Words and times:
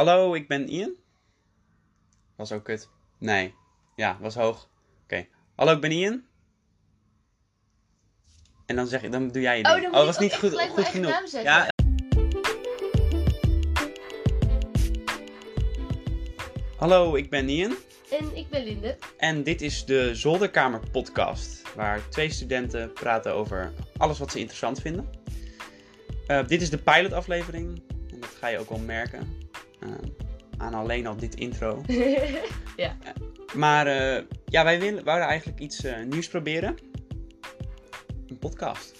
Hallo, 0.00 0.34
ik 0.34 0.48
ben 0.48 0.68
Ian. 0.68 0.94
Was 2.36 2.52
ook 2.52 2.64
kut. 2.64 2.88
Nee. 3.18 3.54
Ja, 3.96 4.18
was 4.20 4.34
hoog. 4.34 4.68
Oké. 5.04 5.26
Hallo, 5.54 5.72
ik 5.72 5.80
ben 5.80 5.90
Ian. 5.92 6.24
En 8.66 8.76
dan, 8.76 8.86
zeg, 8.86 9.02
je- 9.02 9.08
dan 9.08 9.28
doe 9.28 9.42
jij 9.42 9.58
je 9.58 9.64
Oh, 9.64 9.70
dan 9.70 9.80
moet 9.80 9.98
ik 10.00 10.04
was 10.06 10.18
niet 10.18 10.34
goed, 10.34 10.60
goed 10.68 10.84
genoeg. 10.84 11.10
naam 11.10 11.26
zeggen. 11.26 11.50
Ja. 11.52 11.68
Hallo, 16.76 17.14
ik 17.14 17.30
ben 17.30 17.48
Ian. 17.48 17.74
En 18.10 18.36
ik 18.36 18.48
ben 18.48 18.64
Linde. 18.64 18.96
En 19.16 19.42
dit 19.42 19.60
is 19.62 19.84
de 19.84 20.14
Zolderkamer 20.14 20.80
podcast, 20.90 21.74
waar 21.74 22.08
twee 22.08 22.30
studenten 22.30 22.92
praten 22.92 23.34
over 23.34 23.72
alles 23.96 24.18
wat 24.18 24.30
ze 24.32 24.38
interessant 24.38 24.80
vinden. 24.80 25.10
Eh, 26.26 26.46
dit 26.46 26.62
is 26.62 26.70
de 26.70 26.78
pilotaflevering, 26.78 27.82
en 28.10 28.20
dat 28.20 28.30
ga 28.30 28.48
je 28.48 28.58
ook 28.58 28.68
wel 28.68 28.78
merken 28.78 29.48
aan 30.56 30.74
alleen 30.74 31.06
al 31.06 31.16
dit 31.16 31.34
intro. 31.34 31.82
ja. 32.76 32.96
Maar 33.54 33.86
eh, 33.86 34.24
ja, 34.44 34.64
wij 34.64 34.80
willen, 34.80 35.04
wouden 35.04 35.28
eigenlijk 35.28 35.60
iets 35.60 35.84
eh, 35.84 36.02
nieuws 36.02 36.28
proberen. 36.28 36.78
Een 38.26 38.38
podcast. 38.38 38.98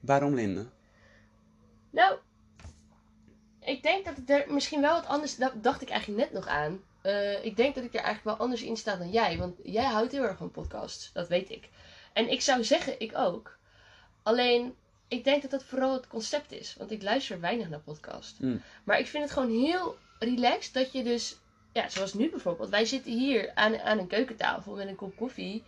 Waarom 0.00 0.34
Linde? 0.34 0.66
Nou, 1.90 2.18
ik 3.60 3.82
denk 3.82 4.04
dat 4.04 4.16
het 4.16 4.30
er 4.30 4.44
misschien 4.48 4.80
wel 4.80 4.94
wat 4.94 5.06
anders... 5.06 5.36
Dat 5.36 5.62
dacht 5.62 5.82
ik 5.82 5.88
eigenlijk 5.88 6.20
net 6.20 6.32
nog 6.32 6.46
aan. 6.46 6.80
Eh, 7.02 7.44
ik 7.44 7.56
denk 7.56 7.74
dat 7.74 7.84
ik 7.84 7.94
er 7.94 8.00
eigenlijk 8.00 8.36
wel 8.36 8.46
anders 8.46 8.62
in 8.62 8.76
sta 8.76 8.96
dan 8.96 9.10
jij. 9.10 9.38
Want 9.38 9.56
jij 9.62 9.84
houdt 9.84 10.12
heel 10.12 10.22
erg 10.22 10.36
van 10.36 10.50
podcasts. 10.50 11.12
Dat 11.12 11.28
weet 11.28 11.50
ik. 11.50 11.68
En 12.12 12.30
ik 12.30 12.40
zou 12.40 12.64
zeggen, 12.64 13.00
ik 13.00 13.12
ook. 13.14 13.58
Alleen, 14.22 14.74
ik 15.08 15.24
denk 15.24 15.42
dat 15.42 15.50
dat 15.50 15.64
vooral 15.64 15.92
het 15.92 16.06
concept 16.06 16.52
is. 16.52 16.74
Want 16.78 16.90
ik 16.90 17.02
luister 17.02 17.40
weinig 17.40 17.68
naar 17.68 17.80
podcasts. 17.80 18.38
Mm. 18.38 18.60
Maar 18.84 18.98
ik 18.98 19.06
vind 19.06 19.22
het 19.24 19.32
gewoon 19.32 19.50
heel 19.64 19.96
relaxed 20.18 20.74
dat 20.74 20.92
je 20.92 21.02
dus... 21.02 21.36
Ja, 21.72 21.88
zoals 21.88 22.14
nu 22.14 22.30
bijvoorbeeld. 22.30 22.68
Wij 22.68 22.84
zitten 22.84 23.12
hier 23.12 23.52
aan, 23.54 23.78
aan 23.80 23.98
een 23.98 24.06
keukentafel 24.06 24.74
met 24.74 24.88
een 24.88 24.96
kop 24.96 25.16
koffie. 25.16 25.62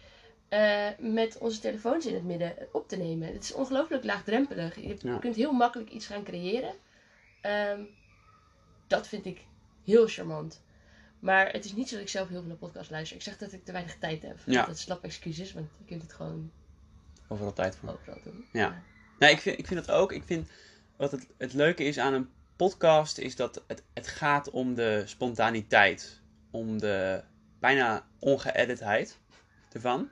eh, 0.48 0.86
met 0.98 1.38
onze 1.38 1.60
telefoons 1.60 2.06
in 2.06 2.14
het 2.14 2.24
midden 2.24 2.54
op 2.72 2.88
te 2.88 2.96
nemen. 2.96 3.32
Het 3.32 3.42
is 3.42 3.52
ongelooflijk 3.52 4.04
laagdrempelig. 4.04 4.74
Je 4.76 4.96
Ja. 4.98 5.18
kunt 5.18 5.34
heel 5.36 5.52
makkelijk 5.52 5.90
iets 5.90 6.06
gaan 6.06 6.22
creëren. 6.24 6.74
Ehm, 7.40 7.80
dat 8.86 9.06
vind 9.08 9.24
ik 9.26 9.40
heel 9.84 10.06
charmant. 10.06 10.62
Maar 11.18 11.50
het 11.52 11.64
is 11.64 11.72
niet 11.74 11.88
zo 11.88 11.94
dat 11.94 12.04
ik 12.04 12.10
zelf 12.10 12.28
heel 12.28 12.38
veel 12.38 12.48
naar 12.48 12.56
podcast 12.56 12.90
luister. 12.90 13.16
Ik 13.16 13.22
zeg 13.22 13.38
dat 13.38 13.52
ik 13.52 13.64
te 13.64 13.72
weinig 13.72 13.98
tijd 13.98 14.22
heb. 14.22 14.38
Ja. 14.46 14.66
Dat 14.66 14.74
is 14.74 14.80
slap 14.82 15.04
excuses, 15.04 15.52
want 15.52 15.68
je 15.78 15.84
kunt 15.84 16.02
het 16.02 16.12
gewoon 16.12 16.50
Overal 17.28 17.52
tijd 17.52 17.76
voor. 17.76 17.88
overal 17.88 18.18
doen. 18.24 18.44
Ja. 18.52 18.82
Nee, 19.18 19.30
ik 19.32 19.40
vind, 19.40 19.58
ik 19.58 19.66
vind 19.66 19.86
dat 19.86 19.94
ook. 19.96 20.12
Ik 20.12 20.22
vind 20.26 20.48
wat 20.96 21.10
het, 21.10 21.26
het 21.38 21.52
leuke 21.52 21.84
is 21.84 21.98
aan 21.98 22.14
een 22.14 22.28
podcast 22.56 23.18
is 23.18 23.36
dat 23.36 23.62
het, 23.66 23.82
het 23.94 24.08
gaat 24.08 24.50
om 24.50 24.74
de 24.74 25.02
spontaniteit. 25.06 26.20
Om 26.50 26.78
de 26.80 27.22
bijna 27.60 28.06
ongeëditheid 28.18 29.18
ervan. 29.72 30.08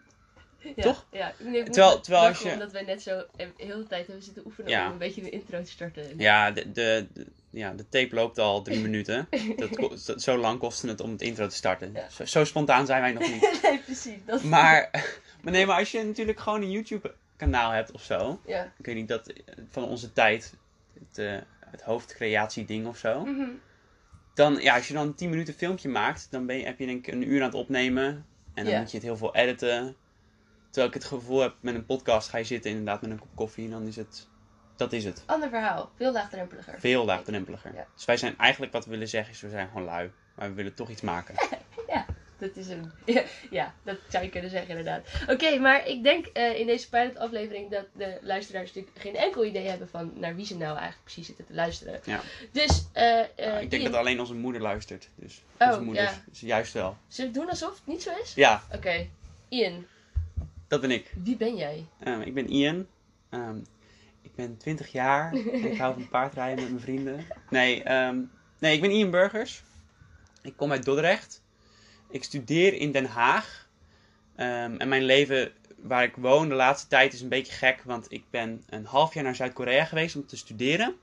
Ja, 0.76 0.82
Toch? 0.82 1.06
Ja, 1.12 1.28
ik 1.28 1.34
neem 1.46 1.64
Terwijl- 1.64 2.00
terwijl 2.00 2.26
als 2.26 2.38
je- 2.40 2.52
Omdat 2.52 2.72
wij 2.72 2.82
net 2.82 3.02
zo 3.02 3.24
de 3.36 3.48
hele 3.56 3.86
tijd 3.86 4.06
hebben 4.06 4.24
zitten 4.24 4.46
oefenen 4.46 4.70
Ja. 4.70 4.86
om 4.86 4.92
een 4.92 4.98
beetje 4.98 5.22
de 5.22 5.30
intro 5.30 5.62
te 5.62 5.70
starten. 5.70 6.18
Ja, 6.18 6.50
de, 6.50 6.72
de, 6.72 7.06
de- 7.12 7.26
ja, 7.50 7.72
de 7.74 7.88
tape 7.88 8.14
loopt 8.14 8.38
al 8.38 8.62
drie 8.62 8.80
minuten. 8.80 9.28
Dat, 9.56 10.00
zo- 10.00 10.18
zo 10.18 10.36
lang 10.36 10.58
kostte 10.58 10.88
het 10.88 11.00
om 11.00 11.10
het 11.10 11.22
intro 11.22 11.46
te 11.46 11.54
starten. 11.54 11.92
Ja. 11.94 12.08
Zo, 12.10 12.24
zo 12.24 12.44
spontaan 12.44 12.86
zijn 12.86 13.00
wij 13.02 13.12
nog 13.12 13.28
niet. 13.32 13.58
nee, 13.62 13.78
precies. 13.78 14.18
Dat... 14.26 14.42
Maar, 14.42 14.90
maar 15.42 15.52
nee, 15.52 15.66
maar 15.66 15.78
als 15.78 15.90
je 15.90 16.02
natuurlijk 16.04 16.40
gewoon 16.40 16.62
een 16.62 16.70
YouTube 16.70 17.14
kanaal 17.36 17.70
hebt 17.70 17.92
of 17.92 18.02
zo. 18.02 18.40
Ja. 18.46 18.72
Ik 18.78 18.86
weet 18.86 18.94
niet, 18.94 19.08
dat 19.08 19.32
van 19.70 19.84
onze 19.84 20.12
tijd. 20.12 20.54
Het, 21.08 21.18
eh 21.18 21.36
het 21.70 21.82
hoofdcreatie 21.82 22.64
ding 22.64 22.86
of 22.86 22.96
zo. 22.96 23.24
Mhm. 23.24 23.48
Dan, 24.34 24.54
ja, 24.60 24.74
als 24.76 24.88
je 24.88 24.94
dan 24.94 25.06
een 25.06 25.14
10 25.14 25.30
minuten 25.30 25.54
filmpje 25.54 25.88
maakt, 25.88 26.26
dan 26.30 26.46
ben 26.46 26.56
je, 26.56 26.64
heb 26.64 26.78
je 26.78 26.86
denk 26.86 27.06
ik 27.06 27.12
een 27.14 27.28
uur 27.30 27.40
aan 27.40 27.46
het 27.46 27.54
opnemen. 27.56 28.26
En 28.54 28.64
dan 28.64 28.72
Ja. 28.72 28.78
moet 28.80 28.90
je 28.90 28.96
het 28.96 29.06
heel 29.06 29.16
veel 29.16 29.34
editen. 29.34 29.96
Terwijl 30.64 30.86
ik 30.88 30.94
het 30.94 31.04
gevoel 31.04 31.40
heb, 31.40 31.54
met 31.60 31.74
een 31.74 31.86
podcast 31.86 32.28
ga 32.28 32.38
je 32.38 32.44
zitten 32.44 32.70
inderdaad 32.70 33.00
met 33.02 33.10
een 33.10 33.18
kop 33.18 33.28
koffie. 33.34 33.64
En 33.64 33.70
dan 33.70 33.86
is 33.86 33.96
het, 33.96 34.28
dat 34.76 34.92
is 34.92 35.04
het. 35.04 35.22
Ander 35.26 35.48
verhaal. 35.48 35.90
Veel 35.96 36.12
laagdrempeliger. 36.12 36.80
Veel 36.80 37.04
laagdrempeliger. 37.04 37.74
Ja. 37.74 37.86
Dus 37.94 38.04
wij 38.04 38.16
zijn 38.16 38.38
eigenlijk, 38.38 38.72
wat 38.72 38.84
we 38.84 38.90
willen 38.90 39.08
zeggen, 39.08 39.32
is 39.34 39.40
we 39.40 39.48
zijn 39.48 39.68
gewoon 39.68 39.84
lui. 39.84 40.10
Maar 40.34 40.48
we 40.48 40.54
willen 40.54 40.74
toch 40.74 40.88
iets 40.90 41.00
maken. 41.02 41.34
Dat 42.38 42.56
is 42.56 42.68
een... 42.68 42.90
Ja, 43.04 43.22
ja, 43.50 43.74
dat 43.82 43.96
zou 44.08 44.24
je 44.24 44.30
kunnen 44.30 44.50
zeggen 44.50 44.68
inderdaad. 44.68 45.06
Oké, 45.28 45.58
maar 45.58 45.86
ik 45.88 46.02
denk 46.02 46.26
eh, 46.26 46.58
in 46.58 46.66
deze 46.66 46.88
pilot-aflevering 46.88 47.70
dat 47.70 47.86
de 47.92 48.18
luisteraars 48.22 48.66
natuurlijk 48.66 48.98
geen 48.98 49.16
enkel 49.16 49.44
idee 49.44 49.66
hebben 49.66 49.88
van 49.88 50.12
naar 50.14 50.34
wie 50.36 50.46
ze 50.46 50.56
nou 50.56 50.70
eigenlijk 50.70 51.02
precies 51.02 51.26
zitten 51.26 51.46
te 51.46 51.54
luisteren. 51.54 52.00
Ja. 52.04 52.20
Dus, 52.52 52.86
Nou, 52.94 53.60
ik 53.60 53.70
denk 53.70 53.82
dat 53.84 53.94
alleen 53.94 54.20
onze 54.20 54.34
moeder 54.34 54.62
luistert. 54.62 55.08
Dus 55.14 55.42
Oh, 55.58 55.68
onze 55.68 55.80
moeder 55.80 56.02
ja. 56.02 56.10
is, 56.10 56.16
is 56.32 56.40
juist 56.40 56.72
wel. 56.72 56.96
we 57.16 57.30
doen 57.30 57.48
alsof 57.48 57.70
het 57.74 57.86
niet 57.86 58.02
zo 58.02 58.10
is? 58.22 58.34
Ja, 58.34 58.62
Oké, 58.74 59.06
Ian, 59.48 59.86
dat 60.68 60.80
ben 60.80 60.90
ik. 60.90 61.12
wie 61.22 61.36
ben 61.36 61.56
jij? 61.56 61.86
Ehm, 62.00 62.20
ik 62.20 62.34
ben 62.34 62.50
Ian. 62.50 62.86
Ehm, 63.30 63.58
ik 64.22 64.34
ben 64.34 64.56
20 64.56 64.92
jaar. 64.92 65.32
en 65.32 65.64
ik 65.72 65.78
hou 65.78 65.94
van 65.94 66.08
paardrijden 66.08 66.60
met 66.62 66.70
mijn 66.72 66.82
vrienden. 66.82 67.26
Nee, 67.50 67.82
ehm, 67.82 68.18
nee, 68.58 68.74
ik 68.74 68.80
ben 68.80 68.90
Ian 68.90 69.10
Burgers. 69.10 69.62
Ik 70.42 70.56
kom 70.56 70.70
uit 70.70 70.84
Dordrecht. 70.84 71.42
Ik 72.10 72.24
studeer 72.24 72.74
in 72.74 72.92
Den 72.92 73.06
Haag. 73.06 73.68
Ehm, 74.36 74.76
en 74.76 74.88
mijn 74.88 75.04
leven 75.04 75.52
waar 75.76 76.02
ik 76.02 76.16
woon 76.16 76.48
de 76.48 76.54
laatste 76.54 76.88
tijd 76.88 77.12
is 77.12 77.20
een 77.20 77.28
beetje 77.28 77.52
gek. 77.52 77.82
Want 77.84 78.12
ik 78.12 78.24
ben 78.30 78.62
een 78.68 78.84
half 78.84 79.14
jaar 79.14 79.24
naar 79.24 79.34
Zuid-Korea 79.34 79.84
geweest 79.84 80.16
om 80.16 80.26
te 80.26 80.36
studeren. 80.36 80.96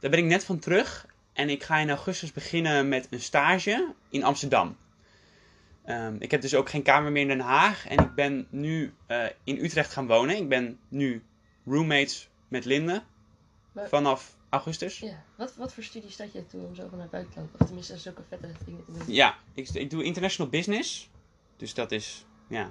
Daar 0.00 0.10
ben 0.10 0.20
ik 0.20 0.24
net 0.24 0.44
van 0.44 0.58
terug. 0.58 1.06
En 1.32 1.48
ik 1.48 1.62
ga 1.62 1.78
in 1.78 1.88
augustus 1.88 2.32
beginnen 2.32 2.88
met 2.88 3.06
een 3.10 3.20
stage 3.20 3.92
in 4.10 4.24
Amsterdam. 4.24 4.76
Ehm, 5.84 6.16
ik 6.18 6.30
heb 6.30 6.40
dus 6.40 6.54
ook 6.54 6.68
geen 6.68 6.82
kamer 6.82 7.12
meer 7.12 7.22
in 7.22 7.28
Den 7.28 7.40
Haag. 7.40 7.86
En 7.86 7.98
ik 7.98 8.14
ben 8.14 8.46
nu 8.50 8.94
eh, 9.06 9.24
in 9.44 9.64
Utrecht 9.64 9.92
gaan 9.92 10.06
wonen. 10.06 10.36
Ik 10.36 10.48
ben 10.48 10.78
nu 10.88 11.22
roommates 11.66 12.28
met 12.48 12.64
Linde. 12.64 13.02
Vanaf 13.74 14.36
augustus. 14.52 14.98
Ja, 14.98 15.24
wat, 15.36 15.54
wat 15.56 15.74
voor 15.74 15.82
studie 15.82 16.10
staat 16.10 16.32
je 16.32 16.46
toe 16.46 16.66
om 16.66 16.74
zo 16.74 16.88
van 16.88 17.00
het 17.00 17.10
buitenland, 17.10 17.50
of 17.58 17.66
tenminste 17.66 17.98
zulke 17.98 18.22
vette 18.28 18.52
dingen 18.64 18.84
te 18.84 18.92
doen? 18.92 19.14
Ja, 19.14 19.36
ik, 19.54 19.68
ik 19.68 19.90
doe 19.90 20.04
international 20.04 20.50
business. 20.50 21.10
Dus 21.56 21.74
dat 21.74 21.92
is, 21.92 22.24
ja, 22.46 22.64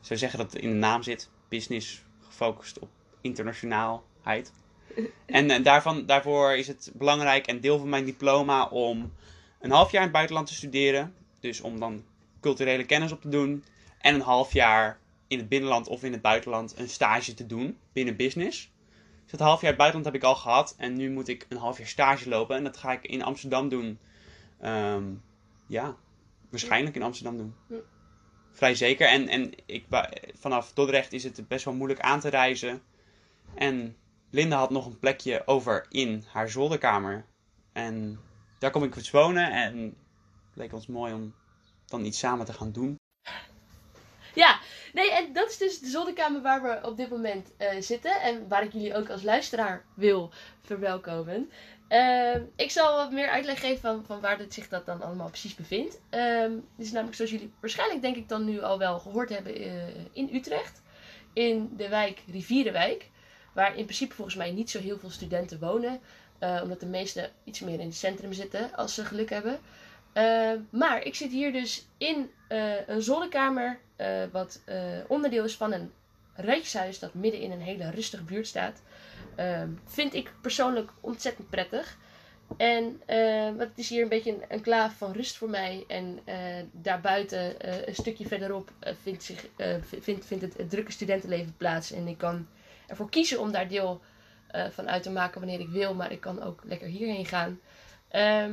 ik 0.00 0.06
zou 0.06 0.18
zeggen 0.18 0.38
dat 0.38 0.52
het 0.52 0.62
in 0.62 0.68
de 0.70 0.76
naam 0.76 1.02
zit. 1.02 1.30
Business 1.48 2.04
gefocust 2.20 2.78
op 2.78 2.88
internationaalheid. 3.20 4.52
En 5.26 5.50
eh, 5.50 5.64
daarvan, 5.64 6.06
daarvoor 6.06 6.56
is 6.56 6.66
het 6.66 6.90
belangrijk 6.94 7.46
en 7.46 7.60
deel 7.60 7.78
van 7.78 7.88
mijn 7.88 8.04
diploma 8.04 8.66
om 8.66 9.12
een 9.60 9.70
half 9.70 9.90
jaar 9.90 10.00
in 10.00 10.06
het 10.06 10.16
buitenland 10.16 10.46
te 10.46 10.54
studeren. 10.54 11.14
Dus 11.40 11.60
om 11.60 11.80
dan 11.80 12.04
culturele 12.40 12.84
kennis 12.84 13.12
op 13.12 13.20
te 13.20 13.28
doen. 13.28 13.64
En 13.98 14.14
een 14.14 14.20
half 14.20 14.52
jaar 14.52 14.98
in 15.28 15.38
het 15.38 15.48
binnenland 15.48 15.88
of 15.88 16.02
in 16.02 16.12
het 16.12 16.22
buitenland 16.22 16.78
een 16.78 16.88
stage 16.88 17.34
te 17.34 17.46
doen 17.46 17.78
binnen 17.92 18.16
business. 18.16 18.70
Dus 19.24 19.38
dat 19.38 19.40
half 19.40 19.60
jaar 19.60 19.70
het 19.70 19.78
buitenland 19.78 20.12
heb 20.12 20.22
ik 20.22 20.28
al 20.28 20.36
gehad. 20.36 20.74
En 20.78 20.94
nu 20.94 21.10
moet 21.10 21.28
ik 21.28 21.46
een 21.48 21.56
half 21.56 21.78
jaar 21.78 21.86
stage 21.86 22.28
lopen. 22.28 22.56
En 22.56 22.64
dat 22.64 22.76
ga 22.76 22.92
ik 22.92 23.06
in 23.06 23.22
Amsterdam 23.22 23.68
doen. 23.68 23.98
Ehm, 24.60 25.04
ja, 25.66 25.96
waarschijnlijk 26.50 26.96
in 26.96 27.02
Amsterdam 27.02 27.36
doen. 27.36 27.54
Ja. 27.68 27.76
Vrij 28.50 28.74
zeker. 28.74 29.08
En, 29.08 29.28
en 29.28 29.52
ik, 29.66 29.86
vanaf 30.38 30.72
Dordrecht 30.72 31.12
is 31.12 31.24
het 31.24 31.48
best 31.48 31.64
wel 31.64 31.74
moeilijk 31.74 32.00
aan 32.00 32.20
te 32.20 32.28
reizen. 32.28 32.82
En 33.54 33.96
Linda 34.30 34.58
had 34.58 34.70
nog 34.70 34.86
een 34.86 34.98
plekje 34.98 35.46
over 35.46 35.86
in 35.88 36.24
haar 36.26 36.48
zolderkamer. 36.48 37.24
En 37.72 38.20
daar 38.58 38.70
kom 38.70 38.84
ik 38.84 38.96
eens 38.96 39.10
wonen. 39.10 39.50
En 39.52 39.78
het 39.84 40.56
leek 40.56 40.72
ons 40.72 40.86
mooi 40.86 41.12
om 41.12 41.34
dan 41.86 42.04
iets 42.04 42.18
samen 42.18 42.46
te 42.46 42.52
gaan 42.52 42.72
doen. 42.72 42.96
Ja, 44.34 44.58
nee, 44.92 45.10
en 45.12 45.32
dat 45.32 45.50
is 45.50 45.56
dus 45.58 45.78
de 45.80 45.86
zolderkamer 45.88 46.42
waar 46.42 46.62
we 46.62 46.88
op 46.88 46.96
dit 46.96 47.10
moment 47.10 47.52
eh, 47.56 47.68
zitten. 47.80 48.20
En 48.20 48.48
waar 48.48 48.62
ik 48.62 48.72
jullie 48.72 48.94
ook 48.96 49.10
als 49.10 49.22
luisteraar 49.22 49.84
wil 49.94 50.30
verwelkomen. 50.62 51.50
Ehm, 51.88 52.42
ik 52.56 52.70
zal 52.70 52.96
wat 52.96 53.12
meer 53.12 53.28
uitleg 53.28 53.60
geven 53.60 53.80
van, 53.80 54.04
van 54.06 54.20
waar 54.20 54.38
dit 54.38 54.54
zich 54.54 54.68
dat 54.68 54.86
dan 54.86 55.02
allemaal 55.02 55.28
precies 55.28 55.54
bevindt. 55.54 56.00
Ehm 56.10 56.52
dit 56.76 56.86
is 56.86 56.92
namelijk 56.92 57.16
zoals 57.16 57.30
jullie 57.30 57.52
waarschijnlijk 57.60 58.02
denk 58.02 58.16
ik 58.16 58.28
dan 58.28 58.44
nu 58.44 58.62
al 58.62 58.78
wel 58.78 58.98
gehoord 58.98 59.28
hebben 59.28 59.54
eh, 59.56 59.72
in 60.12 60.30
Utrecht. 60.32 60.82
In 61.32 61.72
de 61.76 61.88
wijk 61.88 62.22
Rivierenwijk. 62.30 63.10
Waar 63.52 63.76
in 63.76 63.84
principe 63.84 64.14
volgens 64.14 64.36
mij 64.36 64.50
niet 64.52 64.70
zo 64.70 64.78
heel 64.80 64.98
veel 64.98 65.10
studenten 65.10 65.58
wonen. 65.58 66.00
eh, 66.38 66.60
omdat 66.62 66.80
de 66.80 66.86
meeste 66.86 67.30
iets 67.44 67.60
meer 67.60 67.80
in 67.80 67.86
het 67.86 67.96
centrum 67.96 68.32
zitten 68.32 68.74
als 68.74 68.94
ze 68.94 69.04
geluk 69.04 69.30
hebben. 69.30 69.60
Eh, 70.12 70.52
maar 70.70 71.02
ik 71.02 71.14
zit 71.14 71.30
hier 71.30 71.52
dus 71.52 71.86
in 71.98 72.30
eh, 72.54 72.88
een 72.88 73.02
zolderkamer, 73.02 73.78
eh, 73.96 74.22
wat 74.32 74.60
eh, 74.64 74.78
onderdeel 75.08 75.44
is 75.44 75.56
van 75.56 75.72
een 75.72 75.92
rijkshuis 76.34 76.98
dat 76.98 77.14
midden 77.14 77.40
in 77.40 77.50
een 77.50 77.60
hele 77.60 77.90
rustige 77.90 78.22
buurt 78.22 78.46
staat. 78.46 78.82
Ehm, 79.36 79.68
vind 79.84 80.14
ik 80.14 80.32
persoonlijk 80.40 80.90
ontzettend 81.00 81.50
prettig. 81.50 81.98
En 82.56 83.00
het 83.58 83.70
is 83.74 83.88
hier 83.88 84.02
een 84.02 84.08
beetje 84.08 84.32
een 84.32 84.48
enclave 84.48 84.96
van 84.96 85.12
rust 85.12 85.36
voor 85.36 85.48
mij. 85.50 85.84
En 85.88 86.18
daarbuiten, 86.72 87.54
een 87.88 87.94
stukje 87.94 88.26
verderop, 88.26 88.70
vindt, 89.02 89.22
zich, 89.22 89.46
vindt, 90.00 90.26
vindt 90.26 90.42
het, 90.56 90.70
drukke 90.70 90.92
studentenleven 90.92 91.56
plaats. 91.56 91.92
En 91.92 92.08
ik 92.08 92.18
kan 92.18 92.46
ervoor 92.86 93.10
kiezen 93.10 93.40
om 93.40 93.52
daar 93.52 93.68
deel 93.68 94.00
van 94.70 94.88
uit 94.88 95.02
te 95.02 95.10
maken 95.10 95.40
wanneer 95.40 95.60
ik 95.60 95.68
wil. 95.68 95.94
Maar 95.94 96.12
ik 96.12 96.20
kan 96.20 96.42
ook 96.42 96.60
lekker 96.64 96.88
hierheen 96.88 97.26
gaan. 97.26 97.60
Ehm, 98.08 98.52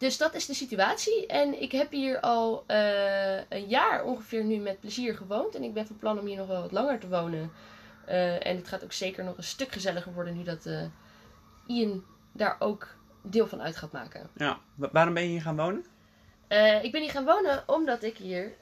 dus 0.00 0.16
dat 0.18 0.34
is 0.34 0.46
de 0.46 0.54
situatie. 0.54 1.26
En 1.26 1.62
ik 1.62 1.72
heb 1.72 1.90
hier 1.90 2.20
al 2.20 2.64
eh, 2.66 3.36
een 3.36 3.66
jaar 3.66 4.04
ongeveer 4.04 4.44
nu 4.44 4.56
met 4.56 4.80
plezier 4.80 5.14
gewoond. 5.16 5.54
En 5.54 5.62
ik 5.62 5.74
ben 5.74 5.86
van 5.86 5.98
plan 5.98 6.18
om 6.18 6.26
hier 6.26 6.36
nog 6.36 6.46
wel 6.46 6.60
wat 6.62 6.72
langer 6.72 6.98
te 6.98 7.08
wonen. 7.08 7.52
Eh, 8.06 8.46
en 8.46 8.56
het 8.56 8.68
gaat 8.68 8.84
ook 8.84 8.92
zeker 8.92 9.24
nog 9.24 9.36
een 9.36 9.42
stuk 9.42 9.72
gezelliger 9.72 10.12
worden 10.12 10.36
nu 10.36 10.42
dat 10.42 10.66
eh, 10.66 10.82
Ian 11.66 12.04
daar 12.32 12.56
ook 12.58 12.88
deel 13.22 13.46
van 13.46 13.62
uit 13.62 13.76
gaat 13.76 13.92
maken. 13.92 14.30
Ja. 14.36 14.58
Wa- 14.74 14.88
waarom 14.92 15.14
ben 15.14 15.22
je 15.22 15.28
hier 15.28 15.42
gaan 15.42 15.56
wonen? 15.56 15.84
Ik 16.82 16.92
ben 16.92 17.00
hier 17.00 17.10
gaan 17.10 17.24
wonen 17.24 17.62
omdat 17.66 18.02
ik 18.02 18.16
hier 18.16 18.52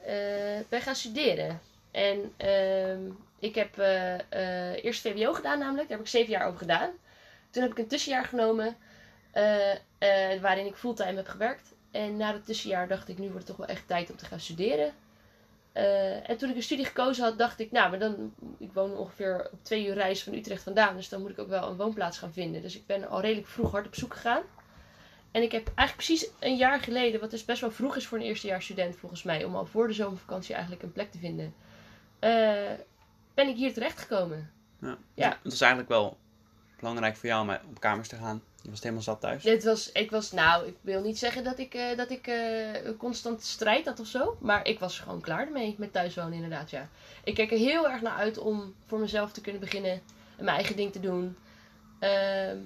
ben 0.69 0.81
gaan 0.81 0.95
studeren. 0.95 1.59
En 1.91 2.33
ehm, 2.37 3.01
ik 3.39 3.55
heb 3.55 3.77
eerst 4.83 5.01
VWO 5.01 5.33
gedaan 5.33 5.59
namelijk. 5.59 5.87
Daar 5.87 5.97
heb 5.97 6.05
ik 6.05 6.11
zeven 6.11 6.31
jaar 6.31 6.47
over 6.47 6.59
gedaan. 6.59 6.89
Toen 7.49 7.61
heb 7.63 7.71
ik 7.71 7.77
een 7.77 7.87
tussenjaar 7.87 8.25
genomen 8.25 8.75
eh, 9.31 9.71
eh, 9.71 10.41
waarin 10.41 10.65
ik 10.65 10.75
fulltime 10.75 11.15
heb 11.15 11.27
gewerkt. 11.27 11.73
En 11.91 12.17
na 12.17 12.33
het 12.33 12.45
tussenjaar 12.45 12.87
dacht 12.87 13.09
ik, 13.09 13.17
nu 13.17 13.25
wordt 13.25 13.47
het 13.47 13.57
toch 13.57 13.65
wel 13.65 13.75
echt 13.75 13.87
tijd 13.87 14.09
om 14.09 14.17
te 14.17 14.25
gaan 14.25 14.39
studeren. 14.39 14.93
Eh, 15.71 16.29
en 16.29 16.37
toen 16.37 16.49
ik 16.49 16.55
een 16.55 16.63
studie 16.63 16.85
gekozen 16.85 17.23
had, 17.23 17.37
dacht 17.37 17.59
ik, 17.59 17.71
nou, 17.71 17.89
maar 17.89 17.99
dan, 17.99 18.33
ik 18.57 18.73
woon 18.73 18.97
ongeveer 18.97 19.49
op 19.51 19.63
twee 19.63 19.87
uur 19.87 19.93
reis 19.93 20.23
van 20.23 20.33
Utrecht 20.33 20.63
vandaan. 20.63 20.95
Dus 20.95 21.09
dan 21.09 21.21
moet 21.21 21.29
ik 21.29 21.39
ook 21.39 21.47
wel 21.47 21.69
een 21.69 21.75
woonplaats 21.75 22.17
gaan 22.17 22.33
vinden. 22.33 22.61
Dus 22.61 22.75
ik 22.75 22.85
ben 22.85 23.09
al 23.09 23.21
redelijk 23.21 23.47
vroeg 23.47 23.71
hard 23.71 23.85
op 23.85 23.95
zoek 23.95 24.13
gegaan. 24.13 24.41
En 25.31 25.41
ik 25.41 25.51
heb 25.51 25.71
eigenlijk 25.75 26.07
precies 26.07 26.29
een 26.39 26.55
jaar 26.55 26.79
geleden, 26.79 27.19
wat 27.19 27.31
dus 27.31 27.45
best 27.45 27.61
wel 27.61 27.71
vroeg 27.71 27.95
is 27.95 28.07
voor 28.07 28.17
een 28.17 28.23
eerstejaarsstudent 28.23 28.95
volgens 28.95 29.23
mij, 29.23 29.43
om 29.43 29.55
al 29.55 29.65
voor 29.65 29.87
de 29.87 29.93
zomervakantie 29.93 30.53
eigenlijk 30.53 30.83
een 30.83 30.91
plek 30.91 31.11
te 31.11 31.17
vinden, 31.17 31.53
ben 33.33 33.47
ik 33.47 33.55
hier 33.55 33.73
terechtgekomen. 33.73 34.51
Ja. 34.81 34.97
Ja. 35.13 35.29
Het 35.29 35.51
was 35.51 35.61
eigenlijk 35.61 35.91
wel 35.91 36.17
belangrijk 36.79 37.15
voor 37.15 37.29
jou 37.29 37.41
om 37.41 37.57
op 37.69 37.79
kamers 37.79 38.07
te 38.07 38.15
gaan. 38.15 38.41
Je 38.61 38.69
was 38.69 38.79
helemaal 38.81 39.03
zat 39.03 39.21
thuis. 39.21 39.43
Dit 39.43 39.63
was, 39.63 39.91
ik 39.91 40.11
was, 40.11 40.31
nou, 40.31 40.67
ik 40.67 40.75
wil 40.81 41.01
niet 41.01 41.17
zeggen 41.19 41.43
dat 41.43 41.59
ik, 41.59 41.73
eh, 41.73 41.97
dat 41.97 42.09
ik 42.11 42.27
eh, 42.27 42.97
constant 42.97 43.43
strijd 43.43 43.85
had 43.85 43.99
of 43.99 44.07
zo, 44.07 44.37
maar 44.41 44.67
ik 44.67 44.79
was 44.79 44.99
gewoon 44.99 45.21
klaar 45.21 45.45
ermee 45.45 45.75
met 45.77 45.91
thuiswonen 45.93 46.33
inderdaad, 46.33 46.69
ja. 46.69 46.89
Ik 47.23 47.35
kijk 47.35 47.51
er 47.51 47.57
heel 47.57 47.89
erg 47.89 48.01
naar 48.01 48.15
uit 48.17 48.37
om 48.37 48.75
voor 48.85 48.99
mezelf 48.99 49.31
te 49.31 49.41
kunnen 49.41 49.61
beginnen 49.61 49.91
en 50.37 50.43
mijn 50.43 50.55
eigen 50.57 50.75
ding 50.75 50.91
te 50.91 50.99
doen. 50.99 51.37
Ehm, 51.99 52.57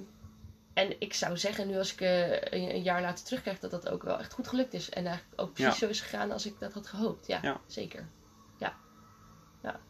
en 0.74 1.00
ik 1.00 1.14
zou 1.14 1.36
zeggen, 1.36 1.66
nu 1.68 1.78
als 1.78 1.92
ik 1.92 2.00
eh, 2.00 2.30
een, 2.32 2.74
een 2.74 2.82
jaar 2.82 3.00
later 3.02 3.24
terugkijk, 3.24 3.60
dat 3.60 3.70
dat 3.70 3.88
ook 3.88 4.02
wel 4.02 4.18
echt 4.18 4.32
goed 4.32 4.48
gelukt 4.48 4.74
is. 4.74 4.90
En 4.90 5.06
eigenlijk 5.06 5.40
ook 5.40 5.52
precies 5.52 5.72
Ja. 5.72 5.86
zo 5.86 5.88
is 5.88 6.00
gegaan 6.00 6.30
als 6.32 6.46
ik 6.46 6.54
dat 6.58 6.72
had 6.72 6.86
gehoopt. 6.86 7.26
Ja, 7.26 7.38
Ja. 7.42 7.60
zeker. 7.66 8.08
Ja. 8.58 8.74
ja. 9.62 9.80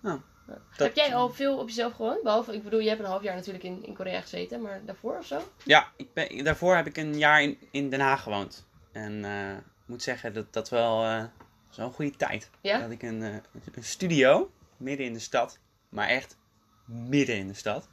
Nou, 0.00 0.20
Ja. 0.48 0.52
dat- 0.76 0.86
Heb 0.86 0.94
jij 0.96 1.14
al 1.14 1.30
veel 1.30 1.58
op 1.58 1.68
jezelf 1.68 1.92
gewoond? 1.92 2.22
Behalve, 2.22 2.54
ik 2.54 2.62
bedoel, 2.62 2.80
je 2.80 2.88
hebt 2.88 3.00
een 3.00 3.06
half 3.06 3.22
jaar 3.22 3.34
natuurlijk 3.34 3.64
in, 3.64 3.84
in 3.86 3.94
Korea 3.94 4.20
gezeten, 4.20 4.62
maar 4.62 4.84
daarvoor 4.84 5.18
of 5.18 5.26
zo? 5.26 5.40
Ja, 5.64 5.92
ik 5.96 6.12
ben, 6.12 6.44
daarvoor 6.44 6.76
heb 6.76 6.86
ik 6.86 6.96
een 6.96 7.18
jaar 7.18 7.42
in, 7.42 7.58
in 7.70 7.90
Den 7.90 8.00
Haag 8.00 8.22
gewoond. 8.22 8.66
En 8.92 9.24
eh, 9.24 9.50
ik 9.56 9.62
moet 9.86 10.02
zeggen 10.02 10.34
dat 10.34 10.52
dat 10.52 10.68
wel 10.68 11.04
eh, 11.04 11.24
zo'n 11.70 11.92
goede 11.92 12.16
tijd. 12.16 12.50
Ja? 12.60 12.78
Dat 12.78 12.90
ik 12.90 13.02
een, 13.02 13.22
eh, 13.22 13.34
een 13.74 13.84
studio 13.84 14.50
midden 14.76 15.06
in 15.06 15.12
de 15.12 15.18
stad, 15.18 15.58
maar 15.88 16.08
echt 16.08 16.36
midden 16.84 17.36
in 17.36 17.46
de 17.48 17.54
stad. 17.54 17.88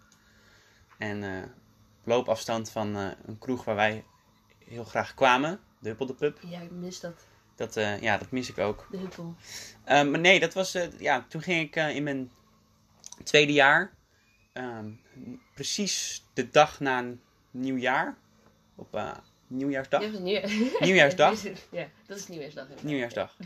En 0.98 1.24
eh, 1.24 1.44
op 2.02 2.08
loopafstand 2.08 2.70
van 2.72 2.96
eh, 2.98 3.08
een 3.26 3.38
kroeg 3.40 3.64
waar 3.64 3.76
wij 3.76 4.04
heel 4.66 4.84
graag 4.84 5.14
kwamen, 5.14 5.60
de 5.80 5.88
Huppel 5.90 6.06
de 6.06 6.14
Pub. 6.14 6.38
Ja, 6.48 6.60
ik 6.60 6.72
mis 6.72 7.00
dat. 7.00 7.26
Dat, 7.56 7.78
eh, 7.78 8.02
ja, 8.02 8.18
dat 8.18 8.32
mis 8.32 8.50
ik 8.50 8.58
ook. 8.58 8.88
De 8.92 8.98
huppel. 8.98 9.36
Eh, 9.84 10.04
maar 10.04 10.20
nee, 10.20 10.40
dat 10.40 10.54
was, 10.54 10.74
eh, 10.76 11.00
ja, 11.00 11.26
toen 11.30 11.42
ging 11.42 11.62
ik 11.68 11.76
eh, 11.76 11.96
in 11.96 12.04
mijn 12.04 12.32
tweede 13.24 13.54
jaar, 13.54 13.94
ehm, 14.54 14.90
precies 15.54 16.26
de 16.34 16.50
dag 16.50 16.80
na 16.80 17.04
nieuwjaar, 17.52 18.18
op 18.76 18.96
eh, 18.96 19.12
nieuwjaarsdag, 19.48 20.02
Ja, 20.02 20.20
nieuw... 20.20 20.42
Nieuwjaarsdag. 20.80 21.42
ja, 21.72 21.88
dat 22.06 22.18
is 22.18 22.28
nieuwjaarsdag. 22.28 22.64
inderdaad. 22.64 22.86
nieuwjaarsdag, 22.86 23.38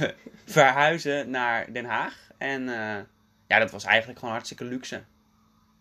verhuizen 0.44 1.30
naar 1.30 1.72
Den 1.72 1.84
Haag. 1.84 2.30
En 2.38 2.68
eh, 2.68 3.04
ja, 3.46 3.58
dat 3.58 3.70
was 3.70 3.84
eigenlijk 3.84 4.18
gewoon 4.18 4.34
hartstikke 4.34 4.64
luxe. 4.64 5.02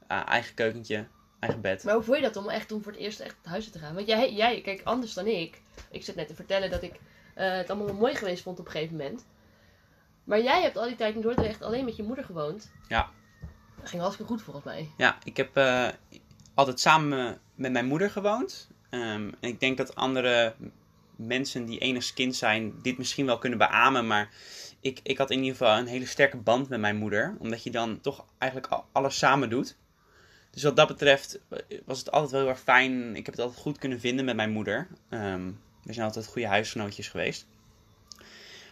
Ah, 0.08 0.28
eigen 0.28 0.54
keukentje, 0.54 1.08
eigen 1.40 1.62
bed. 1.62 1.84
Maar 1.84 1.94
hoe 1.94 2.04
voel 2.04 2.16
je 2.16 2.22
dat 2.22 2.36
om 2.36 2.50
echt 2.50 2.72
om 2.72 2.84
voor 2.84 2.92
het 2.92 3.02
eerst 3.02 3.20
echt 3.20 3.36
naar 3.44 3.54
huis 3.54 3.70
te 3.70 3.80
gaan? 3.80 3.96
Want 3.96 4.08
jij, 4.08 4.34
jij, 4.34 4.62
kijk, 4.62 4.82
anders 4.84 5.14
dan 5.14 5.28
ik. 5.28 5.62
Ik 5.92 6.04
zit 6.04 6.16
net 6.16 6.28
te 6.28 6.36
vertellen 6.36 6.70
dat 6.70 6.84
ik 6.84 7.00
eh, 7.36 7.52
het 7.52 7.70
allemaal 7.70 7.88
wel 7.88 7.96
mooi 7.96 8.16
geweest 8.16 8.44
vond 8.44 8.60
op 8.60 8.66
een 8.66 8.72
gegeven 8.72 8.96
moment. 8.98 9.26
Maar 10.24 10.42
jij 10.42 10.62
hebt 10.62 10.78
al 10.78 10.86
die 10.86 10.96
tijd 10.96 11.16
in 11.16 11.22
Dordrecht 11.22 11.62
alleen 11.62 11.86
met 11.86 11.96
je 11.96 12.04
moeder 12.04 12.26
gewoond. 12.26 12.72
Ja. 12.88 13.10
Dat 13.82 13.90
ging 13.90 14.02
hartstikke 14.02 14.32
goed 14.32 14.42
volgens 14.42 14.66
mij. 14.66 14.90
Ja, 14.98 15.18
ik 15.24 15.38
heb 15.38 15.58
eh, 15.58 15.88
altijd 16.54 16.80
samen 16.80 17.40
met 17.56 17.72
mijn 17.72 17.86
moeder 17.86 18.10
gewoond. 18.10 18.70
Ehm, 18.90 19.32
en 19.40 19.50
ik 19.50 19.60
denk 19.60 19.78
dat 19.78 19.96
andere 19.96 20.56
mensen 21.16 21.66
die 21.66 21.80
enigszins 21.80 22.14
kind 22.14 22.36
zijn 22.36 22.74
dit 22.82 22.98
misschien 22.98 23.26
wel 23.26 23.38
kunnen 23.38 23.60
beamen. 23.60 24.08
Maar 24.08 24.30
ik, 24.80 25.00
ik 25.04 25.18
had 25.18 25.32
in 25.32 25.38
ieder 25.38 25.52
geval 25.58 25.78
een 25.78 25.88
hele 25.88 26.06
sterke 26.06 26.38
band 26.38 26.70
met 26.70 26.80
mijn 26.80 26.96
moeder. 26.96 27.36
Omdat 27.40 27.64
je 27.64 27.72
dan 27.72 28.02
toch 28.02 28.26
eigenlijk 28.38 28.72
al- 28.74 28.86
alles 28.92 29.18
samen 29.18 29.50
doet. 29.50 29.78
Dus 30.52 30.64
wat 30.64 30.76
dat 30.76 30.88
betreft 30.88 31.40
eh, 31.50 31.58
was 31.86 32.00
het 32.00 32.12
altijd 32.12 32.32
wel 32.32 32.42
heel 32.42 32.50
erg 32.50 32.60
fijn. 32.60 33.16
Ik 33.16 33.26
heb 33.26 33.36
het 33.36 33.44
altijd 33.44 33.62
goed 33.62 33.78
kunnen 33.78 34.00
vinden 34.00 34.26
met 34.26 34.36
mijn 34.36 34.52
moeder. 34.52 34.88
Ehm, 35.10 35.52
we 35.84 35.94
zijn 35.94 36.06
altijd 36.06 36.28
goede 36.28 36.48
huisgenootjes 36.48 37.08
geweest. 37.08 37.48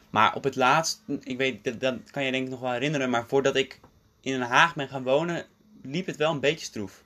Maar 0.10 0.36
op 0.36 0.44
het 0.44 0.56
laatst, 0.56 1.02
ik 1.24 1.38
weet, 1.38 1.64
dat, 1.64 1.80
dat 1.80 2.12
kan 2.12 2.24
je 2.24 2.32
denk 2.32 2.44
ik 2.46 2.52
nog 2.52 2.60
wel 2.60 2.72
herinneren. 2.72 3.10
Maar 3.10 3.28
voordat 3.28 3.56
ik 3.56 3.80
in 4.22 4.32
Den 4.40 4.48
Haag 4.48 4.76
ben 4.76 4.88
gaan 4.88 5.04
wonen, 5.04 5.46
liep 5.82 6.06
het 6.06 6.16
wel 6.16 6.32
een 6.32 6.40
beetje 6.40 6.66
stroef. 6.66 7.04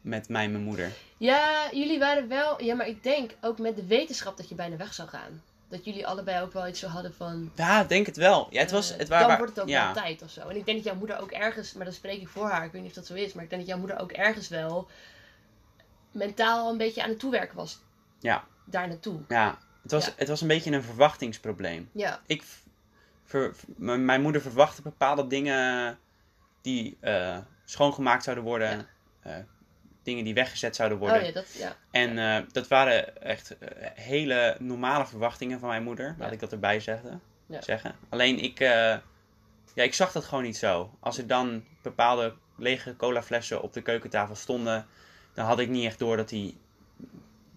Met 0.00 0.28
mij 0.28 0.44
en 0.44 0.52
mijn 0.52 0.64
moeder. 0.64 0.92
Ja, 1.16 1.68
jullie 1.72 1.98
waren 1.98 2.28
wel... 2.28 2.62
Ja, 2.62 2.74
maar 2.74 2.88
ik 2.88 3.02
denk 3.02 3.30
ook 3.40 3.58
met 3.58 3.76
de 3.76 3.86
wetenschap 3.86 4.36
dat 4.36 4.48
je 4.48 4.54
bijna 4.54 4.76
weg 4.76 4.94
zou 4.94 5.08
gaan. 5.08 5.42
Dat 5.68 5.84
jullie 5.84 6.06
allebei 6.06 6.42
ook 6.42 6.52
wel 6.52 6.68
iets 6.68 6.80
zo 6.80 6.86
hadden 6.86 7.14
van... 7.14 7.50
Ja, 7.54 7.80
ik 7.82 7.88
denk 7.88 8.06
het 8.06 8.16
wel. 8.16 8.46
Ja, 8.50 8.60
het 8.60 8.70
was, 8.70 8.92
eh, 8.92 8.98
het 8.98 9.08
waren, 9.08 9.28
dan 9.28 9.36
wordt 9.36 9.52
het 9.52 9.62
ook 9.62 9.68
ja, 9.68 9.84
wel 9.84 10.02
tijd 10.02 10.22
of 10.22 10.30
zo. 10.30 10.48
En 10.48 10.56
ik 10.56 10.64
denk 10.64 10.76
dat 10.76 10.86
jouw 10.86 10.94
moeder 10.94 11.20
ook 11.20 11.30
ergens... 11.30 11.72
Maar 11.72 11.84
dan 11.84 11.94
spreek 11.94 12.20
ik 12.20 12.28
voor 12.28 12.48
haar. 12.48 12.64
Ik 12.64 12.72
weet 12.72 12.80
niet 12.82 12.90
of 12.90 12.96
dat 12.96 13.06
zo 13.06 13.14
is. 13.14 13.32
Maar 13.32 13.44
ik 13.44 13.50
denk 13.50 13.60
dat 13.62 13.70
jouw 13.70 13.78
moeder 13.80 14.00
ook 14.00 14.12
ergens 14.12 14.48
wel... 14.48 14.88
Mentaal 16.12 16.70
een 16.70 16.76
beetje 16.76 17.02
aan 17.02 17.08
het 17.08 17.18
toewerken 17.18 17.56
was. 17.56 17.78
Ja. 18.20 18.44
Daar 18.64 18.88
naartoe. 18.88 19.20
Ja, 19.28 19.58
het 19.82 19.92
was, 19.92 20.06
Ja. 20.06 20.12
het 20.16 20.28
was 20.28 20.40
een 20.40 20.48
beetje 20.48 20.70
een 20.72 20.82
verwachtingsprobleem. 20.82 21.88
Ja. 21.92 22.20
Ik, 22.26 22.44
ver- 23.24 23.54
mijn 23.76 24.22
moeder 24.22 24.40
verwachtte 24.42 24.82
bepaalde 24.82 25.26
dingen 25.26 25.98
die 26.66 26.96
eh, 27.00 27.38
schoongemaakt 27.64 28.22
zouden 28.24 28.44
worden. 28.44 28.88
Ja. 29.22 29.30
eh, 29.30 29.44
dingen 30.02 30.24
die 30.24 30.34
weggezet 30.34 30.76
zouden 30.76 30.98
worden. 30.98 31.20
Oh 31.20 31.26
ja, 31.26 31.32
dat... 31.32 31.54
Ja. 31.58 31.76
En 31.90 32.18
eh, 32.18 32.42
dat 32.52 32.68
waren 32.68 33.22
echt 33.22 33.56
hele 33.94 34.56
normale 34.58 35.06
verwachtingen 35.06 35.58
van 35.58 35.68
mijn 35.68 35.82
moeder. 35.82 36.14
Laat 36.18 36.32
ik 36.32 36.40
dat 36.40 36.52
erbij 36.52 36.80
zeggen. 36.80 37.20
Ja. 37.46 37.60
zeggen. 37.62 37.94
Alleen 38.08 38.38
ik, 38.38 38.58
ja, 38.58 39.02
ik 39.74 39.94
zag 39.94 40.12
dat 40.12 40.24
gewoon 40.24 40.44
niet 40.44 40.56
zo. 40.56 40.96
Als 41.00 41.18
er 41.18 41.26
dan 41.26 41.64
bepaalde 41.82 42.34
lege 42.56 42.96
colaflessen 42.96 43.62
op 43.62 43.72
de 43.72 43.82
keukentafel 43.82 44.34
stonden, 44.34 44.86
dan 45.34 45.46
had 45.46 45.58
ik 45.58 45.68
niet 45.68 45.84
echt 45.84 45.98
door 45.98 46.16
dat 46.16 46.28
die 46.28 46.58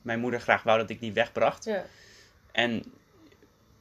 mijn 0.01 0.20
moeder 0.20 0.42
graag 0.42 0.63
wou 0.63 0.78
dat 0.80 0.89
ik 0.89 1.00
die 1.00 1.13
wegbracht. 1.13 1.66
Ja. 1.66 1.84
En 2.51 2.84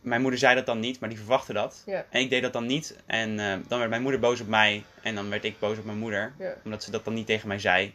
mijn 0.01 0.21
moeder 0.21 0.39
zei 0.39 0.55
dat 0.55 0.67
dan 0.67 0.81
niet, 0.81 1.01
maar 1.01 1.09
die 1.09 1.19
verwachtte 1.19 1.53
dat. 1.53 1.83
Ja. 1.87 2.05
En 2.11 2.21
ik 2.21 2.31
deed 2.31 2.43
dat 2.43 2.53
dan 2.53 2.67
niet. 2.67 2.97
En 3.07 3.39
eh, 3.41 3.57
dan 3.69 3.79
werd 3.79 3.91
mijn 3.91 4.03
moeder 4.03 4.21
boos 4.21 4.41
op 4.41 4.47
mij. 4.49 4.85
En 5.03 5.15
dan 5.15 5.31
werd 5.31 5.45
ik 5.45 5.59
boos 5.59 5.79
op 5.79 5.85
mijn 5.85 5.99
moeder. 5.99 6.33
Ja. 6.39 6.55
Omdat 6.65 6.83
ze 6.85 6.91
dat 6.91 7.05
dan 7.05 7.15
niet 7.15 7.27
tegen 7.27 7.49
mij 7.49 7.59
zei. 7.59 7.95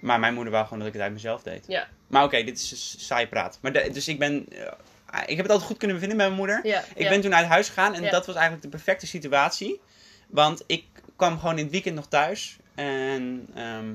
Maar 0.00 0.20
mijn 0.20 0.34
moeder 0.34 0.52
wou 0.52 0.64
gewoon 0.64 0.78
dat 0.78 0.88
ik 0.88 0.94
het 0.94 1.02
uit 1.02 1.12
mezelf 1.12 1.42
deed. 1.42 1.64
Ja. 1.68 1.88
Maar 2.06 2.24
oké, 2.24 2.42
dit 2.44 2.58
is 2.58 2.94
saai 3.06 3.26
praat. 3.28 3.58
Maar 3.62 3.72
de- 3.72 3.90
dus 3.92 4.08
ik 4.08 4.18
ben... 4.18 4.46
eh, 4.48 5.20
ik 5.26 5.36
heb 5.36 5.38
het 5.38 5.50
altijd 5.50 5.68
goed 5.68 5.78
kunnen 5.78 5.98
vinden 5.98 6.16
met 6.16 6.26
mijn 6.26 6.38
moeder. 6.38 6.60
Ik 6.94 7.08
ben 7.08 7.20
toen 7.20 7.34
uit 7.34 7.46
huis 7.46 7.68
gegaan 7.68 7.94
en 7.94 8.02
dat 8.10 8.26
was 8.26 8.34
eigenlijk 8.34 8.64
de 8.64 8.70
perfecte 8.70 9.06
situatie. 9.06 9.80
Want 10.28 10.64
ik 10.66 10.84
kwam 11.16 11.38
gewoon 11.38 11.56
in 11.58 11.62
het 11.62 11.72
weekend 11.72 11.94
nog 11.94 12.06
thuis. 12.08 12.56
En 12.74 13.48
ehm, 13.54 13.86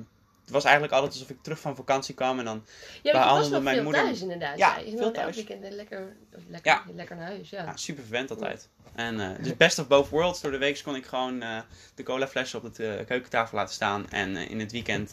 het 0.43 0.51
was 0.51 0.63
eigenlijk 0.63 0.93
altijd 0.93 1.13
alsof 1.13 1.29
ik 1.29 1.41
terug 1.43 1.59
van 1.59 1.75
vakantie 1.75 2.15
kwam. 2.15 2.39
En 2.39 2.45
dan, 2.45 2.65
Ja, 3.03 3.11
behandelde 3.11 3.49
nog 3.49 3.63
mijn 3.63 3.75
veel 3.75 3.83
moeder- 3.83 4.03
thuis 4.03 4.21
inderdaad. 4.21 4.57
Ja, 4.57 4.77
je 4.77 4.97
veel 4.97 5.11
thuis. 5.11 5.35
weekend 5.35 5.73
lekker, 5.73 6.15
lekker, 6.47 6.71
Ja. 6.71 6.83
lekker 6.95 7.15
naar 7.15 7.25
huis. 7.25 7.49
Ja. 7.49 7.63
ja, 7.63 7.75
super 7.75 8.03
verwend 8.03 8.29
altijd. 8.29 8.69
En 8.95 9.19
eh, 9.19 9.43
dus 9.43 9.57
best 9.57 9.79
of 9.79 9.87
both 9.87 10.09
worlds. 10.09 10.41
Door 10.41 10.51
de 10.51 10.57
week 10.57 10.81
kon 10.83 10.95
ik 10.95 11.05
gewoon 11.05 11.41
eh, 11.41 11.61
de 11.95 12.03
colaflessen 12.03 12.63
op 12.63 12.75
de 12.75 12.87
eh, 12.95 13.05
keukentafel 13.05 13.57
laten 13.57 13.73
staan. 13.73 14.09
En 14.09 14.37
in 14.37 14.59
het 14.59 14.71
weekend 14.71 15.11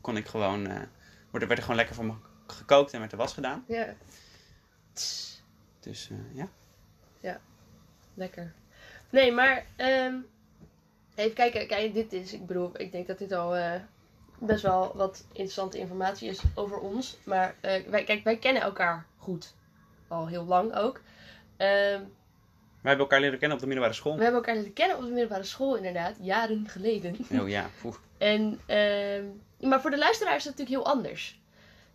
kon 0.00 0.16
ik 0.16 0.26
gewoon... 0.26 0.62
werd, 0.68 0.88
werd 1.30 1.50
er 1.50 1.60
gewoon 1.60 1.76
lekker 1.76 1.94
voor 1.94 2.04
me 2.04 2.12
gekookt 2.46 2.92
en 2.92 2.98
werd 3.00 3.12
er 3.12 3.18
was 3.18 3.32
gedaan. 3.32 3.64
ja. 3.68 3.94
Dus 5.80 6.08
eh, 6.10 6.16
ja. 6.36 6.48
Lekker. 8.16 8.52
Nee, 9.10 9.32
maar 9.32 9.66
ehm, 9.76 10.14
even 11.14 11.32
kijken. 11.34 11.66
Kijk, 11.66 11.94
dit 11.94 12.12
is, 12.12 12.32
ik 12.32 12.46
bedoel, 12.46 12.70
ik 12.80 12.92
denk 12.92 13.06
dat 13.06 13.18
dit 13.18 13.32
al 13.32 13.54
best 14.38 14.62
wel 14.62 14.92
wat 14.94 15.24
interessante 15.28 15.78
informatie 15.78 16.28
is 16.28 16.40
over 16.54 16.78
ons. 16.78 17.16
Maar 17.24 17.54
eh, 17.60 17.82
wij, 17.86 18.04
kijk, 18.04 18.24
wij 18.24 18.36
kennen 18.36 18.62
elkaar 18.62 19.06
goed. 19.16 19.54
Al 20.08 20.26
heel 20.26 20.44
lang 20.44 20.74
ook. 20.76 21.00
Ehm, 21.56 22.00
Wij 22.80 22.92
hebben 22.92 22.98
elkaar 23.06 23.20
leren 23.20 23.38
kennen 23.38 23.56
op 23.56 23.62
de 23.62 23.68
middelbare 23.68 23.98
school. 23.98 24.16
We 24.16 24.22
hebben 24.22 24.40
elkaar 24.40 24.56
leren 24.56 24.72
kennen 24.72 24.96
op 24.96 25.02
de 25.02 25.08
middelbare 25.10 25.44
school, 25.44 25.76
inderdaad, 25.76 26.16
jaren 26.20 26.68
geleden. 26.68 27.16
Oh 27.40 27.48
ja. 27.48 27.70
En, 28.18 28.60
ehm, 28.66 29.24
maar 29.60 29.80
voor 29.80 29.90
de 29.90 29.98
luisteraar 29.98 30.36
is 30.36 30.44
dat 30.44 30.56
natuurlijk 30.56 30.84
heel 30.84 30.94
anders. 30.94 31.42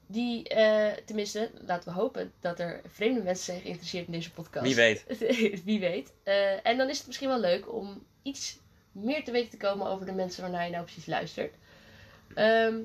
Die, 0.08 0.48
eh, 0.48 0.98
tenminste, 1.06 1.52
laten 1.66 1.94
we 1.94 2.00
hopen 2.00 2.32
dat 2.40 2.60
er 2.60 2.82
vreemde 2.88 3.24
mensen 3.24 3.46
zijn 3.46 3.62
geïnteresseerd 3.62 4.06
in 4.06 4.12
deze 4.12 4.32
podcast. 4.32 4.66
Wie 4.66 4.76
weet. 4.76 5.06
Wie 5.66 5.80
weet. 5.80 6.14
Eh, 6.24 6.66
en 6.68 6.78
dan 6.78 6.90
is 6.90 6.98
het 6.98 7.08
misschien 7.08 7.28
wel 7.28 7.40
leuk 7.40 7.74
om 7.74 8.04
iets 8.22 8.60
meer 8.92 9.24
te 9.24 9.32
weten 9.32 9.50
te 9.50 9.58
komen 9.58 9.88
over 9.88 10.06
de 10.06 10.12
mensen 10.12 10.42
waarnaar 10.42 10.66
je 10.66 10.72
nou 10.72 10.84
precies 10.84 11.06
luistert. 11.06 11.56
Ehm, 12.34 12.76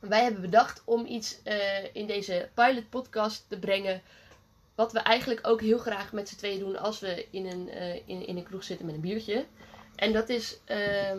wij 0.00 0.22
hebben 0.22 0.40
bedacht 0.40 0.82
om 0.84 1.06
iets 1.06 1.42
eh, 1.42 1.94
in 1.94 2.06
deze 2.06 2.48
pilot 2.54 2.90
podcast 2.90 3.44
te 3.48 3.58
brengen. 3.58 4.02
Wat 4.74 4.92
we 4.92 4.98
eigenlijk 4.98 5.46
ook 5.46 5.60
heel 5.60 5.78
graag 5.78 6.12
met 6.12 6.28
z'n 6.28 6.36
tweeën 6.36 6.58
doen 6.58 6.76
als 6.76 7.00
we 7.00 7.26
in 7.30 7.46
een, 7.46 7.68
eh, 7.68 7.94
in, 7.94 8.26
in 8.26 8.36
een 8.36 8.44
kroeg 8.44 8.64
zitten 8.64 8.86
met 8.86 8.94
een 8.94 9.00
biertje. 9.00 9.44
En 9.96 10.12
dat 10.12 10.28
is 10.28 10.58
ehm, 10.64 11.18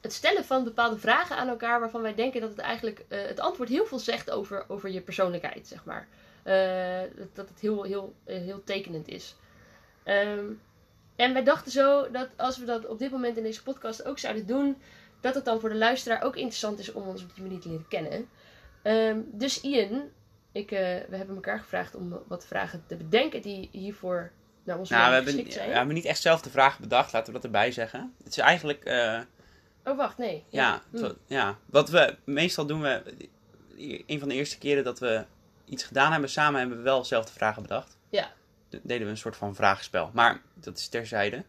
het 0.00 0.12
stellen 0.12 0.44
van 0.44 0.64
bepaalde 0.64 0.98
vragen 0.98 1.36
aan 1.36 1.48
elkaar 1.48 1.80
waarvan 1.80 2.02
wij 2.02 2.14
denken 2.14 2.40
dat 2.40 2.50
het 2.50 2.58
eigenlijk 2.58 3.04
eh, 3.08 3.26
het 3.26 3.40
antwoord 3.40 3.68
heel 3.68 3.86
veel 3.86 3.98
zegt 3.98 4.30
over, 4.30 4.64
over 4.68 4.90
je 4.90 5.00
persoonlijkheid, 5.00 5.66
zeg 5.66 5.84
maar. 5.84 6.08
Dat, 7.16 7.34
dat 7.34 7.48
het 7.48 7.60
heel, 7.60 7.82
heel, 7.82 8.14
heel 8.24 8.64
tekenend 8.64 9.08
is. 9.08 9.36
Ehm, 10.02 10.44
en 11.16 11.32
wij 11.32 11.44
dachten 11.44 11.72
zo 11.72 12.10
dat 12.10 12.28
als 12.36 12.58
we 12.58 12.64
dat 12.64 12.86
op 12.86 12.98
dit 12.98 13.10
moment 13.10 13.36
in 13.36 13.42
deze 13.42 13.62
podcast 13.62 14.04
ook 14.04 14.18
zouden 14.18 14.46
doen, 14.46 14.76
dat 15.26 15.34
het 15.34 15.44
dan 15.44 15.60
voor 15.60 15.68
de 15.68 15.74
luisteraar 15.76 16.22
ook 16.22 16.36
interessant 16.36 16.78
is 16.78 16.92
om 16.92 17.08
ons 17.08 17.22
op 17.22 17.34
die 17.34 17.42
manier 17.44 17.60
te 17.60 17.68
leren 17.68 17.88
kennen. 17.88 18.28
Ehm, 18.82 19.18
dus 19.32 19.60
Ian, 19.60 20.02
ik, 20.52 20.70
eh, 20.70 20.78
we 21.08 21.16
hebben 21.16 21.34
elkaar 21.34 21.58
gevraagd 21.58 21.94
om 21.94 22.18
wat 22.28 22.46
vragen 22.46 22.84
te 22.86 22.96
bedenken 22.96 23.42
die 23.42 23.68
hiervoor 23.72 24.30
naar 24.64 24.78
ons 24.78 24.90
Nou, 24.90 25.08
we 25.08 25.14
hebben, 25.14 25.32
geschikt 25.32 25.54
we 25.54 25.60
zijn. 25.60 25.72
hebben 25.76 25.94
niet 25.94 26.04
echt 26.04 26.20
zelf 26.22 26.42
de 26.42 26.50
vraag 26.50 26.78
bedacht, 26.78 27.12
laten 27.12 27.26
we 27.26 27.32
dat 27.32 27.44
erbij 27.44 27.72
zeggen. 27.72 28.14
Het 28.18 28.26
is 28.32 28.38
eigenlijk, 28.38 28.84
eh, 28.84 29.20
Oh, 29.84 29.96
wacht, 29.96 30.18
nee. 30.18 30.44
ja, 30.48 30.82
Hm. 30.90 30.96
zo- 30.98 31.14
ja, 31.26 31.58
wat 31.66 31.88
we 31.90 32.16
meestal 32.24 32.66
doen, 32.66 32.80
we, 32.80 33.02
een 34.06 34.18
van 34.18 34.28
de 34.28 34.34
eerste 34.34 34.58
keren 34.58 34.84
dat 34.84 34.98
we 34.98 35.24
iets 35.64 35.84
gedaan 35.84 36.12
hebben 36.12 36.30
samen, 36.30 36.60
hebben 36.60 36.76
we 36.78 36.82
wel 36.84 37.04
zelf 37.04 37.24
de 37.24 37.32
vragen 37.32 37.62
bedacht. 37.62 37.96
Ja. 38.08 38.32
Dan 38.68 38.80
deden 38.82 39.04
we 39.06 39.12
een 39.12 39.18
soort 39.18 39.36
van 39.36 39.54
vragenspel, 39.54 40.10
maar 40.14 40.40
dat 40.54 40.78
is 40.78 40.88
terzijde. 40.88 41.44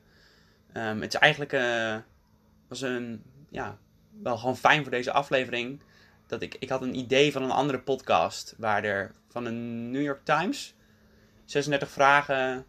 Ehm, 0.74 1.01
het 1.01 1.13
is 1.13 1.19
eigenlijk, 1.19 1.53
eh, 1.53 1.96
was 2.67 2.81
een, 2.81 3.24
ja, 3.50 3.77
wel 4.22 4.38
gewoon 4.38 4.58
fijn 4.58 4.82
voor 4.82 4.92
deze 4.92 5.12
aflevering. 5.12 5.82
Dat 6.27 6.42
ik, 6.42 6.56
ik 6.60 6.70
had 6.70 6.82
een 6.82 6.96
idee 6.96 7.32
van 7.32 7.44
een 7.44 7.51
andere 7.51 7.80
podcast, 7.80 8.54
waar 8.58 8.84
er 8.84 9.12
van 9.30 9.46
een 9.46 9.92
New 9.92 10.04
York 10.04 10.25
Times 10.25 10.75
36 11.46 11.89
vragen 11.89 12.66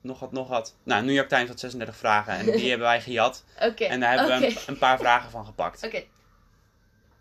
nog 0.00 0.20
wat, 0.20 0.32
nog 0.32 0.48
wat. 0.48 0.76
Nou, 0.82 1.04
New 1.04 1.14
York 1.14 1.28
Times 1.28 1.48
had 1.48 1.60
36 1.60 1.96
vragen 1.96 2.32
en 2.32 2.44
die 2.44 2.68
hebben 2.70 2.86
wij 2.86 3.00
gejat. 3.00 3.44
En 3.76 4.00
daar 4.00 4.18
hebben 4.18 4.40
we 4.40 4.46
een, 4.46 4.56
een 4.66 4.78
paar 4.78 4.98
vragen 4.98 5.30
van 5.30 5.44
gepakt. 5.44 5.84
Oké. 5.84 6.02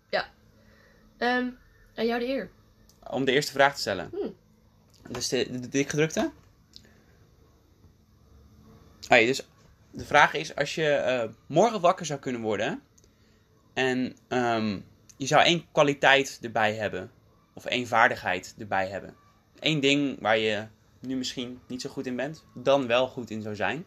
Ja. 0.09 0.25
Ehm 1.17 1.49
aan 1.95 2.05
jou 2.05 2.19
de 2.19 2.27
eer. 2.27 2.51
Om 3.09 3.25
de 3.25 3.31
eerste 3.31 3.51
vraag 3.51 3.73
te 3.73 3.79
stellen. 3.79 4.09
Hmm. 4.11 4.35
Dus 5.09 5.27
de, 5.27 5.47
de, 5.51 5.59
de 5.59 5.69
dikgedrukte. 5.69 6.31
Oh 9.09 9.17
dus 9.17 9.47
de 9.95 10.05
vraag 10.05 10.33
is, 10.33 10.55
als 10.55 10.75
je 10.75 10.89
eh, 10.89 11.29
morgen 11.45 11.81
wakker 11.81 12.05
zou 12.05 12.19
kunnen 12.19 12.41
worden 12.41 12.81
en 13.73 14.17
ehm, 14.27 14.79
je 15.17 15.25
zou 15.25 15.43
één 15.43 15.65
kwaliteit 15.71 16.39
erbij 16.41 16.75
hebben, 16.75 17.11
of 17.53 17.65
één 17.65 17.87
vaardigheid 17.87 18.55
erbij 18.57 18.87
hebben. 18.87 19.15
Eén 19.59 19.79
ding 19.79 20.21
waar 20.21 20.37
je 20.37 20.67
nu 20.99 21.15
misschien 21.15 21.61
niet 21.67 21.81
zo 21.81 21.89
goed 21.89 22.05
in 22.05 22.15
bent, 22.15 22.45
dan 22.53 22.87
wel 22.87 23.07
goed 23.07 23.29
in 23.29 23.41
zou 23.41 23.55
zijn. 23.55 23.85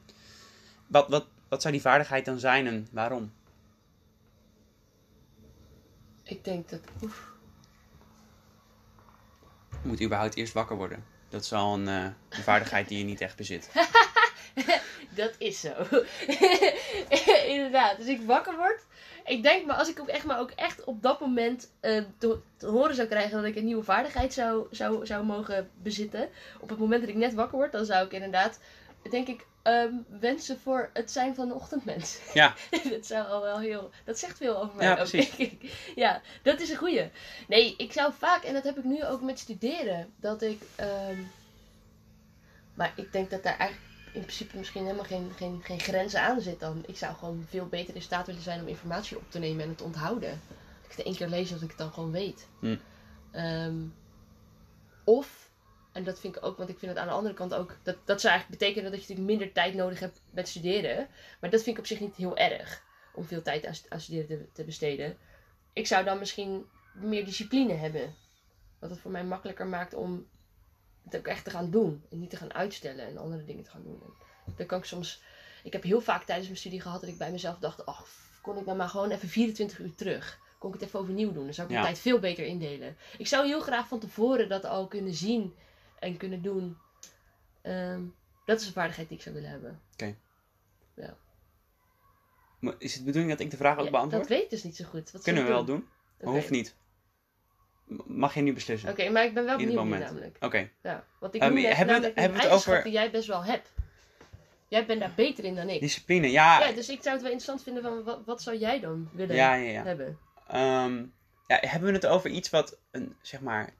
Wat, 0.86 1.08
wat, 1.08 1.26
wat 1.48 1.60
zou 1.62 1.72
die 1.74 1.82
vaardigheid 1.82 2.24
dan 2.24 2.38
zijn 2.38 2.66
en 2.66 2.88
waarom? 2.92 3.32
Ik 6.22 6.44
denk 6.44 6.68
dat. 6.68 6.80
Oef. 7.02 7.32
Je 9.82 9.88
moet 9.88 10.02
überhaupt 10.02 10.36
eerst 10.36 10.52
wakker 10.52 10.76
worden. 10.76 11.04
Dat 11.28 11.42
is 11.42 11.52
al 11.52 11.74
een, 11.74 11.88
eh, 11.88 12.04
een 12.28 12.42
vaardigheid 12.42 12.88
die 12.88 12.98
je 12.98 13.04
niet 13.04 13.20
echt 13.20 13.36
bezit. 13.36 13.70
Dat 15.20 15.34
is 15.38 15.60
zo. 15.60 15.72
Inderdaad. 17.54 17.96
Dus 17.96 18.06
ik 18.06 18.20
wakker 18.22 18.56
word. 18.56 18.84
Ik 19.28 19.42
denk 19.42 19.66
maar 19.66 19.76
als 19.76 19.88
ik 19.88 20.00
ook 20.00 20.08
echt, 20.08 20.24
maar 20.24 20.40
ook 20.40 20.50
echt 20.50 20.84
op 20.84 21.02
dat 21.02 21.20
moment 21.20 21.70
eh, 21.80 22.02
te, 22.18 22.38
te 22.56 22.66
horen 22.66 22.94
zou 22.94 23.08
krijgen 23.08 23.36
dat 23.36 23.44
ik 23.44 23.56
een 23.56 23.64
nieuwe 23.64 23.84
vaardigheid 23.84 24.32
zou, 24.32 24.66
zou, 24.70 25.06
zou 25.06 25.24
mogen 25.24 25.70
bezitten. 25.82 26.28
Op 26.60 26.68
het 26.68 26.78
moment 26.78 27.00
dat 27.00 27.10
ik 27.10 27.16
net 27.16 27.34
wakker 27.34 27.58
word, 27.58 27.72
dan 27.72 27.84
zou 27.84 28.06
ik 28.06 28.12
inderdaad, 28.12 28.60
denk 29.10 29.28
ik, 29.28 29.46
ehm, 29.62 29.92
wensen 30.20 30.60
voor 30.60 30.90
het 30.92 31.10
zijn 31.10 31.34
van 31.34 31.48
een 31.48 31.54
ochtendmens. 31.54 32.18
Ja. 32.34 32.54
dat 32.90 33.06
zou 33.06 33.26
al 33.26 33.42
wel 33.42 33.58
heel. 33.58 33.90
Dat 34.04 34.18
zegt 34.18 34.36
veel 34.36 34.56
over 34.62 34.76
mij. 34.76 34.86
Ja, 34.86 34.90
ook, 34.92 35.08
precies. 35.08 35.36
denk 35.36 35.52
ik. 35.52 35.72
Ja, 35.94 36.20
dat 36.42 36.60
is 36.60 36.70
een 36.70 36.76
goeie. 36.76 37.10
Nee, 37.48 37.74
ik 37.76 37.92
zou 37.92 38.12
vaak, 38.18 38.42
en 38.42 38.54
dat 38.54 38.64
heb 38.64 38.78
ik 38.78 38.84
nu 38.84 39.04
ook 39.04 39.20
met 39.20 39.38
studeren, 39.38 40.12
dat 40.20 40.42
ik. 40.42 40.62
ehm, 40.76 41.18
maar 42.74 42.92
ik 42.96 43.12
denk 43.12 43.30
dat 43.30 43.42
daar 43.42 43.56
eigenlijk 43.56 43.88
in 44.12 44.20
principe 44.20 44.56
misschien 44.56 44.82
helemaal 44.82 45.04
geen, 45.04 45.32
geen, 45.36 45.60
geen 45.62 45.80
grenzen 45.80 46.20
aan 46.20 46.40
zit 46.40 46.60
dan. 46.60 46.84
Ik 46.86 46.96
zou 46.96 47.14
gewoon 47.14 47.44
veel 47.48 47.66
beter 47.66 47.94
in 47.94 48.02
staat 48.02 48.26
willen 48.26 48.42
zijn 48.42 48.60
om 48.60 48.68
informatie 48.68 49.16
op 49.16 49.30
te 49.30 49.38
nemen 49.38 49.62
en 49.64 49.68
het 49.68 49.82
onthouden. 49.82 50.30
Als 50.30 50.90
ik 50.90 50.96
het 50.96 51.06
één 51.06 51.16
keer 51.16 51.28
lees, 51.28 51.50
dat 51.50 51.62
ik 51.62 51.68
het 51.68 51.78
dan 51.78 51.92
gewoon 51.92 52.10
weet. 52.10 52.48
Hm. 52.60 52.76
Ehm, 53.30 53.76
of, 55.04 55.50
en 55.92 56.04
dat 56.04 56.20
vind 56.20 56.36
ik 56.36 56.44
ook, 56.44 56.56
want 56.56 56.68
ik 56.68 56.78
vind 56.78 56.90
het 56.90 57.00
aan 57.00 57.06
de 57.06 57.12
andere 57.12 57.34
kant 57.34 57.54
ook, 57.54 57.76
dat, 57.82 57.96
dat 58.04 58.20
zou 58.20 58.32
eigenlijk 58.32 58.60
betekenen 58.60 58.90
dat 58.90 59.00
je 59.00 59.08
natuurlijk 59.08 59.38
minder 59.38 59.54
tijd 59.54 59.74
nodig 59.74 60.00
hebt 60.00 60.20
met 60.30 60.48
studeren. 60.48 61.08
Maar 61.40 61.50
dat 61.50 61.62
vind 61.62 61.76
ik 61.76 61.82
op 61.82 61.88
zich 61.88 62.00
niet 62.00 62.16
heel 62.16 62.36
erg, 62.36 62.82
om 63.14 63.24
veel 63.24 63.42
tijd 63.42 63.66
aan, 63.66 63.74
aan 63.88 64.00
studeren 64.00 64.26
te, 64.26 64.52
te 64.52 64.64
besteden. 64.64 65.16
Ik 65.72 65.86
zou 65.86 66.04
dan 66.04 66.18
misschien 66.18 66.66
meer 66.92 67.24
discipline 67.24 67.72
hebben. 67.72 68.14
Wat 68.78 68.90
het 68.90 68.98
voor 68.98 69.10
mij 69.10 69.24
makkelijker 69.24 69.66
maakt 69.66 69.94
om 69.94 70.26
het 71.12 71.20
ook 71.20 71.26
echt 71.26 71.44
te 71.44 71.50
gaan 71.50 71.70
doen. 71.70 72.02
En 72.10 72.18
niet 72.18 72.30
te 72.30 72.36
gaan 72.36 72.54
uitstellen 72.54 73.06
en 73.06 73.18
andere 73.18 73.44
dingen 73.44 73.64
te 73.64 73.70
gaan 73.70 73.82
doen. 73.82 74.00
En 74.46 74.52
dan 74.56 74.66
kan 74.66 74.78
ik 74.78 74.84
soms... 74.84 75.22
Ik 75.62 75.72
heb 75.72 75.82
heel 75.82 76.00
vaak 76.00 76.22
tijdens 76.24 76.46
mijn 76.46 76.58
studie 76.58 76.80
gehad 76.80 77.00
dat 77.00 77.10
ik 77.10 77.18
bij 77.18 77.30
mezelf 77.30 77.58
dacht... 77.58 77.86
Ach, 77.86 78.06
kon 78.42 78.58
ik 78.58 78.64
nou 78.64 78.76
maar 78.76 78.88
gewoon 78.88 79.10
even 79.10 79.28
24 79.28 79.78
uur 79.78 79.94
terug. 79.94 80.38
Kon 80.58 80.74
ik 80.74 80.80
het 80.80 80.88
even 80.88 81.00
overnieuw 81.00 81.32
doen. 81.32 81.44
Dan 81.44 81.54
zou 81.54 81.66
ik 81.68 81.72
Ja. 81.74 81.80
mijn 81.80 81.92
tijd 81.92 82.04
veel 82.04 82.18
beter 82.18 82.44
indelen. 82.46 82.96
Ik 83.18 83.26
zou 83.26 83.46
heel 83.46 83.60
graag 83.60 83.88
van 83.88 83.98
tevoren 83.98 84.48
dat 84.48 84.64
al 84.64 84.86
kunnen 84.88 85.14
zien 85.14 85.54
en 85.98 86.16
kunnen 86.16 86.42
doen. 86.42 86.76
Ehm, 87.62 88.02
dat 88.44 88.60
is 88.60 88.66
een 88.66 88.72
vaardigheid 88.72 89.08
die 89.08 89.16
ik 89.16 89.22
zou 89.22 89.34
willen 89.34 89.50
hebben. 89.50 89.80
Maar 92.58 92.74
Is 92.78 92.90
het 92.90 93.00
de 93.00 93.06
bedoeling 93.06 93.32
dat 93.32 93.40
ik 93.40 93.50
de 93.50 93.56
vraag 93.56 93.78
ook 93.78 93.84
Ja, 93.84 93.90
beantwoord? 93.90 94.22
dat 94.22 94.30
weet 94.30 94.42
ik 94.44 94.50
dus 94.50 94.62
niet 94.62 94.76
zo 94.76 94.84
goed. 94.84 95.10
Wat 95.10 95.22
Kunnen 95.22 95.42
we 95.42 95.48
wel 95.48 95.64
doen, 95.64 95.88
maar 96.18 96.28
Oké. 96.28 96.38
hoeft 96.38 96.50
niet. 96.50 96.74
Mag 98.07 98.35
je 98.35 98.40
nu 98.40 98.52
beslissen? 98.52 98.90
Oké, 98.90 99.09
maar 99.11 99.25
ik 99.25 99.35
ben 99.35 99.45
wel 99.45 99.52
In 99.52 99.59
benieuwd 99.59 99.85
moment. 99.85 100.02
namelijk. 100.04 100.37
Over. 100.40 100.71
Ja, 100.83 101.04
want 101.21 101.35
ik 101.35 101.40
noem 101.40 101.54
net 101.54 101.76
hebben 101.76 102.00
we 102.00 102.07
het- 102.07 102.14
het 102.16 102.25
eigenschap 102.35 102.52
over- 102.52 102.83
die 102.83 102.92
jij 102.92 103.11
best 103.11 103.28
wel 103.28 103.45
hebt. 103.45 103.73
Jij 104.68 104.87
bent 104.87 105.00
daar 105.00 105.12
beter 105.16 105.45
in 105.45 105.54
dan 105.54 105.68
ik. 105.68 105.80
Discipline, 105.80 106.30
ja. 106.30 106.61
Ja, 106.66 106.73
dus 106.73 106.88
ik 106.88 107.02
zou 107.02 107.14
het 107.14 107.23
wel 107.23 107.33
interessant 107.33 107.62
vinden 107.62 107.83
van 107.83 108.02
wat, 108.04 108.21
wat 108.25 108.42
zou 108.42 108.57
jij 108.57 108.80
dan 108.80 109.09
willen 109.12 109.37
ja, 109.37 109.54
ja, 109.54 109.71
ja. 109.71 109.83
hebben? 109.85 110.18
Ehm, 110.49 110.97
ja. 111.47 111.59
Hebben 111.61 111.88
we 111.88 111.95
het 111.95 112.07
over 112.07 112.30
iets 112.30 112.50
wat, 112.50 112.78
een, 112.90 113.16
zeg 113.23 113.40
maar, 113.40 113.71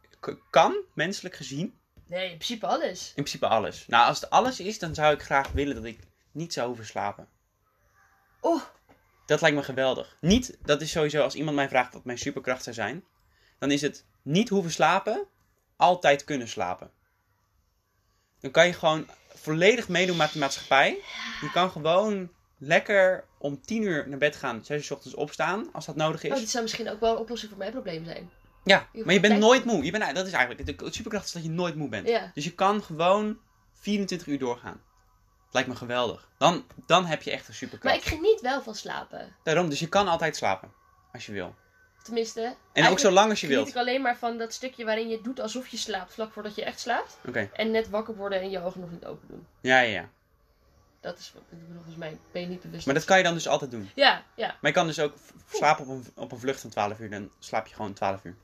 kan, 0.50 0.77
menselijk 0.95 1.35
gezien? 1.35 1.79
Nee, 2.07 2.23
in 2.31 2.35
principe 2.37 2.67
alles. 2.67 3.07
In 3.09 3.12
principe 3.23 3.47
alles. 3.47 3.87
Nou, 3.87 4.07
als 4.09 4.21
het 4.21 4.31
alles 4.31 4.61
is, 4.61 4.79
dan 4.79 4.95
zou 4.95 5.15
ik 5.15 5.23
graag 5.23 5.53
willen 5.53 5.75
dat 5.75 5.85
ik 5.85 5.99
niet 6.33 6.53
zou 6.53 6.67
hoeven 6.67 6.87
slapen. 6.87 7.29
Oh, 8.41 8.62
Dat 9.27 9.41
lijkt 9.41 9.57
me 9.57 9.62
geweldig. 9.62 10.17
Niet, 10.21 10.59
dat 10.62 10.81
is 10.81 10.91
sowieso, 10.91 11.23
als 11.23 11.35
iemand 11.35 11.57
mij 11.57 11.69
vraagt 11.69 11.93
wat 11.93 12.05
mijn 12.05 12.19
superkracht 12.19 12.62
zou 12.62 12.75
zijn, 12.75 13.05
dan 13.59 13.71
is 13.71 13.81
het 13.83 14.05
niet 14.23 14.49
hoeven 14.49 14.71
slapen, 14.73 15.27
altijd 15.77 16.25
kunnen 16.25 16.49
slapen. 16.49 16.91
Dan 18.41 18.50
kan 18.50 18.67
je 18.67 18.73
gewoon 18.73 19.07
volledig 19.35 19.88
meedoen 19.88 20.17
met 20.17 20.33
de 20.33 20.38
maatschappij. 20.38 20.99
Je 21.41 21.50
kan 21.53 21.71
gewoon 21.71 22.31
lekker 22.59 23.25
om 23.38 23.61
10 23.61 23.83
uur 23.83 24.09
naar 24.09 24.19
bed 24.19 24.37
gaan, 24.37 24.65
6 24.65 24.77
uur 24.79 24.85
's 24.85 24.91
ochtends 24.91 25.17
opstaan, 25.17 25.69
als 25.73 25.87
dat 25.87 25.97
nodig 25.97 26.23
is. 26.23 26.31
oh, 26.33 26.37
dit 26.38 26.50
zou 26.50 26.62
misschien 26.62 26.91
ook 26.91 27.00
wel 27.00 27.12
een 27.12 27.19
oplossing 27.19 27.50
voor 27.50 27.59
mijn 27.59 27.73
probleem 27.73 28.05
zijn. 28.05 28.31
Ja, 28.65 28.88
Je 28.93 29.05
maar 29.05 29.15
je 29.15 29.21
bent 29.21 29.33
tijd- 29.33 29.45
nooit 29.45 29.65
moe. 29.65 29.85
Je 29.85 29.91
bent, 29.91 30.15
dat 30.15 30.27
is 30.27 30.33
eigenlijk, 30.33 30.79
de 30.79 30.91
superkracht 30.91 31.27
is 31.27 31.33
dat 31.33 31.43
je 31.43 31.50
nooit 31.50 31.75
moe 31.75 31.88
bent. 31.88 32.09
Ja. 32.09 32.31
Dus 32.35 32.45
je 32.45 32.55
kan 32.55 32.83
gewoon 32.83 33.38
24 33.73 34.27
uur 34.27 34.38
doorgaan. 34.38 34.83
Lijkt 35.50 35.69
me 35.69 35.77
geweldig. 35.77 36.29
Dan, 36.38 36.65
dan 36.87 37.05
heb 37.07 37.23
je 37.23 37.31
echt 37.31 37.49
een 37.49 37.55
superkracht. 37.55 37.97
Maar 37.97 38.05
ik 38.07 38.12
geniet 38.19 38.41
wel 38.41 38.62
van 38.62 38.75
slapen. 38.75 39.37
Daarom, 39.43 39.69
dus 39.69 39.79
je 39.79 39.88
kan 39.88 40.09
altijd 40.09 40.37
slapen. 40.37 40.73
Als 41.12 41.27
je 41.27 41.33
wil. 41.33 41.55
Tenminste. 42.09 42.55
En 42.73 42.87
ook 42.88 42.99
zo 42.99 43.11
lang 43.11 43.31
als 43.31 43.41
je 43.41 43.47
wilt. 43.47 43.69
ik 43.69 43.77
alleen 43.77 44.03
maar 44.03 44.17
van 44.17 44.38
dat 44.38 44.53
stukje 44.53 44.85
waarin 44.85 45.09
je 45.09 45.21
doet 45.23 45.41
alsof 45.41 45.67
je 45.69 45.77
slaapt 45.77 46.12
vlak 46.15 46.33
voordat 46.33 46.55
je 46.55 46.65
echt 46.65 46.81
slaapt. 46.81 47.19
Oké. 47.27 47.50
En 47.53 47.71
net 47.71 47.88
wakker 47.88 48.17
worden 48.17 48.41
en 48.41 48.50
je 48.50 48.61
ogen 48.62 48.81
nog 48.81 48.91
niet 48.91 49.05
open 49.05 49.29
doen. 49.29 49.47
Ja, 49.61 49.81
ja, 49.81 49.91
ja. 49.93 50.09
Dat 51.00 51.19
is, 51.19 51.33
volgens 51.75 51.97
mij 51.97 52.19
ben 52.33 52.43
je 52.43 52.49
niet 52.49 52.62
bewust. 52.62 52.87
Maar 52.87 52.95
dat 52.95 53.05
kan 53.05 53.17
je 53.19 53.23
dan 53.25 53.35
dus 53.35 53.49
altijd 53.49 53.71
doen. 53.71 53.91
Ja, 53.95 54.23
ja. 54.35 54.47
Maar 54.47 54.71
je 54.71 54.73
kan 54.73 54.87
dus 54.87 54.99
ook 55.00 55.15
slapen 55.53 55.85
op 55.87 55.91
een, 55.91 56.05
op 56.15 56.33
een 56.33 56.38
vlucht 56.38 56.61
van 56.61 56.71
12 56.71 56.99
uur. 56.99 57.11
Dan 57.11 57.31
slaap 57.38 57.67
je 57.67 57.75
gewoon 57.75 57.93
12 57.93 58.25
uur. 58.25 58.35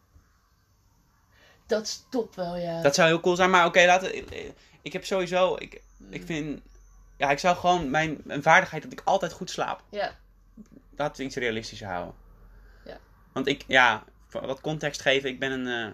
Dat 1.66 1.82
is 1.86 2.04
top 2.10 2.34
wel, 2.34 2.56
ja. 2.56 2.82
Dat 2.82 2.94
zou 2.94 3.08
heel 3.08 3.20
cool 3.20 3.36
zijn. 3.36 3.50
Maar 3.50 3.66
oké, 3.66 3.84
laten. 3.86 4.16
ik- 4.16 4.52
Ik 4.82 4.92
heb 4.92 5.04
sowieso. 5.04 5.56
Ik, 5.58 5.80
ik 6.10 6.22
vind. 6.26 6.60
Ja, 7.16 7.30
ik 7.30 7.38
zou 7.38 7.56
gewoon 7.56 7.90
mijn, 7.90 8.20
mijn 8.24 8.42
vaardigheid 8.42 8.82
dat 8.82 8.92
ik 8.92 9.00
altijd 9.04 9.32
goed 9.32 9.50
slaap. 9.50 9.82
Ja, 9.90 10.16
Laten 10.96 11.16
we 11.16 11.24
iets 11.24 11.36
realistischer 11.36 11.86
houden. 11.88 12.14
Want 13.34 13.46
ik, 13.46 13.64
ja, 13.66 14.04
wat 14.30 14.60
context 14.60 15.00
geven. 15.00 15.28
Ik 15.28 15.38
ben 15.38 15.52
een 15.52 15.88
eh, 15.88 15.92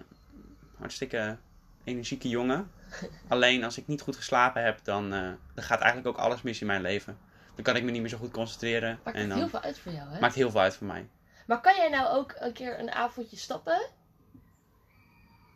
hartstikke 0.77 1.37
energieke 1.83 2.29
jongen. 2.29 2.71
Alleen 3.27 3.63
als 3.63 3.77
ik 3.77 3.87
niet 3.87 4.01
goed 4.01 4.15
geslapen 4.15 4.63
heb, 4.63 4.79
dan, 4.83 5.13
eh, 5.13 5.29
dan 5.53 5.63
gaat 5.63 5.79
eigenlijk 5.79 6.07
ook 6.07 6.23
alles 6.23 6.41
mis 6.41 6.61
in 6.61 6.67
mijn 6.67 6.81
leven. 6.81 7.17
Dan 7.55 7.63
kan 7.63 7.75
ik 7.75 7.83
me 7.83 7.91
niet 7.91 8.01
meer 8.01 8.09
zo 8.09 8.17
goed 8.17 8.31
concentreren. 8.31 8.99
maakt 9.03 9.17
en 9.17 9.29
dan 9.29 9.37
heel 9.37 9.49
veel 9.49 9.61
uit 9.61 9.79
voor 9.79 9.91
jou, 9.91 10.09
hè? 10.09 10.19
maakt 10.19 10.35
heel 10.35 10.51
veel 10.51 10.61
uit 10.61 10.75
voor 10.75 10.87
mij. 10.87 11.07
Maar 11.47 11.61
kan 11.61 11.75
jij 11.75 11.89
nou 11.89 12.17
ook 12.17 12.35
een 12.39 12.53
keer 12.53 12.79
een 12.79 12.91
avondje 12.91 13.37
stappen? 13.37 13.81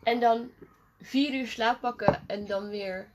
En 0.02 0.20
dan 0.20 0.50
vier 1.00 1.34
uur 1.34 1.46
slaap 1.46 1.80
pakken 1.80 2.22
en 2.26 2.46
dan 2.46 2.68
weer 2.68 3.08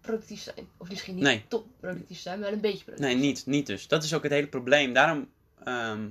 productief 0.00 0.40
zijn? 0.40 0.68
Of 0.76 0.88
misschien 0.88 1.14
niet 1.14 1.24
Nee. 1.24 1.44
top 1.48 1.66
productief 1.80 2.18
zijn, 2.18 2.40
maar 2.40 2.52
een 2.52 2.60
beetje 2.60 2.84
productief. 2.84 3.08
Nee, 3.08 3.16
niet, 3.16 3.46
niet 3.46 3.66
dus. 3.66 3.88
Dat 3.88 4.04
is 4.04 4.14
ook 4.14 4.22
het 4.22 4.32
hele 4.32 4.48
probleem. 4.48 4.92
Daarom 4.92 5.30
ehm, 5.64 6.10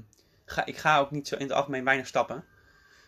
ga 0.52 0.66
ik 0.66 0.78
ga 0.78 1.00
ook 1.00 1.12
niet 1.12 1.28
zo 1.28 1.36
in 1.36 1.42
het 1.42 1.52
algemeen 1.52 1.84
weinig 1.84 2.08
stappen. 2.08 2.44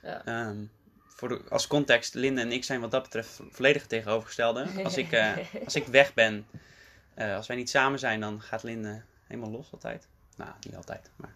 Ja. 0.01 0.25
Ehm, 0.25 0.65
voor 1.07 1.29
de, 1.29 1.41
als 1.49 1.67
context, 1.67 2.13
Linde 2.13 2.41
en 2.41 2.51
ik 2.51 2.63
zijn 2.63 2.79
wat 2.79 2.91
dat 2.91 3.03
betreft 3.03 3.39
volledig 3.49 3.87
tegenovergestelde. 3.87 4.83
Als 4.83 4.97
ik, 4.97 5.11
eh, 5.11 5.37
als 5.65 5.75
ik 5.75 5.85
weg 5.85 6.13
ben, 6.13 6.47
eh, 7.13 7.35
als 7.35 7.47
wij 7.47 7.55
niet 7.55 7.69
samen 7.69 7.99
zijn, 7.99 8.19
dan 8.19 8.41
gaat 8.41 8.63
Linde 8.63 9.01
helemaal 9.27 9.51
los 9.51 9.71
altijd. 9.71 10.07
Nou, 10.37 10.51
niet 10.59 10.75
altijd, 10.75 11.11
maar... 11.15 11.35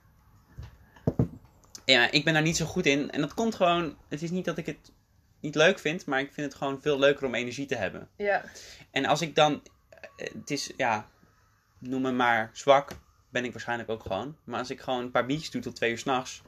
Ja, 1.86 2.12
ik 2.12 2.24
ben 2.24 2.34
daar 2.34 2.42
niet 2.42 2.58
zo 2.58 2.66
goed 2.66 2.86
in. 2.86 3.12
En 3.12 3.22
dat 3.22 3.34
komt 3.34 3.56
gewoon... 3.56 3.98
Het 4.08 4.22
is 4.22 4.30
niet 4.30 4.46
dat 4.46 4.58
ik 4.58 4.66
het 4.66 4.92
niet 5.40 5.56
leuk 5.56 5.80
vind, 5.80 6.06
maar 6.06 6.20
ik 6.20 6.34
vind 6.34 6.48
het 6.48 6.56
gewoon 6.56 6.82
veel 6.82 7.00
leuker 7.00 7.26
om 7.26 7.36
energie 7.36 7.66
te 7.66 7.76
hebben. 7.76 8.10
Ja. 8.16 8.44
En 8.92 9.06
als 9.06 9.22
ik 9.22 9.36
dan, 9.36 9.64
eh, 9.90 10.28
het 10.34 10.52
is, 10.52 10.72
ja, 10.78 11.08
noem 11.80 12.02
me 12.02 12.12
maar 12.12 12.50
zwak, 12.54 12.92
ben 13.38 13.46
ik 13.46 13.52
waarschijnlijk 13.52 13.90
ook 13.90 14.02
gewoon. 14.02 14.38
Maar 14.44 14.60
als 14.60 14.70
ik 14.70 14.82
gewoon 14.82 15.02
een 15.02 15.12
paar 15.12 15.26
biertjes 15.26 15.52
doe 15.52 15.62
tot 15.62 15.76
twee 15.76 15.92
uur 15.92 15.98
s'nachts, 15.98 16.42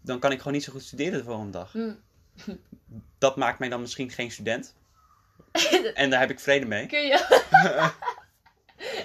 dan 0.00 0.18
kan 0.18 0.32
ik 0.32 0.38
gewoon 0.38 0.52
niet 0.52 0.64
zo 0.64 0.72
goed 0.72 0.82
studeren 0.82 1.18
de 1.18 1.24
volgende 1.24 1.50
dag. 1.50 1.72
Hm. 1.72 1.92
Dat 3.18 3.36
maakt 3.36 3.58
mij 3.58 3.68
dan 3.68 3.80
misschien 3.80 4.10
geen 4.10 4.30
student. 4.30 4.74
en 5.94 6.10
daar 6.10 6.20
heb 6.20 6.30
ik 6.30 6.40
vrede 6.40 6.66
mee. 6.66 6.86
Kun 6.86 7.02
je... 7.02 7.42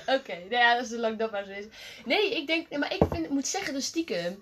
Oké, 0.18 0.34
nou 0.34 0.50
ja, 0.50 0.84
zolang 0.84 1.18
dat 1.18 1.32
maar 1.32 1.46
zo 1.46 1.52
is. 1.52 1.66
Nee, 2.06 2.38
ik 2.38 2.48
denk, 2.48 2.78
maar 2.78 2.94
ik 2.94 3.04
vind, 3.12 3.30
moet 3.30 3.48
zeggen, 3.48 3.74
de 3.74 3.82
stiekem, 3.82 4.42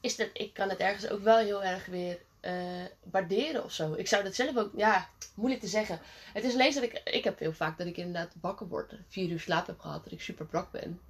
is 0.00 0.16
dat, 0.16 0.28
ik 0.32 0.54
kan 0.54 0.68
het 0.68 0.78
ergens 0.78 1.08
ook 1.08 1.22
wel 1.22 1.38
heel 1.38 1.62
erg 1.62 1.86
weer 1.86 2.18
eh, 2.40 2.84
waarderen 3.10 3.64
of 3.64 3.72
zo. 3.72 3.94
Ik 3.94 4.08
zou 4.08 4.24
dat 4.24 4.34
zelf 4.34 4.56
ook, 4.56 4.70
ja, 4.76 5.08
moeilijk 5.34 5.62
te 5.62 5.68
zeggen. 5.68 6.00
Het 6.32 6.44
is 6.44 6.52
alleen 6.52 6.74
dat 6.74 6.82
ik, 6.82 7.00
ik 7.04 7.24
heb 7.24 7.38
heel 7.38 7.52
vaak 7.52 7.78
dat 7.78 7.86
ik 7.86 7.96
inderdaad 7.96 8.34
wakker 8.40 8.68
word, 8.68 8.94
vier 9.08 9.30
uur 9.30 9.40
slaap 9.40 9.66
heb 9.66 9.80
gehad, 9.80 10.04
dat 10.04 10.12
ik 10.12 10.20
super 10.20 10.46
brak 10.46 10.70
ben. 10.70 11.00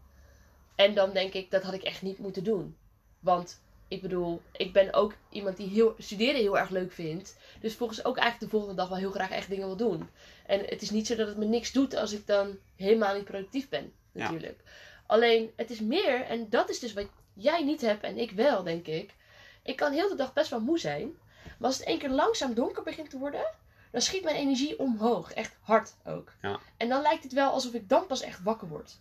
En 0.74 0.94
dan 0.94 1.12
denk 1.12 1.32
ik, 1.32 1.50
dat 1.50 1.62
had 1.62 1.74
ik 1.74 1.82
echt 1.82 2.02
niet 2.02 2.18
moeten 2.18 2.44
doen. 2.44 2.76
Want, 3.20 3.60
ik 3.88 4.02
bedoel, 4.02 4.42
ik 4.52 4.72
ben 4.72 4.92
ook 4.92 5.14
iemand 5.28 5.56
die 5.56 5.68
heel, 5.68 5.94
studeren 5.98 6.40
heel 6.40 6.58
erg 6.58 6.70
leuk 6.70 6.92
vindt. 6.92 7.36
Dus 7.60 7.74
volgens 7.74 8.04
ook 8.04 8.16
eigenlijk 8.16 8.50
de 8.50 8.56
volgende 8.58 8.80
dag 8.80 8.88
wel 8.88 8.98
heel 8.98 9.10
graag 9.10 9.30
echt 9.30 9.48
dingen 9.48 9.66
wil 9.66 9.76
doen. 9.76 10.08
En 10.46 10.60
het 10.64 10.82
is 10.82 10.90
niet 10.90 11.06
zo 11.06 11.14
dat 11.16 11.28
het 11.28 11.36
me 11.36 11.44
niks 11.44 11.72
doet 11.72 11.94
als 11.94 12.12
ik 12.12 12.26
dan 12.26 12.56
helemaal 12.76 13.14
niet 13.14 13.24
productief 13.24 13.68
ben, 13.68 13.92
Ja. 14.12 14.22
natuurlijk. 14.22 14.60
Alleen, 15.06 15.50
het 15.56 15.70
is 15.70 15.80
meer, 15.80 16.20
en 16.22 16.50
dat 16.50 16.68
is 16.68 16.78
dus 16.78 16.92
wat 16.92 17.06
jij 17.34 17.64
niet 17.64 17.80
hebt 17.80 18.02
en 18.02 18.18
ik 18.18 18.30
wel, 18.30 18.62
denk 18.62 18.86
ik. 18.86 19.14
Ik 19.62 19.76
kan 19.76 19.92
heel 19.92 20.08
de 20.08 20.14
dag 20.14 20.32
best 20.32 20.50
wel 20.50 20.60
moe 20.60 20.78
zijn. 20.78 21.12
Maar 21.58 21.68
als 21.68 21.78
het 21.78 21.86
één 21.86 21.98
keer 21.98 22.10
langzaam 22.10 22.54
donker 22.54 22.82
begint 22.82 23.10
te 23.10 23.18
worden, 23.18 23.46
dan 23.90 24.00
schiet 24.00 24.24
mijn 24.24 24.36
energie 24.36 24.78
omhoog. 24.78 25.32
Echt 25.32 25.56
hard 25.60 25.94
ook. 26.06 26.32
Ja. 26.42 26.58
En 26.76 26.88
dan 26.88 27.02
lijkt 27.02 27.22
het 27.22 27.32
wel 27.32 27.50
alsof 27.50 27.72
ik 27.72 27.88
dan 27.88 28.06
pas 28.06 28.20
echt 28.20 28.42
wakker 28.42 28.68
word. 28.68 28.98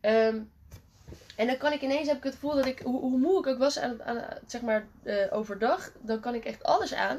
Ehm, 0.00 0.40
en 1.40 1.46
dan 1.46 1.56
kan 1.56 1.72
ik 1.72 1.80
ineens, 1.80 2.08
heb 2.08 2.16
ik 2.16 2.22
het 2.24 2.34
gevoel 2.34 2.54
dat 2.54 2.66
ik, 2.66 2.78
hoe, 2.78 3.00
hoe 3.00 3.18
moe 3.18 3.38
ik 3.38 3.46
ook 3.46 3.58
was 3.58 3.78
aan, 3.78 4.02
aan, 4.02 4.24
zeg 4.46 4.60
maar, 4.60 4.86
eh, 5.02 5.26
overdag, 5.30 5.92
dan 6.00 6.20
kan 6.20 6.34
ik 6.34 6.44
echt 6.44 6.62
alles 6.62 6.94
aan. 6.94 7.18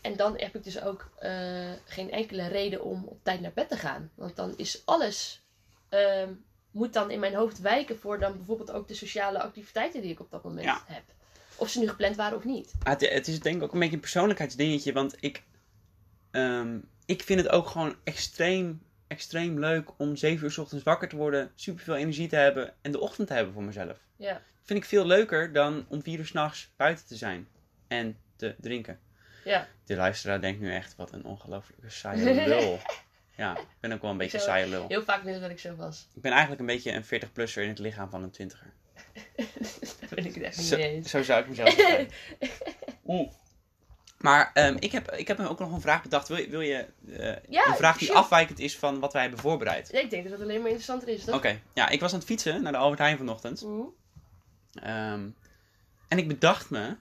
En 0.00 0.16
dan 0.16 0.38
heb 0.38 0.54
ik 0.56 0.64
dus 0.64 0.82
ook 0.82 1.10
eh, 1.18 1.70
geen 1.84 2.10
enkele 2.10 2.46
reden 2.48 2.82
om 2.84 3.04
op 3.04 3.18
tijd 3.22 3.40
naar 3.40 3.52
bed 3.54 3.68
te 3.68 3.76
gaan. 3.76 4.10
Want 4.14 4.36
dan 4.36 4.54
is 4.56 4.82
alles, 4.84 5.42
ehm, 5.88 6.28
moet 6.70 6.92
dan 6.92 7.10
in 7.10 7.20
mijn 7.20 7.34
hoofd 7.34 7.60
wijken 7.60 7.98
voor 7.98 8.18
dan 8.18 8.36
bijvoorbeeld 8.36 8.70
ook 8.70 8.88
de 8.88 8.94
sociale 8.94 9.40
activiteiten 9.40 10.00
die 10.02 10.10
ik 10.10 10.20
op 10.20 10.30
dat 10.30 10.42
moment 10.44 10.64
Ja. 10.64 10.82
heb. 10.86 11.02
Of 11.56 11.68
ze 11.68 11.78
nu 11.78 11.88
gepland 11.88 12.16
waren 12.16 12.36
of 12.36 12.44
niet. 12.44 12.72
Maar 12.84 12.92
het, 12.92 13.08
het 13.08 13.28
is 13.28 13.40
denk 13.40 13.56
ik 13.56 13.62
ook 13.62 13.72
een 13.72 13.78
beetje 13.78 13.94
een 13.94 14.00
persoonlijkheidsdingetje, 14.00 14.92
want 14.92 15.16
ik, 15.20 15.42
ehm, 16.30 16.78
ik 17.06 17.22
vind 17.22 17.40
het 17.40 17.50
ook 17.50 17.66
gewoon 17.66 17.94
extreem, 18.04 18.82
extreem 19.10 19.58
leuk 19.58 19.88
om 19.98 20.16
zeven 20.16 20.44
uur 20.44 20.50
's 20.52 20.58
ochtends 20.58 20.84
wakker 20.84 21.08
te 21.08 21.16
worden, 21.16 21.50
superveel 21.54 21.96
energie 21.96 22.28
te 22.28 22.36
hebben 22.36 22.74
en 22.80 22.92
de 22.92 23.00
ochtend 23.00 23.28
te 23.28 23.34
hebben 23.34 23.52
voor 23.52 23.62
mezelf. 23.62 23.98
Ja. 24.16 24.42
vind 24.62 24.78
ik 24.82 24.88
veel 24.88 25.06
leuker 25.06 25.52
dan 25.52 25.84
om 25.88 26.02
vier 26.02 26.18
uur 26.18 26.26
s'nachts 26.26 26.72
buiten 26.76 27.06
te 27.06 27.16
zijn 27.16 27.48
en 27.88 28.16
te 28.36 28.54
drinken. 28.60 28.98
Ja. 29.44 29.68
De 29.84 29.96
luisteraar 29.96 30.40
denkt 30.40 30.60
nu 30.60 30.72
echt, 30.74 30.96
wat 30.96 31.12
een 31.12 31.24
ongelooflijke 31.24 31.90
saaie 31.90 32.34
lul. 32.48 32.78
ja, 33.36 33.58
ik 33.58 33.66
ben 33.80 33.92
ook 33.92 34.02
wel 34.02 34.10
een 34.10 34.16
beetje 34.16 34.36
een 34.36 34.42
Zo- 34.42 34.48
saaie 34.50 34.66
lul. 34.68 34.88
Heel 34.88 35.02
vaak 35.02 35.22
mensen 35.24 35.42
dat 35.42 35.50
ik 35.50 35.58
zo 35.58 35.74
was. 35.76 36.08
Ik 36.14 36.22
ben 36.22 36.30
eigenlijk 36.30 36.60
een 36.60 36.66
beetje 36.66 36.92
een 36.92 37.04
40-plusser 37.04 37.62
in 37.62 37.68
het 37.68 37.78
lichaam 37.78 38.10
van 38.10 38.22
een 38.22 38.30
twintiger. 38.30 38.72
Daar 40.00 40.08
ben 40.14 40.24
ik 40.26 40.34
het 40.34 40.42
echt 40.42 40.56
niet 40.56 40.66
Zo, 40.66 40.76
eens. 40.76 41.10
zo 41.10 41.22
zou 41.22 41.40
ik 41.42 41.48
mezelf 41.48 41.76
beschrijven. 41.76 42.14
Oeh. 43.06 43.32
Maar 44.20 44.50
ehm, 44.54 44.76
ik, 44.78 44.92
heb, 44.92 45.10
ik 45.10 45.28
heb 45.28 45.38
me 45.38 45.48
ook 45.48 45.58
nog 45.58 45.72
een 45.72 45.80
vraag 45.80 46.02
bedacht. 46.02 46.28
Wil 46.28 46.36
je, 46.36 46.48
wil 46.48 46.60
je 46.60 46.86
eh, 47.12 47.36
Ja, 47.48 47.66
een 47.66 47.76
vraag 47.76 47.98
die 47.98 48.06
sure. 48.06 48.18
afwijkend 48.20 48.58
is 48.58 48.78
van 48.78 49.00
wat 49.00 49.12
wij 49.12 49.22
hebben 49.22 49.40
voorbereid? 49.40 49.92
Nee, 49.92 50.02
ik 50.02 50.10
denk 50.10 50.22
dat 50.22 50.32
het 50.32 50.42
alleen 50.42 50.58
maar 50.58 50.70
interessanter 50.70 51.08
is, 51.08 51.28
Oké, 51.28 51.60
ja, 51.74 51.88
ik 51.88 52.00
was 52.00 52.12
aan 52.12 52.18
het 52.18 52.28
fietsen 52.28 52.62
naar 52.62 52.72
de 52.72 52.78
Albert 52.78 53.00
Heijn 53.00 53.16
vanochtend. 53.16 53.62
Mhm. 53.64 53.80
Ehm, 54.72 55.28
en 56.08 56.18
ik 56.18 56.28
bedacht 56.28 56.70
me, 56.70 56.96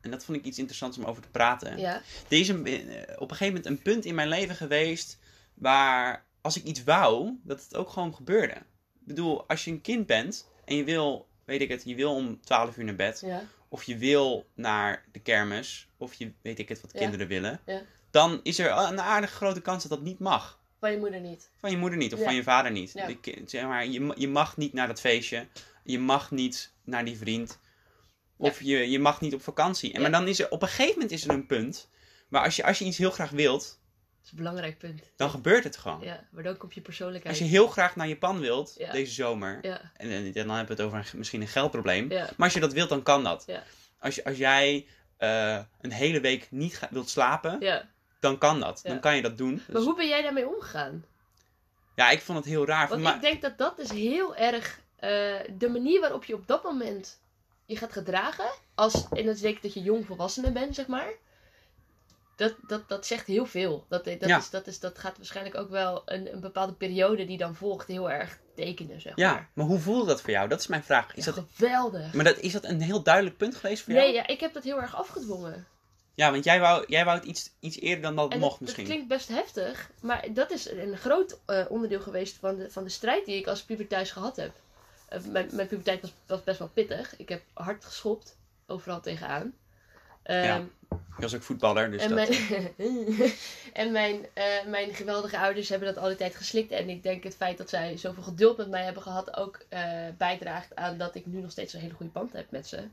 en 0.00 0.10
dat 0.10 0.24
vond 0.24 0.38
ik 0.38 0.44
iets 0.44 0.58
interessants 0.58 0.98
om 0.98 1.04
over 1.04 1.22
te 1.22 1.28
praten. 1.28 1.78
Ja. 1.78 1.94
Er 2.28 2.38
is 2.38 2.48
een, 2.48 2.66
eh, 2.66 2.74
op 3.18 3.30
een 3.30 3.36
gegeven 3.36 3.46
moment 3.46 3.66
een 3.66 3.82
punt 3.82 4.04
in 4.04 4.14
mijn 4.14 4.28
leven 4.28 4.54
geweest 4.54 5.18
waar 5.54 6.24
als 6.40 6.56
ik 6.56 6.64
iets 6.64 6.84
wou, 6.84 7.38
dat 7.42 7.62
het 7.62 7.76
ook 7.76 7.88
gewoon 7.90 8.14
gebeurde. 8.14 8.54
Ik 8.54 9.06
bedoel, 9.06 9.48
als 9.48 9.64
je 9.64 9.70
een 9.70 9.80
kind 9.80 10.06
bent 10.06 10.48
en 10.64 10.76
je 10.76 10.84
wil, 10.84 11.28
weet 11.44 11.60
ik 11.60 11.68
het, 11.68 11.82
je 11.84 11.94
wil 11.94 12.14
om 12.14 12.40
12 12.40 12.76
uur 12.76 12.84
naar 12.84 12.94
bed, 12.94 13.22
Ja. 13.26 13.42
Of 13.72 13.82
je 13.82 13.96
wil 13.96 14.46
naar 14.54 15.04
de 15.12 15.18
kermis, 15.18 15.88
of 15.96 16.14
je 16.14 16.32
weet 16.42 16.58
ik 16.58 16.68
het 16.68 16.80
wat 16.80 16.92
kinderen 16.92 17.26
willen, 17.26 17.60
dan 18.10 18.40
is 18.42 18.58
er 18.58 18.70
een 18.70 19.00
aardig 19.00 19.30
grote 19.30 19.60
kans 19.60 19.82
dat 19.82 19.90
dat 19.98 20.02
niet 20.06 20.18
mag. 20.18 20.58
Van 20.80 20.90
je 20.92 20.98
moeder 20.98 21.20
niet. 21.20 21.50
Van 21.56 21.70
je 21.70 21.76
moeder 21.76 21.98
niet 21.98 22.12
of 22.12 22.18
Ja. 22.18 22.24
van 22.24 22.34
je 22.34 22.42
vader 22.42 22.70
niet. 22.70 22.92
Ja. 22.92 23.06
De 23.06 23.20
ki- 23.20 23.42
zeg 23.46 23.62
maar, 23.64 23.86
je, 23.86 24.12
je 24.16 24.28
mag 24.28 24.56
niet 24.56 24.72
naar 24.72 24.86
dat 24.86 25.00
feestje. 25.00 25.46
Je 25.84 25.98
mag 25.98 26.30
niet 26.30 26.72
naar 26.84 27.04
die 27.04 27.16
vriend. 27.18 27.58
Of 28.36 28.60
je, 28.62 28.90
je 28.90 28.98
mag 28.98 29.20
niet 29.20 29.34
op 29.34 29.42
vakantie. 29.42 29.92
En. 29.92 30.00
Maar 30.00 30.10
dan 30.10 30.28
is 30.28 30.38
er 30.40 30.50
op 30.50 30.62
een 30.62 30.68
gegeven 30.68 30.92
moment 30.92 31.10
is 31.10 31.24
er 31.24 31.30
een 31.30 31.46
punt. 31.46 31.88
waar 32.28 32.44
als 32.44 32.56
je, 32.56 32.64
als 32.64 32.78
je 32.78 32.84
iets 32.84 32.98
heel 32.98 33.10
graag 33.10 33.30
wilt, 33.30 33.79
is 34.32 34.38
een 34.38 34.44
belangrijk 34.44 34.78
punt. 34.78 35.02
dan 35.16 35.30
gebeurt 35.30 35.64
het 35.64 35.76
gewoon. 35.76 36.00
Ja, 36.00 36.24
maar 36.30 36.42
dan 36.42 36.56
komt 36.56 36.74
je 36.74 36.80
persoonlijkheid. 36.80 37.38
Als 37.38 37.44
je 37.46 37.50
heel 37.56 37.66
graag 37.66 37.96
naar 37.96 38.08
Japan 38.08 38.40
wilt, 38.40 38.74
Ja. 38.78 38.92
deze 38.92 39.12
zomer. 39.12 39.58
Ja, 39.62 39.80
En, 39.96 40.10
en 40.10 40.32
dan 40.32 40.48
hebben 40.50 40.66
we 40.76 40.82
het 40.82 40.92
over 40.92 40.98
een, 40.98 41.18
misschien 41.18 41.40
een 41.40 41.48
geldprobleem. 41.48 42.08
Maar 42.08 42.34
als 42.36 42.52
je 42.54 42.60
dat 42.60 42.72
wilt, 42.72 42.88
dan 42.88 43.02
kan 43.02 43.24
dat. 43.24 43.44
Ja. 43.46 43.62
Als, 43.98 44.14
je, 44.14 44.24
als 44.24 44.36
jij 44.36 44.86
eh, 45.16 45.58
een 45.80 45.92
hele 45.92 46.20
week 46.20 46.46
niet 46.50 46.80
wilt 46.90 47.08
slapen, 47.08 47.56
ja. 47.60 47.88
dan 48.20 48.38
kan 48.38 48.60
dat. 48.60 48.80
Dan 48.82 49.00
kan 49.00 49.16
je 49.16 49.22
dat 49.22 49.38
doen. 49.38 49.54
Maar 49.54 49.76
Dus- 49.76 49.84
hoe 49.84 49.96
ben 49.96 50.08
jij 50.08 50.22
daarmee 50.22 50.48
omgegaan? 50.48 51.04
ja, 51.96 52.10
ik 52.10 52.20
vond 52.20 52.38
het 52.38 52.46
heel 52.46 52.66
raar. 52.66 52.88
Want 52.88 53.02
maar, 53.02 53.14
ik 53.14 53.20
denk 53.20 53.42
dat 53.42 53.58
dat 53.58 53.78
is 53.78 53.90
heel 53.90 54.36
erg 54.36 54.80
eh, 54.96 55.10
de 55.58 55.68
manier 55.68 56.00
waarop 56.00 56.24
je 56.24 56.34
op 56.34 56.46
dat 56.46 56.62
moment 56.62 57.20
je 57.66 57.76
gaat 57.76 57.92
gedragen. 57.92 58.50
Als, 58.74 58.94
en 59.10 59.24
dat 59.26 59.34
is 59.34 59.40
zeker 59.40 59.62
dat 59.62 59.74
je 59.74 59.82
jong 59.82 60.06
volwassene 60.06 60.50
bent, 60.52 60.74
zeg 60.74 60.86
maar. 60.86 61.10
Dat, 62.40 62.54
dat, 62.66 62.88
dat 62.88 63.06
zegt 63.06 63.26
heel 63.26 63.46
veel. 63.46 63.84
Dat, 63.88 64.04
dat, 64.04 64.24
Ja. 64.26 64.38
is, 64.38 64.50
dat, 64.50 64.66
is, 64.66 64.80
dat 64.80 64.98
gaat 64.98 65.16
waarschijnlijk 65.16 65.56
ook 65.56 65.70
wel 65.70 66.02
een, 66.04 66.32
een 66.32 66.40
bepaalde 66.40 66.72
periode 66.72 67.24
die 67.24 67.38
dan 67.38 67.54
volgt 67.54 67.86
heel 67.88 68.10
erg 68.10 68.38
tekenen, 68.54 69.00
zeg 69.00 69.12
ja, 69.16 69.32
maar. 69.32 69.50
maar 69.54 69.66
hoe 69.66 69.78
voelde 69.78 70.06
dat 70.06 70.20
voor 70.20 70.30
jou? 70.30 70.48
Dat 70.48 70.60
is 70.60 70.66
mijn 70.66 70.84
vraag. 70.84 71.14
Is 71.14 71.24
Ja, 71.24 71.32
dat, 71.32 71.44
geweldig. 71.54 72.12
maar 72.12 72.24
dat, 72.24 72.38
is 72.38 72.52
dat 72.52 72.64
een 72.64 72.80
heel 72.80 73.02
duidelijk 73.02 73.36
punt 73.36 73.54
geweest 73.56 73.82
voor 73.82 73.92
jou? 73.92 74.04
Nee, 74.04 74.14
ja, 74.14 74.26
ik 74.26 74.40
heb 74.40 74.52
dat 74.52 74.64
heel 74.64 74.80
erg 74.80 74.96
afgedwongen. 74.96 75.66
Ja, 76.14 76.30
want 76.30 76.44
jij 76.44 76.60
wou, 76.60 76.84
jij 76.88 77.04
wou 77.04 77.18
het 77.18 77.26
iets, 77.26 77.50
iets 77.60 77.80
eerder 77.80 78.02
dan 78.02 78.16
dat 78.16 78.32
En 78.32 78.38
mocht 78.38 78.50
dat, 78.52 78.60
misschien. 78.60 78.84
dat 78.84 78.92
klinkt 78.92 79.08
best 79.12 79.28
heftig, 79.28 79.90
maar 80.00 80.26
dat 80.34 80.50
is 80.50 80.70
een 80.70 80.96
groot 80.96 81.38
eh, 81.46 81.64
onderdeel 81.68 82.00
geweest 82.00 82.36
van 82.36 82.56
de, 82.56 82.70
van 82.70 82.84
de 82.84 82.90
strijd 82.90 83.24
die 83.26 83.36
ik 83.36 83.46
als 83.46 83.62
puber 83.64 83.86
thuis 83.86 84.10
gehad 84.10 84.36
heb. 84.36 84.52
Eh, 85.08 85.20
mijn, 85.24 85.48
mijn 85.52 85.68
puberteit 85.68 86.00
was, 86.00 86.12
was 86.26 86.44
best 86.44 86.58
wel 86.58 86.68
pittig. 86.74 87.16
Ik 87.16 87.28
heb 87.28 87.42
hard 87.52 87.84
geschopt, 87.84 88.36
overal 88.66 89.00
tegenaan. 89.00 89.54
Ehm, 90.30 90.44
Ja, 90.44 90.56
Ik 90.90 91.22
was 91.26 91.34
ook 91.34 91.42
voetballer, 91.42 91.90
dus 91.90 92.02
en 92.02 92.08
dat... 92.14 92.28
mijn, 92.28 92.72
en 93.82 93.92
mijn, 93.92 94.26
eh, 94.34 94.64
mijn 94.66 94.94
geweldige 94.94 95.38
ouders 95.38 95.68
hebben 95.68 95.94
dat 95.94 96.02
altijd 96.04 96.34
geslikt. 96.36 96.70
En 96.70 96.88
ik 96.88 97.02
denk 97.02 97.24
het 97.24 97.36
feit 97.36 97.58
dat 97.58 97.68
zij 97.68 97.96
zoveel 97.96 98.22
geduld 98.22 98.56
met 98.56 98.68
mij 98.68 98.84
hebben 98.84 99.02
gehad 99.02 99.36
ook 99.36 99.60
eh, 99.68 100.08
bijdraagt 100.18 100.76
aan 100.76 100.98
dat 100.98 101.14
ik 101.14 101.26
nu 101.26 101.40
nog 101.40 101.50
steeds 101.50 101.72
een 101.72 101.80
hele 101.80 101.94
goede 101.94 102.12
band 102.12 102.32
heb 102.32 102.50
met 102.50 102.66
ze. 102.66 102.88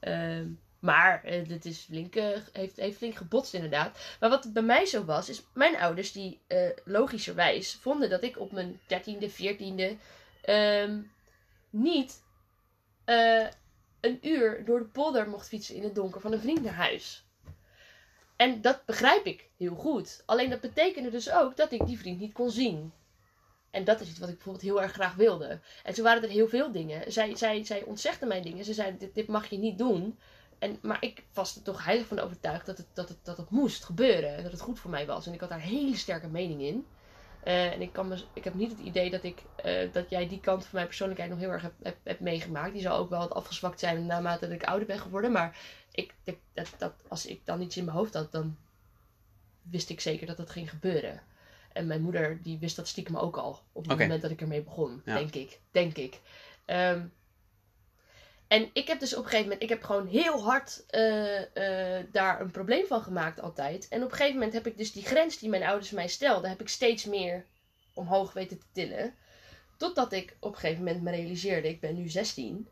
Ehm, 0.00 0.46
Maar 0.78 1.22
eh, 1.24 1.48
dit 1.48 1.64
is 1.64 1.78
flink, 1.78 2.14
eh, 2.16 2.26
heeft, 2.52 2.76
heeft 2.76 2.96
flink 2.96 3.14
gebotst 3.16 3.54
inderdaad. 3.54 3.98
Maar 4.20 4.30
wat 4.30 4.52
bij 4.52 4.62
mij 4.62 4.86
zo 4.86 5.04
was, 5.04 5.28
is 5.28 5.42
mijn 5.54 5.76
ouders 5.76 6.12
die 6.12 6.40
eh, 6.46 6.58
logischerwijs 6.84 7.74
vonden 7.80 8.10
dat 8.10 8.22
ik 8.22 8.38
op 8.40 8.52
mijn 8.52 8.80
dertiende, 8.86 9.30
veertiende 9.30 9.96
ehm 10.42 11.00
niet 11.70 12.22
eh, 13.04 13.46
een 14.04 14.18
uur 14.28 14.64
door 14.64 14.78
de 14.78 14.84
polder 14.84 15.28
mocht 15.28 15.48
fietsen 15.48 15.74
in 15.74 15.82
het 15.82 15.94
donker 15.94 16.20
van 16.20 16.32
een 16.32 16.40
vriend 16.40 16.62
naar 16.62 16.74
huis. 16.74 17.24
En 18.36 18.60
dat 18.60 18.84
begrijp 18.84 19.26
ik 19.26 19.48
heel 19.56 19.74
goed. 19.74 20.22
Alleen 20.26 20.50
dat 20.50 20.60
betekende 20.60 21.10
dus 21.10 21.32
ook 21.32 21.56
dat 21.56 21.72
ik 21.72 21.86
die 21.86 21.98
vriend 21.98 22.20
niet 22.20 22.32
kon 22.32 22.50
zien. 22.50 22.92
En 23.70 23.84
dat 23.84 24.00
is 24.00 24.08
iets 24.08 24.18
wat 24.18 24.28
ik 24.28 24.34
bijvoorbeeld 24.34 24.64
heel 24.64 24.82
erg 24.82 24.92
graag 24.92 25.14
wilde. 25.14 25.60
En 25.82 25.94
zo 25.94 26.02
waren 26.02 26.22
er 26.22 26.28
heel 26.28 26.48
veel 26.48 26.72
dingen. 26.72 27.12
Zij, 27.12 27.36
zij, 27.36 27.64
zij 27.64 27.82
ontzegde 27.82 28.26
mij 28.26 28.42
dingen. 28.42 28.64
Ze 28.64 28.74
zei, 28.74 28.96
dit, 28.98 29.14
dit 29.14 29.26
mag 29.26 29.46
je 29.46 29.58
niet 29.58 29.78
doen. 29.78 30.18
En, 30.58 30.78
maar 30.82 31.02
ik 31.02 31.24
was 31.32 31.56
er 31.56 31.62
toch 31.62 31.84
heilig 31.84 32.06
van 32.06 32.18
overtuigd 32.18 32.66
dat 32.66 32.78
het, 32.78 32.86
dat, 32.92 33.08
het, 33.08 33.18
dat 33.22 33.36
het 33.36 33.50
moest 33.50 33.84
gebeuren. 33.84 34.36
En 34.36 34.42
dat 34.42 34.52
het 34.52 34.60
goed 34.60 34.78
voor 34.80 34.90
mij 34.90 35.06
was. 35.06 35.26
En 35.26 35.32
ik 35.32 35.40
had 35.40 35.48
daar 35.48 35.58
een 35.58 35.64
hele 35.64 35.96
sterke 35.96 36.28
mening 36.28 36.60
in. 36.62 36.86
Eh, 37.44 37.72
en 37.72 37.82
ik, 37.82 37.92
kan 37.92 38.08
me, 38.08 38.24
ik 38.32 38.44
heb 38.44 38.54
niet 38.54 38.70
het 38.70 38.80
idee 38.80 39.10
dat, 39.10 39.22
ik, 39.22 39.42
eh, 39.56 39.92
dat 39.92 40.10
jij 40.10 40.28
die 40.28 40.40
kant 40.40 40.62
van 40.62 40.70
mijn 40.72 40.86
persoonlijkheid 40.86 41.30
nog 41.30 41.40
heel 41.40 41.50
erg 41.50 41.62
hebt 41.62 41.82
heb, 41.82 41.96
heb 42.02 42.20
meegemaakt. 42.20 42.72
Die 42.72 42.82
zal 42.82 42.96
ook 42.96 43.10
wel 43.10 43.18
wat 43.18 43.34
afgezwakt 43.34 43.80
zijn 43.80 44.06
naarmate 44.06 44.46
dat 44.46 44.54
ik 44.54 44.64
ouder 44.64 44.86
ben 44.86 44.98
geworden. 44.98 45.32
Maar 45.32 45.58
ik, 45.90 46.14
dat, 46.24 46.74
dat, 46.78 46.92
als 47.08 47.26
ik 47.26 47.40
dan 47.44 47.60
iets 47.60 47.76
in 47.76 47.84
mijn 47.84 47.96
hoofd 47.96 48.14
had, 48.14 48.32
dan 48.32 48.56
wist 49.62 49.90
ik 49.90 50.00
zeker 50.00 50.26
dat 50.26 50.36
dat 50.36 50.50
ging 50.50 50.70
gebeuren. 50.70 51.22
En 51.72 51.86
mijn 51.86 52.02
moeder 52.02 52.42
die 52.42 52.58
wist 52.58 52.76
dat 52.76 52.88
stiekem 52.88 53.16
ook 53.16 53.36
al. 53.36 53.60
Op 53.72 53.88
het 53.88 53.98
moment 53.98 54.22
dat 54.22 54.30
ik 54.30 54.40
ermee 54.40 54.62
begon. 54.62 55.02
Ja. 55.04 55.14
Denk 55.14 55.34
ik. 55.34 55.60
Denk 55.70 55.96
ik. 55.96 56.20
Ehm, 56.64 57.06
en 58.54 58.70
ik 58.72 58.88
heb 58.88 59.00
dus 59.00 59.12
op 59.12 59.18
een 59.18 59.24
gegeven 59.24 59.42
moment, 59.44 59.62
ik 59.62 59.68
heb 59.68 59.82
gewoon 59.82 60.06
heel 60.06 60.42
hard 60.42 60.86
eh, 60.86 61.98
eh, 61.98 62.06
daar 62.12 62.40
een 62.40 62.50
probleem 62.50 62.86
van 62.86 63.02
gemaakt 63.02 63.40
altijd. 63.40 63.88
En 63.88 64.02
op 64.02 64.10
een 64.10 64.16
gegeven 64.16 64.34
moment 64.38 64.52
heb 64.52 64.66
ik 64.66 64.76
dus 64.76 64.92
die 64.92 65.04
grens 65.04 65.38
die 65.38 65.48
mijn 65.48 65.62
ouders 65.62 65.90
mij 65.90 66.08
stelden, 66.08 66.50
heb 66.50 66.60
ik 66.60 66.68
steeds 66.68 67.04
meer 67.04 67.46
omhoog 67.94 68.32
weten 68.32 68.58
te 68.58 68.66
tillen. 68.72 69.14
Totdat 69.76 70.12
ik 70.12 70.36
op 70.40 70.52
een 70.52 70.58
gegeven 70.58 70.84
moment 70.84 71.02
me 71.02 71.10
realiseerde, 71.10 71.68
ik 71.68 71.80
ben 71.80 71.94
nu 71.94 72.08
16. 72.08 72.68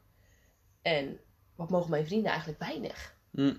En 0.82 1.20
wat 1.54 1.70
mogen 1.70 1.90
mijn 1.90 2.06
vrienden 2.06 2.30
eigenlijk 2.30 2.60
weinig? 2.60 3.16
Hm. 3.30 3.56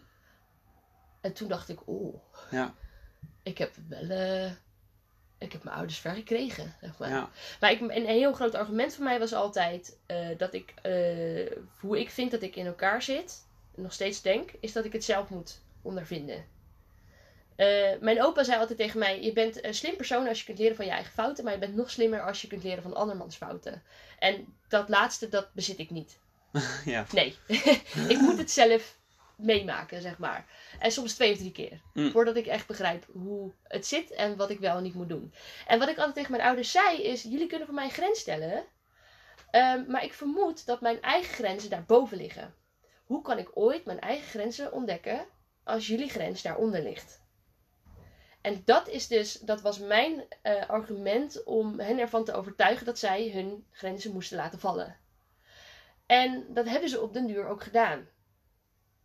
En 1.21 1.33
toen 1.33 1.47
dacht 1.47 1.69
ik, 1.69 1.87
oh, 1.87 2.15
Ja. 2.51 2.73
ik 3.43 3.57
heb 3.57 3.73
wel, 3.87 4.09
eh, 4.09 4.51
ik 5.43 5.51
heb 5.51 5.63
mijn 5.63 5.75
ouders 5.75 5.99
ver 5.99 6.13
gekregen, 6.13 6.75
zeg 6.81 6.97
maar. 6.97 7.09
Ja. 7.09 7.29
Maar 7.59 7.71
ik, 7.71 7.81
een 7.81 8.05
heel 8.05 8.33
groot 8.33 8.55
argument 8.55 8.95
voor 8.95 9.03
mij 9.03 9.19
was 9.19 9.33
altijd 9.33 9.97
eh, 10.05 10.27
dat 10.37 10.53
ik, 10.53 10.73
eh, 10.81 11.57
hoe 11.79 11.99
ik 11.99 12.09
vind 12.09 12.31
dat 12.31 12.41
ik 12.41 12.55
in 12.55 12.65
elkaar 12.65 13.01
zit, 13.01 13.45
nog 13.75 13.93
steeds 13.93 14.21
denk, 14.21 14.51
is 14.59 14.73
dat 14.73 14.85
ik 14.85 14.93
het 14.93 15.03
zelf 15.03 15.29
moet 15.29 15.61
ondervinden. 15.81 16.45
Eh, 17.55 17.91
mijn 17.99 18.23
opa 18.23 18.43
zei 18.43 18.59
altijd 18.59 18.77
tegen 18.77 18.99
mij: 18.99 19.21
Je 19.21 19.33
bent 19.33 19.63
een 19.63 19.73
slim 19.73 19.95
persoon 19.95 20.27
als 20.27 20.39
je 20.39 20.45
kunt 20.45 20.59
leren 20.59 20.75
van 20.75 20.85
je 20.85 20.91
eigen 20.91 21.13
fouten, 21.13 21.43
maar 21.43 21.53
je 21.53 21.59
bent 21.59 21.75
nog 21.75 21.89
slimmer 21.89 22.21
als 22.21 22.41
je 22.41 22.47
kunt 22.47 22.63
leren 22.63 22.83
van 22.83 22.95
andermans 22.95 23.35
fouten. 23.35 23.83
En 24.19 24.55
dat 24.67 24.89
laatste, 24.89 25.29
dat 25.29 25.53
bezit 25.53 25.79
ik 25.79 25.89
niet. 25.89 26.19
ja. 26.85 27.05
Nee, 27.11 27.37
ik 28.13 28.19
moet 28.19 28.37
het 28.37 28.51
zelf 28.51 28.97
meemaken, 29.37 30.01
zeg 30.01 30.17
maar. 30.17 30.45
En 30.79 30.91
soms 30.91 31.13
twee 31.13 31.31
of 31.31 31.37
drie 31.37 31.51
keer. 31.51 31.81
Mm. 31.93 32.11
Voordat 32.11 32.35
ik 32.35 32.45
echt 32.45 32.67
begrijp 32.67 33.05
hoe 33.11 33.51
het 33.63 33.85
zit 33.85 34.11
en 34.11 34.35
wat 34.35 34.49
ik 34.49 34.59
wel 34.59 34.77
en 34.77 34.83
niet 34.83 34.93
moet 34.93 35.09
doen. 35.09 35.33
En 35.67 35.79
wat 35.79 35.89
ik 35.89 35.97
altijd 35.97 36.15
tegen 36.15 36.31
mijn 36.31 36.43
ouders 36.43 36.71
zei 36.71 37.03
is: 37.03 37.23
jullie 37.23 37.47
kunnen 37.47 37.65
voor 37.67 37.75
mij 37.75 37.85
een 37.85 37.91
grens 37.91 38.19
stellen. 38.19 38.65
ehm, 39.51 39.83
maar 39.87 40.03
ik 40.03 40.13
vermoed 40.13 40.65
dat 40.65 40.81
mijn 40.81 41.01
eigen 41.01 41.33
grenzen 41.33 41.69
daarboven 41.69 42.17
liggen. 42.17 42.53
Hoe 43.05 43.21
kan 43.21 43.37
ik 43.37 43.49
ooit 43.53 43.85
mijn 43.85 43.99
eigen 43.99 44.27
grenzen 44.27 44.71
ontdekken 44.71 45.25
als 45.63 45.87
jullie 45.87 46.09
grens 46.09 46.41
daaronder 46.41 46.81
ligt? 46.83 47.21
En 48.41 48.61
dat 48.65 48.87
is 48.87 49.07
dus, 49.07 49.33
dat 49.33 49.61
was 49.61 49.79
mijn 49.79 50.23
eh, 50.41 50.69
argument 50.69 51.43
om 51.43 51.79
hen 51.79 51.99
ervan 51.99 52.25
te 52.25 52.33
overtuigen 52.33 52.85
dat 52.85 52.99
zij 52.99 53.31
hun 53.33 53.65
grenzen 53.71 54.11
moesten 54.11 54.37
laten 54.37 54.59
vallen. 54.59 54.97
En 56.05 56.45
dat 56.49 56.69
hebben 56.69 56.89
ze 56.89 57.01
op 57.01 57.13
den 57.13 57.25
duur 57.27 57.47
ook 57.47 57.63
gedaan. 57.63 58.07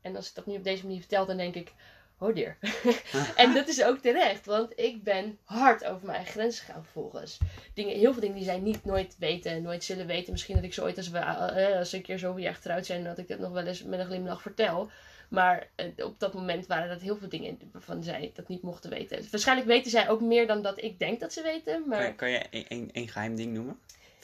En 0.09 0.17
als 0.17 0.29
ik 0.29 0.35
dat 0.35 0.47
nu 0.47 0.57
op 0.57 0.65
deze 0.65 0.83
manier 0.87 1.01
vertel, 1.01 1.27
dan 1.27 1.37
denk 1.37 1.55
ik, 1.55 1.73
oh 2.19 2.35
dear. 2.35 2.59
en 3.37 3.55
dat 3.55 3.69
is 3.69 3.83
ook 3.85 3.99
terecht, 3.99 4.47
want 4.47 4.73
ik 4.77 5.03
ben 5.03 5.39
hard 5.45 5.85
over 5.85 6.07
mijn 6.07 6.17
eigen 6.17 6.35
grenzen 6.35 6.65
gegaan 6.65 6.83
vervolgens. 6.83 7.39
Dingen, 7.75 7.99
heel 7.99 8.13
veel 8.13 8.21
dingen 8.21 8.37
die 8.37 8.45
zij 8.45 8.59
niet 8.59 8.85
nooit 8.85 9.17
weten, 9.19 9.63
nooit 9.63 9.85
zullen 9.85 10.07
weten. 10.07 10.33
Misschien 10.33 10.55
dat 10.55 10.65
ik 10.65 10.75
zo 10.75 10.83
ooit, 10.83 10.97
als 10.97 11.09
we, 11.09 11.19
eh, 11.19 11.79
als 11.79 11.93
een 11.93 12.03
keer 12.03 12.19
zoveel 12.19 12.43
jaar 12.43 12.55
getrouwd 12.55 12.87
zijn, 12.87 13.05
dat 13.05 13.19
ik 13.19 13.29
dat 13.29 13.39
nog 13.39 13.53
wel 13.53 13.67
eens 13.67 13.83
met 13.83 13.99
een 13.99 14.07
glimlach 14.07 14.43
vertel. 14.43 14.91
Maar 15.29 15.69
eh, 15.75 15.87
op 16.05 16.21
dat 16.21 16.35
moment 16.35 16.67
waren 16.67 16.89
dat 16.89 17.01
heel 17.01 17.17
veel 17.17 17.29
dingen 17.29 17.59
waarvan 17.73 18.03
zij 18.03 18.31
dat 18.35 18.49
niet 18.49 18.63
mochten 18.63 18.91
weten. 18.91 19.27
Waarschijnlijk 19.31 19.69
weten 19.69 19.91
zij 19.91 20.09
ook 20.09 20.21
meer 20.21 20.47
dan 20.47 20.63
dat 20.63 20.83
ik 20.83 20.99
denk 20.99 21.21
dat 21.21 21.33
ze 21.33 21.43
weten, 21.43 21.89
maar... 21.89 22.05
Kan, 22.05 22.15
kan 22.15 22.31
je 22.31 22.39
één 22.93 23.09
geheim 23.09 23.37
ding 23.37 23.53
noemen? 23.53 23.79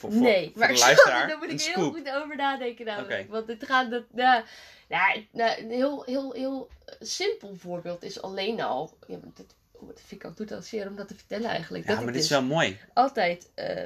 Voor, 0.05 0.13
voor, 0.13 0.21
Nee, 0.21 0.49
voor 0.49 0.59
maar 0.59 0.67
de 0.67 0.73
ik- 0.73 0.79
luisteraar. 0.79 1.27
daar 1.27 1.37
moet 1.37 1.51
ik 1.51 1.61
heel 1.61 1.91
goed 1.91 2.09
over 2.11 2.35
nadenken 2.35 2.85
namelijk. 2.85 3.29
Want 3.29 3.47
het 3.47 3.65
gaat... 3.65 3.91
Dat, 3.91 4.03
ja, 4.15 4.43
nou, 5.31 5.61
een 5.61 5.69
heel, 5.71 6.03
heel, 6.03 6.31
heel 6.33 6.69
simpel 6.99 7.55
voorbeeld 7.55 8.03
is 8.03 8.21
alleen 8.21 8.61
al... 8.61 8.97
Ja, 9.07 9.17
dat, 9.23 9.45
oh, 9.71 9.87
dat 9.87 10.01
vind 10.05 10.23
ik 10.23 10.27
ook 10.29 10.35
totaal 10.35 10.61
zeer 10.61 10.87
om 10.87 10.95
dat 10.95 11.07
te 11.07 11.15
vertellen 11.15 11.49
eigenlijk. 11.49 11.83
Ja, 11.87 11.95
dat 11.95 12.03
maar 12.03 12.13
dit 12.13 12.21
is 12.21 12.27
dus 12.27 12.37
wel 12.37 12.47
mooi. 12.47 12.79
altijd... 12.93 13.51
eh, 13.55 13.85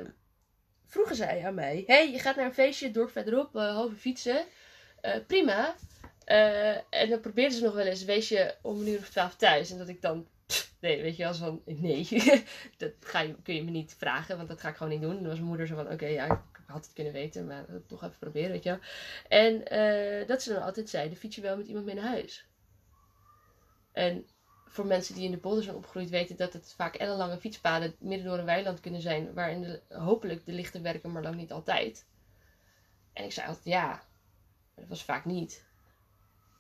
vroegen 0.86 1.16
zij 1.16 1.46
aan 1.46 1.54
mij... 1.54 1.84
hey, 1.88 2.12
je 2.12 2.20
gaat 2.20 2.36
naar 2.36 2.46
een 2.46 2.54
feestje, 2.54 2.86
het 2.86 2.94
dorp 2.94 3.12
verderop, 3.12 3.56
eh 3.56 3.74
halve 3.74 3.96
fietsen. 3.96 4.46
Eh, 5.02 5.16
prima. 5.28 5.76
Eh, 6.26 6.70
en 6.90 7.10
dan 7.10 7.20
probeerden 7.20 7.58
ze 7.58 7.64
nog 7.64 7.74
wel 7.74 7.86
eens, 7.86 8.04
wees 8.04 8.30
je 8.30 8.56
om 8.62 8.80
een 8.80 8.88
uur 8.88 8.98
of 9.00 9.10
twaalf 9.10 9.36
thuis. 9.36 9.72
En 9.72 9.78
dat 9.78 9.88
ik 9.88 10.02
dan... 10.02 10.28
Nee, 10.80 11.02
weet 11.02 11.16
je, 11.16 11.28
als 11.28 11.38
van, 11.38 11.62
nee, 11.86 12.08
dat 12.78 12.94
ga 13.00 13.20
je, 13.20 13.36
kun 13.44 13.56
je 13.56 13.64
me 13.64 13.72
niet 13.72 13.96
vragen, 13.98 14.38
want 14.38 14.48
dat 14.50 14.62
ga 14.62 14.70
ik 14.70 14.76
gewoon 14.76 14.92
niet 14.92 15.02
doen. 15.02 15.12
En 15.12 15.18
dan 15.18 15.28
was 15.28 15.36
mijn 15.36 15.48
moeder 15.48 15.68
zo 15.68 15.76
van, 15.76 15.92
oké, 15.92 16.06
ja, 16.06 16.26
ik 16.26 16.64
had 16.66 16.86
het 16.86 16.94
kunnen 16.94 17.14
weten, 17.14 17.48
maar 17.48 17.66
toch 17.88 18.04
even 18.04 18.20
proberen, 18.20 18.52
weet 18.52 18.64
je 18.64 18.70
wel. 18.70 18.80
En 19.28 19.68
eh, 19.68 20.28
dat 20.28 20.42
ze 20.42 20.54
dan 20.54 20.64
altijd 20.64 20.90
zeiden, 20.90 21.18
fiets 21.18 21.36
je 21.36 21.42
wel 21.42 21.58
met 21.58 21.68
iemand 21.68 21.86
mee 21.86 21.96
naar 21.96 22.08
huis? 22.08 22.48
En 23.92 24.26
voor 24.66 24.86
mensen 24.86 25.16
die 25.16 25.24
in 25.24 25.32
de 25.32 25.38
polder 25.38 25.64
zijn 25.64 25.76
opgegroeid 25.76 26.10
weten 26.10 26.38
dat 26.38 26.54
het 26.54 26.74
vaak 26.78 26.96
ellenlange 26.96 27.40
fietspaden 27.40 27.96
midden 28.00 28.28
door 28.28 28.38
een 28.38 28.46
weiland 28.46 28.80
kunnen 28.80 29.02
zijn, 29.02 29.34
waarin 29.34 29.62
de, 29.62 29.82
hopelijk 29.90 30.46
de 30.46 30.52
lichten 30.52 30.82
werken, 30.82 31.12
maar 31.12 31.24
lang 31.24 31.36
niet 31.36 31.52
altijd. 31.52 32.06
En 33.14 33.24
ik 33.24 33.32
zei 33.32 33.48
altijd 33.48 33.66
ja, 33.66 33.88
maar 33.88 34.04
dat 34.76 34.88
was 34.88 35.04
vaak 35.04 35.26
niet. 35.26 35.66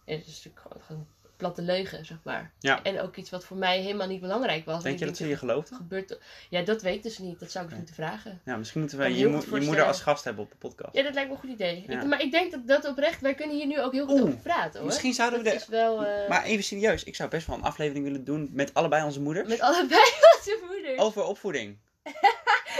En 0.06 0.18
het 0.18 0.28
is 0.28 0.44
natuurlijk 0.44 0.84
gewoon 0.84 1.08
platte 1.40 1.62
leugen, 1.62 2.06
zeg 2.06 2.18
maar. 2.24 2.52
Ja. 2.60 2.84
En 2.84 3.00
ook 3.02 3.16
iets 3.16 3.30
wat 3.30 3.46
voor 3.46 3.58
mij 3.58 3.80
helemaal 3.82 4.08
niet 4.08 4.22
belangrijk 4.22 4.66
was. 4.66 4.84
Denk 4.84 5.00
je 5.00 5.06
dat 5.06 5.18
ze 5.18 5.28
je 5.28 5.38
geloofden? 5.38 5.78
gebeurt. 5.78 6.20
Ja, 6.50 6.62
dat 6.62 6.82
weet 6.82 6.96
ik 6.96 7.04
dus 7.04 7.18
niet. 7.18 7.40
Dat 7.40 7.52
zou 7.52 7.64
ik 7.64 7.70
dus 7.70 7.78
moeten 7.80 7.96
vragen. 7.96 8.42
Ja, 8.46 8.58
misschien 8.58 8.80
moeten 8.80 8.98
me 9.00 9.16
je, 9.18 9.28
mo- 9.28 9.44
je 9.56 9.62
moeder 9.66 9.86
als 9.86 10.02
gast 10.02 10.24
hebben 10.24 10.44
op 10.44 10.50
de 10.52 10.58
podcast. 10.58 10.96
Ja, 10.96 11.04
dat 11.04 11.14
lijkt 11.14 11.30
me 11.30 11.36
een 11.36 11.42
goed 11.42 11.50
idee. 11.52 11.84
Ja. 11.88 12.02
Ik, 12.02 12.08
maar 12.08 12.22
ik 12.22 12.32
denk 12.32 12.52
dat 12.52 12.68
dat 12.68 12.88
oprecht, 12.88 13.22
wij 13.22 13.34
kunnen 13.36 13.56
hier 13.56 13.68
nu 13.68 13.82
ook 13.82 13.92
heel 13.92 14.06
goed 14.06 14.20
Oeh, 14.20 14.24
over 14.30 14.40
praten 14.44 14.80
hoor. 14.80 14.88
Misschien 14.88 15.14
zouden 15.14 15.40
we 15.40 15.46
dat 15.46 15.54
de... 15.54 15.60
is 15.60 15.68
wel 15.68 16.06
eh, 16.06 16.30
Maar 16.30 16.44
even 16.44 16.64
serieus, 16.64 17.04
ik 17.04 17.16
zou 17.16 17.30
best 17.30 17.48
wel 17.48 17.56
een 17.56 17.64
aflevering 17.64 18.06
willen 18.06 18.24
doen 18.24 18.50
met 18.54 18.74
allebei 18.74 19.04
onze 19.04 19.22
moeders. 19.22 19.48
met 19.48 19.60
allebei 19.62 20.00
onze 20.38 20.60
moeders. 20.68 20.98
Over 21.00 21.24
opvoeding. 21.24 21.78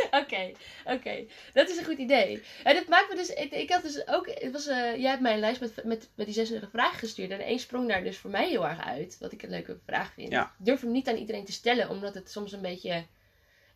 Oké, 0.22 0.52
oké. 0.86 1.26
Dat 1.54 1.70
is 1.70 1.78
een 1.78 1.86
goed 1.86 1.98
idee. 1.98 2.44
En 2.64 2.76
dat 2.76 2.88
maakt 2.88 3.10
me 3.10 3.16
dus. 3.16 3.30
Ik, 3.30 3.52
ik 3.52 3.72
had 3.72 3.82
dus 3.82 4.08
ook. 4.08 4.28
Het 4.28 4.52
was, 4.52 4.68
eh, 4.68 4.96
jij 4.96 5.10
hebt 5.10 5.22
mij 5.22 5.34
een 5.34 5.40
lijst 5.40 5.60
met, 5.60 5.84
met, 5.84 6.10
met 6.16 6.26
die 6.26 6.36
36 6.36 6.70
vragen 6.70 7.00
gestuurd. 7.00 7.32
En 7.32 7.40
één 7.40 7.60
sprong 7.60 7.88
daar 7.88 8.04
dus 8.04 8.18
voor 8.18 8.30
mij 8.30 8.50
heel 8.50 8.68
erg 8.68 8.86
uit. 8.86 9.18
Wat 9.20 9.32
ik 9.32 9.44
een 9.44 9.50
leuke 9.50 9.78
vraag 9.86 10.14
vind. 10.14 10.32
Ja. 10.32 10.44
Ik 10.60 10.66
durf 10.66 10.82
hem 10.82 10.92
niet 10.92 11.08
aan 11.08 11.16
iedereen 11.16 11.46
te 11.46 11.52
stellen, 11.52 11.90
omdat 11.90 12.14
het 12.14 12.32
soms 12.32 12.52
een 12.52 12.62
beetje. 12.62 13.06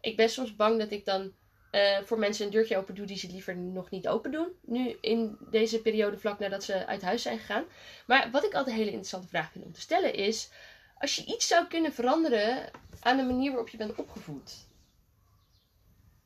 Ik 0.01 0.15
ben 0.15 0.29
soms 0.29 0.55
bang 0.55 0.79
dat 0.79 0.91
ik 0.91 1.05
dan 1.05 1.33
eh, 1.71 1.97
voor 2.03 2.19
mensen 2.19 2.45
een 2.45 2.51
deurtje 2.51 2.77
open 2.77 2.95
doe 2.95 3.05
die 3.05 3.17
ze 3.17 3.31
liever 3.31 3.57
nog 3.57 3.89
niet 3.89 4.07
open 4.07 4.31
doen. 4.31 4.47
Nu 4.61 4.97
in 5.01 5.37
deze 5.39 5.81
periode 5.81 6.17
vlak 6.17 6.39
nadat 6.39 6.63
ze 6.63 6.85
uit 6.85 7.01
huis 7.01 7.21
zijn 7.21 7.39
gegaan. 7.39 7.63
Maar 8.07 8.31
wat 8.31 8.43
ik 8.43 8.53
altijd 8.53 8.67
een 8.67 8.81
hele 8.81 8.91
interessante 8.91 9.27
vraag 9.27 9.51
vind 9.51 9.65
om 9.65 9.73
te 9.73 9.81
stellen 9.81 10.13
is. 10.13 10.49
Als 10.97 11.15
je 11.15 11.25
iets 11.25 11.47
zou 11.47 11.67
kunnen 11.67 11.93
veranderen 11.93 12.71
aan 12.99 13.17
de 13.17 13.23
manier 13.23 13.49
waarop 13.49 13.69
je 13.69 13.77
bent 13.77 13.95
opgevoed. 13.95 14.53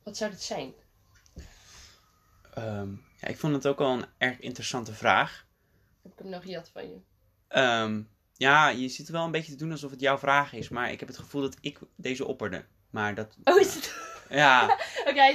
Wat 0.08 0.16
zou 0.16 0.30
dat 0.30 0.42
zijn? 0.42 0.72
Ehm, 2.54 2.90
ja, 3.20 3.28
ik 3.28 3.38
vond 3.38 3.54
het 3.54 3.66
ook 3.66 3.78
wel 3.78 3.90
een 3.92 4.04
erg 4.18 4.38
interessante 4.40 4.92
vraag. 4.94 5.46
Heb 6.02 6.12
ik 6.12 6.18
hem 6.18 6.28
nou 6.28 6.42
gejat 6.42 6.68
van 6.72 6.88
je? 6.88 6.96
Ehm, 7.48 8.02
ja, 8.32 8.68
je 8.68 8.88
zit 8.88 9.08
wel 9.08 9.24
een 9.24 9.30
beetje 9.30 9.52
te 9.52 9.58
doen 9.58 9.70
alsof 9.70 9.90
het 9.90 10.00
jouw 10.00 10.18
vraag 10.18 10.52
is. 10.52 10.68
Maar 10.68 10.90
ik 10.92 10.98
heb 11.00 11.08
het 11.08 11.18
gevoel 11.18 11.40
dat 11.40 11.56
ik 11.60 11.78
deze 11.96 12.24
opperde. 12.26 12.64
Maar 12.90 13.14
dat... 13.14 13.36
Oh, 13.44 13.60
is 13.60 13.74
het? 13.74 13.94
Ja, 14.30 14.64
Oké, 15.08 15.34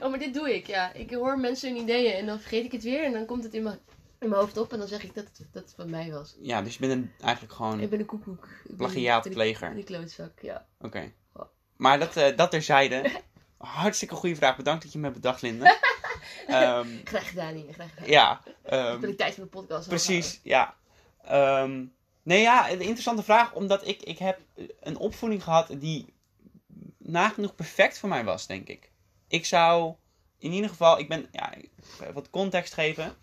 oh, 0.00 0.10
maar 0.10 0.18
dit 0.18 0.34
doe 0.34 0.54
ik, 0.54 0.66
ja. 0.66 0.92
Ik 0.92 1.10
hoor 1.10 1.38
mensen 1.38 1.72
hun 1.72 1.82
ideeën 1.82 2.12
en 2.14 2.26
dan 2.26 2.40
vergeet 2.40 2.64
ik 2.64 2.72
het 2.72 2.82
weer 2.82 3.04
en 3.04 3.12
dan 3.12 3.26
komt 3.26 3.44
het 3.44 3.54
in 3.54 3.62
mijn, 3.62 3.78
in 4.18 4.28
mijn 4.28 4.40
hoofd 4.40 4.56
op 4.56 4.72
en 4.72 4.78
dan 4.78 4.88
zeg 4.88 5.02
ik 5.02 5.14
dat 5.14 5.24
het, 5.24 5.46
dat 5.52 5.62
het 5.62 5.74
van 5.76 5.90
mij 5.90 6.10
was. 6.10 6.36
ja, 6.40 6.62
dus 6.62 6.72
je 6.74 6.80
bent 6.80 6.92
een, 6.92 7.12
eigenlijk 7.20 7.54
gewoon... 7.54 7.80
Ik 7.80 7.90
ben 7.90 7.98
een 8.00 8.06
koekoek. 8.06 8.48
Plagiaatpleger. 8.76 9.70
een- 9.70 9.76
Een 9.76 9.84
klootzak, 9.84 10.40
ja. 10.40 10.66
Oké. 10.80 11.12
Maar 11.76 11.98
dat, 11.98 12.16
eh 12.16 12.36
dat 12.36 12.50
terzijde. 12.50 13.02
Hartstikke 13.62 14.14
goede 14.14 14.36
vraag. 14.36 14.56
Bedankt 14.56 14.82
dat 14.82 14.92
je 14.92 14.98
me 14.98 15.04
hebt 15.04 15.16
bedacht, 15.20 15.42
Linda. 15.42 15.76
Ehm, 16.46 16.88
Graag 17.04 17.28
gedaan 17.28 17.54
hier, 17.54 17.72
graag 17.72 17.90
gedaan. 17.90 18.08
ja, 18.10 18.40
De 18.44 18.54
ehm, 18.68 18.98
kwaliteit 18.98 19.34
van 19.34 19.42
de 19.42 19.48
podcast. 19.48 19.88
precies. 19.88 20.40
Ja. 20.42 20.74
Ehm, 21.24 21.84
nee, 22.22 22.40
ja, 22.40 22.70
een 22.70 22.80
interessante 22.80 23.22
vraag. 23.22 23.52
Omdat 23.52 23.86
ik, 23.86 24.02
ik 24.02 24.18
heb 24.18 24.40
een 24.80 24.96
opvoeding 24.96 25.42
gehad 25.42 25.68
die 25.78 26.12
nagenoeg 26.98 27.54
perfect 27.54 27.98
voor 27.98 28.08
mij 28.08 28.24
was, 28.24 28.46
denk 28.46 28.68
ik. 28.68 28.90
Ik 29.28 29.46
zou 29.46 29.94
in 30.38 30.52
ieder 30.52 30.70
geval, 30.70 30.98
ik 30.98 31.08
ben, 31.08 31.28
ja, 31.32 31.52
wat 32.12 32.30
context 32.30 32.74
geven. 32.74 33.16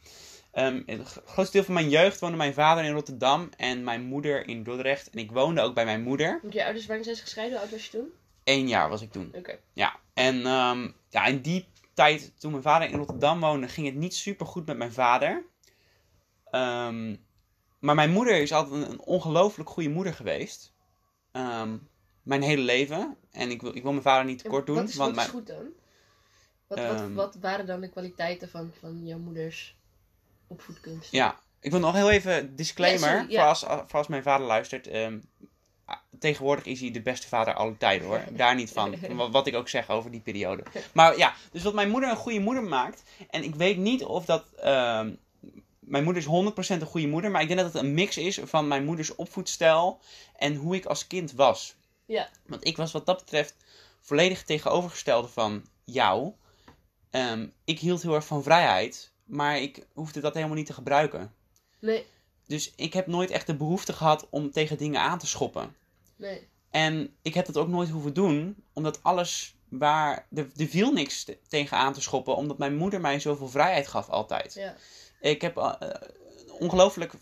Ehm 0.52 0.82
het 0.86 1.22
grootste 1.26 1.56
deel 1.58 1.66
van 1.66 1.74
mijn 1.74 1.90
jeugd 1.90 2.20
woonde 2.20 2.38
mijn 2.38 2.54
vader 2.54 2.84
in 2.84 2.92
Rotterdam 2.94 3.50
en 3.58 3.84
mijn 3.84 4.04
moeder 4.04 4.48
in 4.48 4.64
Dordrecht. 4.64 5.10
En 5.10 5.20
ik 5.20 5.32
woonde 5.32 5.62
ook 5.62 5.74
bij 5.74 5.86
mijn 5.86 6.02
moeder. 6.02 6.40
Want 6.42 6.54
je 6.54 6.64
ouders 6.64 6.86
waren 6.86 7.04
steeds 7.04 7.22
gescheiden. 7.22 7.54
Hoe 7.58 7.66
oud 7.68 7.76
was 7.76 7.86
je 7.86 7.92
toen? 7.98 8.10
Eén 8.44 8.68
jaar 8.68 8.90
was 8.90 9.02
ik 9.02 9.12
toen. 9.12 9.32
Oké. 9.36 9.58
Ja, 9.74 9.96
en 10.20 10.46
ehm, 10.46 10.90
ja, 11.10 11.26
in 11.26 11.42
die 11.42 11.68
tijd, 11.94 12.32
toen 12.40 12.52
mijn 12.52 12.64
vader 12.64 12.90
in 12.90 12.98
Rotterdam 12.98 13.40
woonde, 13.40 13.68
ging 13.68 13.88
het 13.88 13.96
niet 13.96 14.16
super 14.16 14.46
goed 14.46 14.66
met 14.66 14.78
mijn 14.78 14.94
vader. 14.94 15.44
Ehm, 16.52 17.16
maar 17.80 17.96
mijn 17.96 18.12
moeder 18.12 18.42
is 18.42 18.52
altijd 18.52 18.82
een, 18.82 18.92
een 18.92 19.02
ongelooflijk 19.02 19.70
goede 19.70 19.90
moeder 19.90 20.14
geweest. 20.14 20.74
Ehm, 21.32 21.78
mijn 22.24 22.42
hele 22.42 22.62
leven. 22.62 23.18
En 23.32 23.50
ik 23.50 23.62
wil, 23.62 23.76
ik 23.76 23.82
wil 23.82 23.92
mijn 23.92 24.04
vader 24.04 24.26
niet 24.26 24.44
tekort 24.44 24.66
doen. 24.66 24.76
Wat 24.76 24.90
is, 24.90 24.96
want 24.96 25.16
wat 25.16 25.26
is 25.26 25.32
mijn, 25.32 25.44
goed 25.44 25.56
dan? 25.56 25.68
Wat, 26.68 26.80
wat, 26.80 27.12
wat 27.12 27.36
waren 27.42 27.66
dan 27.66 27.82
de 27.82 27.90
kwaliteiten 27.90 28.50
van, 28.50 28.72
van 28.80 29.06
jouw 29.06 29.20
moeders 29.20 29.76
opvoedkunst? 30.48 31.12
Ja, 31.12 31.40
ik 31.60 31.72
wil 31.72 31.80
nog 31.80 31.94
heel 31.94 32.12
even 32.12 32.56
disclaimer. 32.56 33.10
Ja, 33.10 33.18
sorry, 33.18 33.32
ja. 33.32 33.56
voor, 33.56 33.70
als, 33.70 33.84
voor 33.90 34.00
als 34.00 34.08
mijn 34.08 34.24
vader 34.24 34.48
luistert. 34.48 34.88
Tegenwoordig 36.20 36.66
is 36.66 36.80
hij 36.80 36.92
de 36.92 37.02
beste 37.02 37.28
vader 37.28 37.54
aller 37.54 37.78
tijden 37.78 38.08
hoor. 38.08 38.24
Daar 38.32 38.56
niet 38.56 38.72
van. 38.72 38.96
Wat, 39.16 39.32
wat 39.32 39.48
ik 39.48 39.56
ook 39.56 39.70
zeg 39.70 39.90
over 39.90 40.12
die 40.12 40.20
periode. 40.20 40.64
Maar 40.94 41.18
ja, 41.18 41.34
dus 41.52 41.64
wat 41.64 41.74
mijn 41.74 41.90
moeder 41.90 42.10
een 42.10 42.16
goede 42.16 42.40
moeder 42.40 42.64
maakt. 42.64 43.04
En 43.30 43.44
ik 43.44 43.56
weet 43.56 43.78
niet 43.78 44.04
of 44.04 44.26
dat. 44.26 44.46
ehm, 44.56 45.12
mijn 45.80 46.04
moeder 46.04 46.22
is 46.22 46.28
100% 46.28 46.82
een 46.82 46.86
goede 46.86 47.08
moeder. 47.08 47.32
Maar 47.32 47.42
ik 47.42 47.48
denk 47.48 47.60
dat 47.60 47.74
het 47.74 47.84
een 47.84 47.94
mix 47.94 48.18
is 48.18 48.40
van 48.44 48.68
mijn 48.68 48.86
moeders 48.86 49.16
opvoedstijl. 49.16 50.00
En 50.36 50.56
hoe 50.56 50.76
ik 50.76 50.86
als 50.86 51.08
kind 51.08 51.32
was. 51.32 51.76
Ja. 52.06 52.30
Want 52.46 52.66
ik 52.68 52.78
was 52.78 52.92
wat 52.92 53.06
dat 53.06 53.18
betreft 53.20 53.56
volledig 54.02 54.44
tegenovergestelde 54.44 55.28
van 55.28 55.66
jou. 55.84 56.32
Ehm, 57.10 57.48
ik 57.64 57.80
hield 57.80 58.02
heel 58.02 58.16
erg 58.16 58.26
van 58.26 58.44
vrijheid. 58.44 59.12
Maar 59.26 59.60
ik 59.60 59.86
hoefde 59.94 60.20
dat 60.20 60.34
helemaal 60.34 60.56
niet 60.56 60.66
te 60.66 60.74
gebruiken. 60.74 61.34
Nee, 61.80 62.06
Dus 62.50 62.74
ik 62.76 62.94
heb 62.94 63.08
nooit 63.08 63.30
echt 63.32 63.48
de 63.48 63.56
behoefte 63.56 63.94
gehad 63.94 64.28
om 64.30 64.52
tegen 64.52 64.78
dingen 64.78 65.02
aan 65.02 65.20
te 65.20 65.28
schoppen. 65.28 65.76
nee. 66.16 66.48
En 66.72 67.16
ik 67.22 67.34
heb 67.34 67.46
dat 67.46 67.58
ook 67.58 67.68
nooit 67.68 67.90
hoeven 67.90 68.14
doen, 68.14 68.56
omdat 68.74 69.04
alles 69.04 69.56
waar. 69.70 70.26
Er, 70.36 70.48
er 70.58 70.68
viel 70.68 70.92
niks 70.92 71.24
te- 71.24 71.38
tegen 71.48 71.78
aan 71.78 71.94
te 71.94 72.02
schoppen, 72.02 72.36
omdat 72.36 72.58
mijn 72.58 72.76
moeder 72.76 73.02
mij 73.02 73.20
zoveel 73.20 73.48
vrijheid 73.48 73.88
gaf 73.88 74.10
altijd. 74.10 74.54
Ja. 74.54 74.76
Ik 75.22 75.42
heb 75.42 75.58
eh, 75.58 75.74
ongelooflijk. 76.60 77.14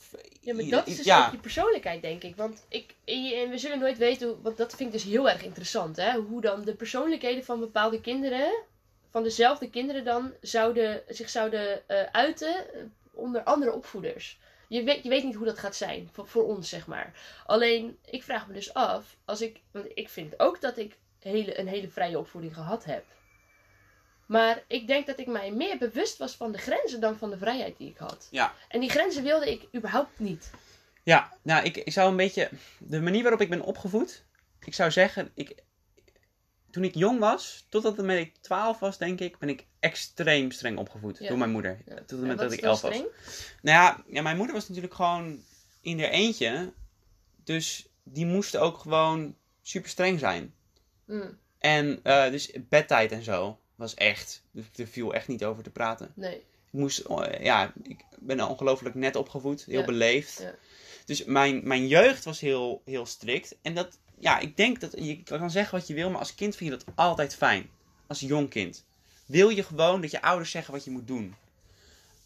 Ja, 0.41 0.53
maar 0.53 0.65
dat 0.65 0.87
is 0.87 0.95
dus 0.97 1.05
ja, 1.05 1.25
ook 1.25 1.31
je 1.31 1.37
persoonlijkheid, 1.37 2.01
denk 2.01 2.23
ik. 2.23 2.35
Want 2.35 2.65
ik, 2.69 2.95
en 3.05 3.49
we 3.49 3.57
zullen 3.57 3.79
nooit 3.79 3.97
weten, 3.97 4.41
want 4.41 4.57
dat 4.57 4.75
vind 4.75 4.93
ik 4.93 5.01
dus 5.01 5.11
heel 5.11 5.29
erg 5.29 5.43
interessant, 5.43 5.95
hè. 5.95 6.13
Hoe 6.19 6.41
dan 6.41 6.63
de 6.65 6.75
persoonlijkheden 6.75 7.45
van 7.45 7.59
bepaalde 7.59 8.01
kinderen, 8.01 8.63
van 9.11 9.23
dezelfde 9.23 9.69
kinderen 9.69 10.03
dan, 10.05 10.31
zouden, 10.41 11.01
zich 11.07 11.29
zouden 11.29 11.87
eh, 11.87 12.01
uiten 12.11 12.65
onder 13.13 13.43
andere 13.43 13.73
opvoeders. 13.73 14.39
Je 14.67 14.83
weet, 14.83 15.03
je 15.03 15.09
weet 15.09 15.23
niet 15.23 15.35
hoe 15.35 15.45
dat 15.45 15.59
gaat 15.59 15.75
zijn, 15.75 16.09
voor, 16.11 16.27
voor 16.27 16.43
ons, 16.43 16.69
zeg 16.69 16.87
maar. 16.87 17.13
Alleen, 17.45 17.97
ik 18.05 18.23
vraag 18.23 18.47
me 18.47 18.53
dus 18.53 18.73
af, 18.73 19.17
als 19.25 19.41
ik, 19.41 19.61
want 19.71 19.85
ik 19.93 20.09
vind 20.09 20.39
ook 20.39 20.61
dat 20.61 20.77
ik 20.77 20.97
hele, 21.19 21.59
een 21.59 21.67
hele 21.67 21.89
vrije 21.89 22.19
opvoeding 22.19 22.53
gehad 22.53 22.85
heb. 22.85 23.03
Maar 24.25 24.63
ik 24.67 24.87
denk 24.87 25.07
dat 25.07 25.19
ik 25.19 25.27
mij 25.27 25.51
meer 25.51 25.77
bewust 25.77 26.17
was 26.17 26.35
van 26.35 26.51
de 26.51 26.57
grenzen 26.57 26.99
dan 26.99 27.17
van 27.17 27.29
de 27.29 27.37
vrijheid 27.37 27.77
die 27.77 27.89
ik 27.89 27.97
had. 27.97 28.27
Ja. 28.31 28.53
En 28.67 28.79
die 28.79 28.89
grenzen 28.89 29.23
wilde 29.23 29.51
ik 29.51 29.67
überhaupt 29.75 30.19
niet. 30.19 30.51
ja, 31.03 31.33
nou, 31.41 31.63
ik, 31.65 31.77
ik 31.77 31.93
zou 31.93 32.09
een 32.09 32.17
beetje. 32.17 32.49
De 32.77 33.01
manier 33.01 33.21
waarop 33.21 33.41
ik 33.41 33.49
ben 33.49 33.61
opgevoed. 33.61 34.23
Ik 34.59 34.73
zou 34.73 34.91
zeggen, 34.91 35.31
ik, 35.33 35.55
toen 36.71 36.83
ik 36.83 36.95
jong 36.95 37.19
was, 37.19 37.65
totdat 37.69 37.99
ik 38.09 38.35
12 38.41 38.79
was, 38.79 38.97
denk 38.97 39.19
ik, 39.19 39.37
ben 39.37 39.49
ik 39.49 39.65
extreem 39.79 40.51
streng 40.51 40.77
opgevoed 40.77 41.17
Ja. 41.17 41.27
door 41.27 41.37
mijn 41.37 41.51
moeder. 41.51 41.81
Ja. 41.85 41.95
Tot 42.05 42.19
met 42.19 42.27
wat 42.27 42.37
dat 42.37 42.51
ik 42.51 42.61
dan 42.61 42.69
11 42.69 42.81
was. 42.81 42.91
Nou 42.97 43.07
ja, 43.61 44.03
ja, 44.07 44.21
mijn 44.21 44.37
moeder 44.37 44.55
was 44.55 44.67
natuurlijk 44.67 44.93
gewoon 44.93 45.39
in 45.81 45.99
haar 45.99 46.09
eentje. 46.09 46.73
Dus 47.43 47.87
die 48.03 48.25
moest 48.25 48.57
ook 48.57 48.77
gewoon 48.77 49.35
super 49.61 49.89
streng 49.89 50.19
zijn. 50.19 50.53
Mm, 51.05 51.37
En 51.57 51.99
eh, 52.03 52.31
dus 52.31 52.51
bedtijd 52.69 53.11
en 53.11 53.23
zo 53.23 53.59
was 53.75 53.93
echt. 53.93 54.43
Er 54.75 54.87
viel 54.87 55.13
echt 55.13 55.27
niet 55.27 55.43
over 55.45 55.63
te 55.63 55.69
praten. 55.69 56.11
nee. 56.15 56.35
Ik 56.71 56.73
moest, 56.83 56.99
eh, 56.99 57.43
ja, 57.43 57.73
ik 57.83 58.05
ben 58.19 58.47
ongelooflijk 58.47 58.95
net 58.95 59.15
opgevoed, 59.15 59.65
heel 59.65 59.83
beleefd. 59.85 60.39
Ja. 60.39 60.55
Dus 61.05 61.23
mijn, 61.25 61.61
mijn 61.67 61.87
jeugd 61.87 62.23
was 62.23 62.39
heel, 62.39 62.81
heel 62.85 63.05
strikt. 63.05 63.55
En 63.61 63.73
dat, 63.73 63.99
ja, 64.19 64.39
ik 64.39 64.57
denk 64.57 64.79
dat 64.79 64.93
je 64.97 65.23
kan 65.23 65.51
zeggen 65.51 65.77
wat 65.77 65.87
je 65.87 65.93
wil, 65.93 66.09
maar 66.09 66.19
als 66.19 66.35
kind 66.35 66.55
vind 66.55 66.71
je 66.71 66.77
dat 66.77 66.95
altijd 66.95 67.35
fijn. 67.35 67.69
Als 68.07 68.19
jong 68.19 68.49
kind. 68.49 68.85
Wil 69.25 69.49
je 69.49 69.63
gewoon 69.63 70.01
dat 70.01 70.11
je 70.11 70.21
ouders 70.21 70.51
zeggen 70.51 70.73
wat 70.73 70.83
je 70.83 70.91
moet 70.91 71.07
doen. 71.07 71.35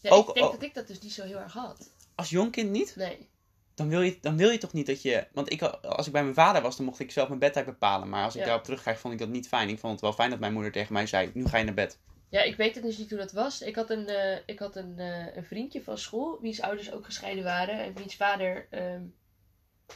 Ja, 0.00 0.10
Ook- 0.10 0.28
ik 0.28 0.34
denk 0.34 0.46
ook- 0.46 0.52
dat 0.52 0.62
ik 0.62 0.74
dat 0.74 0.86
dus 0.86 1.00
niet 1.00 1.12
zo 1.12 1.24
heel 1.24 1.38
erg 1.38 1.52
had. 1.52 1.90
Als 2.14 2.30
jong 2.30 2.50
kind 2.52 2.70
niet? 2.70 2.96
Nee. 2.96 3.30
dan 3.74 3.88
wil, 3.88 4.00
je, 4.00 4.18
dan 4.20 4.36
wil 4.36 4.50
je 4.50 4.58
toch 4.58 4.72
niet 4.72 4.86
dat 4.86 5.02
je. 5.02 5.26
Want 5.32 5.52
ik, 5.52 5.62
als 5.62 6.06
ik 6.06 6.12
bij 6.12 6.22
mijn 6.22 6.34
vader 6.34 6.62
was, 6.62 6.76
dan 6.76 6.84
mocht 6.84 6.98
ik 7.00 7.10
zelf 7.10 7.28
mijn 7.28 7.40
bedtijd 7.40 7.66
bepalen. 7.66 8.08
Maar 8.08 8.24
als 8.24 8.34
ik 8.34 8.40
Ja. 8.40 8.46
daarop 8.46 8.64
terugkijk, 8.64 8.98
vond 8.98 9.12
ik 9.12 9.18
dat 9.18 9.28
niet 9.28 9.48
fijn. 9.48 9.68
Ik 9.68 9.78
vond 9.78 9.92
het 9.92 10.00
wel 10.00 10.12
fijn 10.12 10.30
dat 10.30 10.38
mijn 10.38 10.52
moeder 10.52 10.72
tegen 10.72 10.92
mij 10.92 11.06
zei: 11.06 11.30
Nu 11.34 11.46
ga 11.46 11.56
je 11.58 11.64
naar 11.64 11.74
bed. 11.74 11.98
Ja, 12.28 12.42
ik 12.42 12.56
weet 12.56 12.74
het 12.74 12.84
dus 12.84 12.98
niet 12.98 13.10
hoe 13.10 13.18
dat 13.18 13.32
was. 13.32 13.60
Ik 13.60 13.74
had 13.74 13.90
een, 13.90 14.06
eh, 14.08 14.38
ik 14.46 14.58
had 14.58 14.76
een, 14.76 14.98
eh, 14.98 15.36
een 15.36 15.44
vriendje 15.44 15.82
van 15.82 15.98
school, 15.98 16.38
wie's 16.40 16.60
ouders 16.60 16.92
ook 16.92 17.04
gescheiden 17.04 17.44
waren. 17.44 17.84
En 17.84 17.94
wiens 17.94 18.14
vader 18.16 18.66
ehm, 18.70 19.02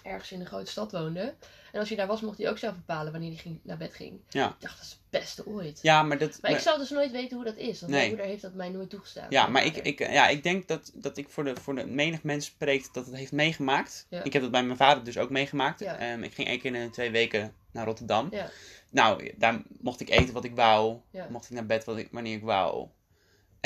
ergens 0.02 0.32
in 0.32 0.40
een 0.40 0.46
grote 0.46 0.70
stad 0.70 0.92
woonde. 0.92 1.35
En 1.76 1.82
als 1.82 1.90
hij 1.90 1.98
daar 1.98 2.06
was, 2.06 2.20
mocht 2.20 2.38
hij 2.38 2.48
ook 2.50 2.58
zelf 2.58 2.74
bepalen 2.74 3.12
wanneer 3.12 3.30
hij 3.30 3.38
ging, 3.38 3.58
naar 3.62 3.76
bed 3.76 3.94
ging. 3.94 4.20
Ja. 4.28 4.46
Ik 4.48 4.54
dacht, 4.58 4.76
dat 4.76 4.84
is 4.84 4.90
het 4.90 5.00
beste 5.10 5.46
ooit. 5.46 5.78
Ja, 5.82 6.02
maar 6.02 6.18
dat. 6.18 6.28
Maar 6.30 6.38
maar- 6.40 6.50
ik 6.50 6.58
zal 6.66 6.78
dus 6.78 6.90
nooit 6.90 7.10
weten 7.10 7.36
hoe 7.36 7.44
dat 7.44 7.56
is. 7.56 7.80
Want 7.80 7.92
Nee. 7.92 8.00
mijn 8.00 8.08
moeder 8.08 8.26
heeft 8.26 8.42
dat 8.42 8.54
mij 8.54 8.68
nooit 8.68 8.90
toegestaan. 8.90 9.26
ja, 9.30 9.46
maar 9.46 9.64
ik, 9.64 9.76
ik, 9.76 9.98
ja, 9.98 10.28
ik 10.28 10.42
denk 10.42 10.68
dat, 10.68 10.90
dat 10.94 11.16
ik 11.16 11.28
voor 11.28 11.44
de, 11.44 11.56
voor 11.56 11.74
de 11.74 11.86
menig 11.86 12.22
mens 12.22 12.46
spreekt 12.46 12.94
dat 12.94 13.06
het 13.06 13.14
heeft 13.14 13.32
meegemaakt. 13.32 14.06
Ja. 14.10 14.22
Ik 14.22 14.32
heb 14.32 14.42
dat 14.42 14.50
bij 14.50 14.62
mijn 14.62 14.76
vader 14.76 15.04
dus 15.04 15.18
ook 15.18 15.30
meegemaakt. 15.30 15.80
Ja. 15.80 15.98
Ehm, 15.98 16.22
ik 16.22 16.34
ging 16.34 16.48
één 16.48 16.60
keer 16.60 16.74
in 16.74 16.90
twee 16.90 17.10
weken 17.10 17.54
naar 17.70 17.84
Rotterdam. 17.84 18.28
Ja. 18.30 18.50
Nou, 18.90 19.32
daar 19.36 19.62
mocht 19.80 20.00
ik 20.00 20.08
eten 20.10 20.34
wat 20.34 20.44
ik 20.44 20.54
wou. 20.54 20.96
Mocht 21.28 21.44
ik 21.44 21.50
naar 21.50 21.66
bed 21.66 21.84
wat 21.84 21.96
ik, 21.96 22.08
wanneer 22.10 22.36
ik 22.36 22.42
wou. 22.42 22.86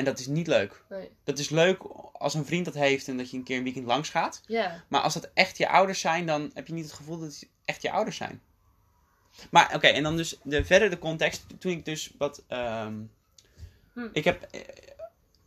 En 0.01 0.07
dat 0.07 0.19
is 0.19 0.27
niet 0.27 0.47
leuk. 0.47 0.83
Nee. 0.89 1.11
Dat 1.25 1.39
is 1.39 1.49
leuk 1.49 1.83
als 2.13 2.35
een 2.35 2.45
vriend 2.47 2.65
dat 2.65 2.75
heeft 2.75 3.09
en 3.09 3.17
dat 3.17 3.31
je 3.31 3.37
een 3.37 3.43
keer 3.45 3.57
een 3.57 3.63
weekend 3.63 3.87
langs 3.87 4.09
gaat. 4.09 4.43
Ja, 4.47 4.85
Maar 4.89 5.01
als 5.01 5.15
dat 5.15 5.31
echt 5.35 5.57
je 5.59 5.69
ouders 5.69 6.01
zijn, 6.01 6.27
dan 6.27 6.51
heb 6.55 6.67
je 6.67 6.73
niet 6.73 6.85
het 6.85 6.93
gevoel 6.93 7.19
dat 7.19 7.29
het 7.29 7.49
echt 7.65 7.83
je 7.83 7.91
ouders 7.91 8.17
zijn. 8.17 8.43
Maar 9.51 9.75
oké, 9.75 9.87
en 9.87 10.03
dan 10.03 10.17
dus 10.17 10.39
de, 10.43 10.65
verder 10.65 10.91
de 10.91 10.99
context. 10.99 11.45
Toen 11.59 11.73
ik 11.73 11.85
dus 11.85 12.13
wat. 12.19 12.43
ehm, 12.49 12.95
Hm. 13.93 14.09
Ik 14.13 14.25
heb 14.25 14.43
eh, 14.43 14.61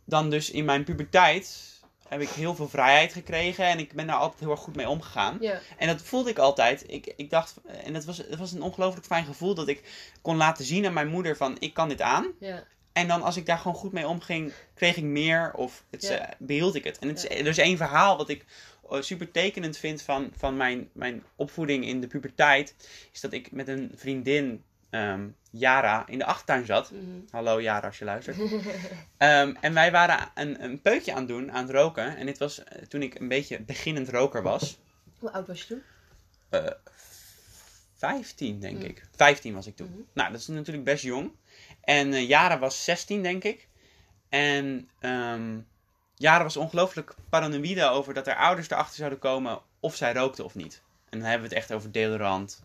dan 0.04 0.30
dus 0.30 0.50
in 0.50 0.64
mijn 0.64 0.84
puberteit. 0.84 1.72
Heb 2.08 2.20
ik 2.20 2.28
heel 2.28 2.54
veel 2.54 2.68
vrijheid 2.68 3.12
gekregen 3.12 3.64
en 3.66 3.78
ik 3.78 3.92
ben 3.92 4.06
daar 4.06 4.16
altijd 4.16 4.40
heel 4.40 4.50
erg 4.50 4.60
goed 4.60 4.76
mee 4.76 4.88
omgegaan. 4.88 5.36
ja, 5.40 5.60
En 5.78 5.86
dat 5.86 6.02
voelde 6.02 6.30
ik 6.30 6.38
altijd. 6.38 6.84
Ik, 6.86 7.12
ik 7.16 7.30
dacht, 7.30 7.56
en 7.84 7.94
het 7.94 8.04
was, 8.04 8.16
het 8.18 8.36
was 8.38 8.52
een 8.52 8.62
ongelooflijk 8.62 9.06
fijn 9.06 9.24
gevoel 9.24 9.54
dat 9.54 9.68
ik 9.68 9.82
kon 10.22 10.36
laten 10.36 10.64
zien 10.64 10.86
aan 10.86 10.92
mijn 10.92 11.08
moeder 11.08 11.36
van 11.36 11.56
ik 11.58 11.74
kan 11.74 11.88
dit 11.88 12.00
aan. 12.00 12.26
ja. 12.40 12.64
En 12.94 13.08
dan 13.08 13.22
als 13.22 13.36
ik 13.36 13.46
daar 13.46 13.58
gewoon 13.58 13.76
goed 13.76 13.92
mee 13.92 14.06
omging, 14.08 14.52
kreeg 14.74 14.96
ik 14.96 15.02
meer 15.04 15.52
of 15.54 15.84
het, 15.90 16.02
Ja. 16.02 16.18
eh, 16.18 16.34
behield 16.38 16.74
ik 16.74 16.84
het. 16.84 16.98
En 16.98 17.08
het 17.08 17.16
is, 17.18 17.24
er 17.24 17.46
is 17.46 17.58
één 17.58 17.76
verhaal 17.76 18.16
wat 18.16 18.28
ik 18.28 18.44
eh, 18.90 19.00
super 19.00 19.30
tekenend 19.30 19.76
vind 19.76 20.02
van, 20.02 20.32
van 20.36 20.56
mijn, 20.56 20.88
mijn 20.92 21.22
opvoeding 21.36 21.86
in 21.86 22.00
de 22.00 22.06
puberteit. 22.06 22.74
Is 23.12 23.20
dat 23.20 23.32
ik 23.32 23.52
met 23.52 23.68
een 23.68 23.92
vriendin, 23.96 24.62
ehm 24.90 25.26
Yara, 25.50 26.04
in 26.06 26.18
de 26.18 26.24
achtertuin 26.24 26.66
zat. 26.66 26.90
Mhm. 26.90 27.02
Hallo 27.30 27.60
Yara 27.60 27.86
als 27.86 27.98
je 27.98 28.04
luistert. 28.04 28.36
Ehm, 29.16 29.54
en 29.60 29.74
wij 29.74 29.90
waren 29.90 30.30
een, 30.34 30.64
een 30.64 30.80
peukje 30.80 31.12
aan 31.12 31.18
het 31.18 31.28
doen, 31.28 31.52
aan 31.52 31.62
het 31.66 31.72
roken. 31.74 32.16
En 32.16 32.26
dit 32.26 32.38
was 32.38 32.64
eh, 32.64 32.82
toen 32.82 33.02
ik 33.02 33.20
een 33.20 33.28
beetje 33.28 33.60
beginnend 33.60 34.08
roker 34.08 34.42
was. 34.42 34.78
Hoe 35.18 35.30
oud 35.32 35.46
was 35.46 35.60
je 35.60 35.66
toen? 35.66 35.82
Eh 36.48 36.66
15, 37.96 38.60
denk 38.60 38.78
Mm. 38.78 38.84
ik. 38.84 39.02
15 39.16 39.54
was 39.54 39.66
ik 39.66 39.76
toen. 39.76 39.88
Mhm. 39.90 39.98
Nou, 40.12 40.30
dat 40.32 40.40
is 40.40 40.46
natuurlijk 40.46 40.84
best 40.84 41.02
jong. 41.04 41.30
En 41.84 42.12
eh 42.12 42.28
Jara 42.28 42.58
was 42.58 42.84
16, 42.84 43.22
denk 43.22 43.44
ik. 43.44 43.68
En 44.28 44.88
ehm 45.00 45.58
Jara 46.14 46.42
was 46.42 46.56
ongelooflijk 46.56 47.14
paranoïde 47.28 47.84
over 47.84 48.14
dat 48.14 48.26
haar 48.26 48.36
ouders 48.36 48.70
erachter 48.70 48.96
zouden 48.96 49.18
komen 49.18 49.60
of 49.80 49.96
zij 49.96 50.12
rookte 50.12 50.44
of 50.44 50.54
niet. 50.54 50.82
En 51.08 51.18
dan 51.18 51.28
hebben 51.28 51.48
we 51.48 51.54
het 51.54 51.64
echt 51.64 51.72
over 51.72 51.92
deodorant. 51.92 52.62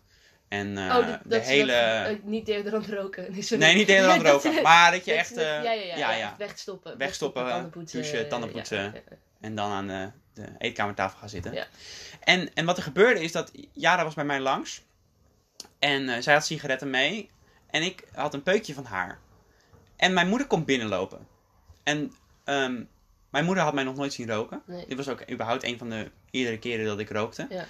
En 0.48 0.78
eh, 0.78 0.96
oh, 0.96 1.06
de 1.24 1.38
hele... 1.38 2.04
dat, 2.06 2.16
eh, 2.16 2.22
niet 2.22 2.46
deodorant 2.46 2.86
roken. 2.86 3.32
Nee, 3.32 3.42
sorry. 3.42 3.64
nee, 3.64 3.74
niet 3.74 3.86
deodorant 3.86 4.22
roken. 4.30 4.62
maar 4.62 4.90
dat 4.90 5.04
je 5.04 5.10
dat 5.10 5.20
echt... 5.20 5.36
eh, 5.36 5.44
ja, 5.44 5.62
ja, 5.62 5.72
ja, 5.72 5.82
ja, 5.82 5.96
ja, 5.96 6.16
ja. 6.16 6.34
Wegstoppen. 6.38 6.98
Wegstoppen, 6.98 7.48
tanden 7.48 7.70
poetsen. 7.70 8.02
douchen, 8.02 8.28
tanden 8.28 8.64
eh. 8.64 9.00
En 9.40 9.54
dan 9.54 9.70
aan 9.70 9.86
de, 9.86 10.10
de 10.34 10.48
eetkamertafel 10.58 11.18
gaan 11.18 11.28
zitten. 11.28 11.52
Ja. 11.52 11.66
En, 12.20 12.54
en 12.54 12.64
wat 12.64 12.76
er 12.76 12.82
gebeurde 12.82 13.22
is 13.22 13.32
dat 13.32 13.50
Jara 13.72 14.04
was 14.04 14.14
bij 14.14 14.24
mij 14.24 14.40
langs. 14.40 14.82
En 15.78 16.08
eh, 16.08 16.22
zij 16.22 16.34
had 16.34 16.46
sigaretten 16.46 16.90
mee. 16.90 17.30
En 17.70 17.82
ik 17.82 18.04
had 18.12 18.34
een 18.34 18.42
peukje 18.42 18.74
van 18.74 18.84
haar. 18.84 19.18
En 19.96 20.12
mijn 20.12 20.28
moeder 20.28 20.46
komt 20.46 20.66
binnenlopen. 20.66 21.26
En 21.82 22.12
ehm, 22.44 22.82
Mijn 23.30 23.44
moeder 23.44 23.64
had 23.64 23.74
mij 23.74 23.84
nog 23.84 23.96
nooit 23.96 24.12
zien 24.12 24.30
roken. 24.30 24.62
Nee. 24.66 24.86
Dit 24.86 24.96
was 24.96 25.08
ook 25.08 25.30
überhaupt 25.30 25.62
een 25.64 25.78
van 25.78 25.90
de 25.90 26.10
eerdere 26.30 26.58
keren 26.58 26.86
dat 26.86 26.98
ik 26.98 27.10
rookte. 27.10 27.46
Ja. 27.50 27.64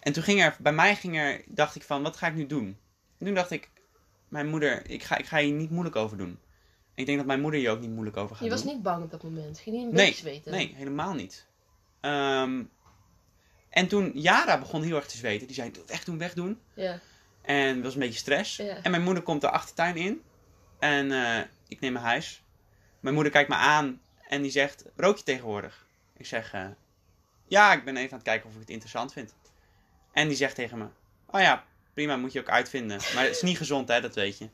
En 0.00 0.12
toen 0.12 0.22
ging 0.22 0.42
er, 0.42 0.56
bij 0.60 0.72
mij 0.72 0.96
ging 0.96 1.18
er, 1.18 1.42
dacht 1.46 1.74
ik 1.76 1.82
van, 1.82 2.02
wat 2.02 2.16
ga 2.16 2.26
ik 2.26 2.34
nu 2.34 2.46
doen? 2.46 2.76
En 3.18 3.26
toen 3.26 3.34
dacht 3.34 3.50
ik, 3.50 3.70
mijn 4.28 4.48
moeder, 4.48 4.90
ik 4.90 5.02
ga, 5.02 5.16
ik 5.18 5.26
ga 5.26 5.38
hier 5.38 5.52
niet 5.52 5.70
moeilijk 5.70 5.96
over 5.96 6.16
doen. 6.16 6.38
Ik 6.94 7.06
denk 7.06 7.18
dat 7.18 7.26
mijn 7.26 7.40
moeder 7.40 7.60
hier 7.60 7.70
ook 7.70 7.80
niet 7.80 7.90
moeilijk 7.90 8.16
over 8.16 8.36
gaat 8.36 8.44
Je 8.44 8.50
was 8.50 8.62
doen. 8.62 8.72
niet 8.74 8.82
bang 8.82 9.04
op 9.04 9.10
dat 9.10 9.22
moment. 9.22 9.58
Ging 9.58 9.76
niet 9.76 9.84
een 9.86 9.94
Nee, 9.94 10.06
beetje 10.06 10.20
zweten? 10.20 10.52
Nee, 10.52 10.74
helemaal 10.76 11.14
niet. 11.14 11.46
Ehm, 12.00 12.62
en 13.68 13.88
toen 13.88 14.10
Jara 14.14 14.58
begon 14.58 14.82
heel 14.82 14.96
erg 14.96 15.06
te 15.06 15.16
zweten. 15.16 15.46
Die 15.46 15.56
zei, 15.56 15.70
weg 15.86 16.04
doen, 16.04 16.18
weg 16.18 16.34
doen. 16.34 16.60
Ja. 16.74 17.00
En 17.42 17.76
er 17.76 17.82
was 17.82 17.94
een 17.94 18.00
beetje 18.00 18.18
stress. 18.18 18.56
Ja. 18.56 18.76
En 18.82 18.90
mijn 18.90 19.02
moeder 19.02 19.22
komt 19.22 19.40
de 19.40 19.50
achtertuin 19.50 19.96
in. 19.96 20.22
En 20.78 21.12
eh, 21.12 21.44
ik 21.68 21.80
neem 21.80 21.92
mijn 21.92 22.04
huis. 22.04 22.42
Mijn 23.00 23.14
moeder 23.14 23.32
kijkt 23.32 23.48
me 23.48 23.54
aan 23.54 24.00
en 24.28 24.42
die 24.42 24.50
zegt, 24.50 24.84
rook 24.96 25.16
je 25.16 25.22
tegenwoordig? 25.22 25.86
Ik 26.16 26.26
zeg, 26.26 26.52
eh, 26.52 26.66
ja, 27.46 27.72
ik 27.72 27.84
ben 27.84 27.96
even 27.96 28.10
aan 28.10 28.18
het 28.18 28.26
kijken 28.26 28.48
of 28.48 28.54
ik 28.54 28.60
het 28.60 28.70
interessant 28.70 29.12
vind. 29.12 29.34
En 30.12 30.28
die 30.28 30.36
zegt 30.36 30.54
tegen 30.54 30.78
me, 30.78 30.86
oh 31.26 31.40
ja, 31.40 31.64
prima, 31.94 32.16
moet 32.16 32.32
je 32.32 32.40
ook 32.40 32.48
uitvinden. 32.48 33.00
Maar 33.14 33.24
het 33.24 33.36
is 33.36 33.42
niet 33.42 33.56
gezond, 33.56 33.88
hè, 33.88 34.00
dat 34.00 34.14
weet 34.14 34.38
je. 34.38 34.44
En 34.44 34.50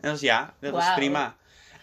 dat 0.00 0.10
was 0.10 0.20
ja, 0.20 0.54
dat 0.60 0.72
was 0.72 0.84
Wauw. 0.84 0.94
prima. 0.96 1.36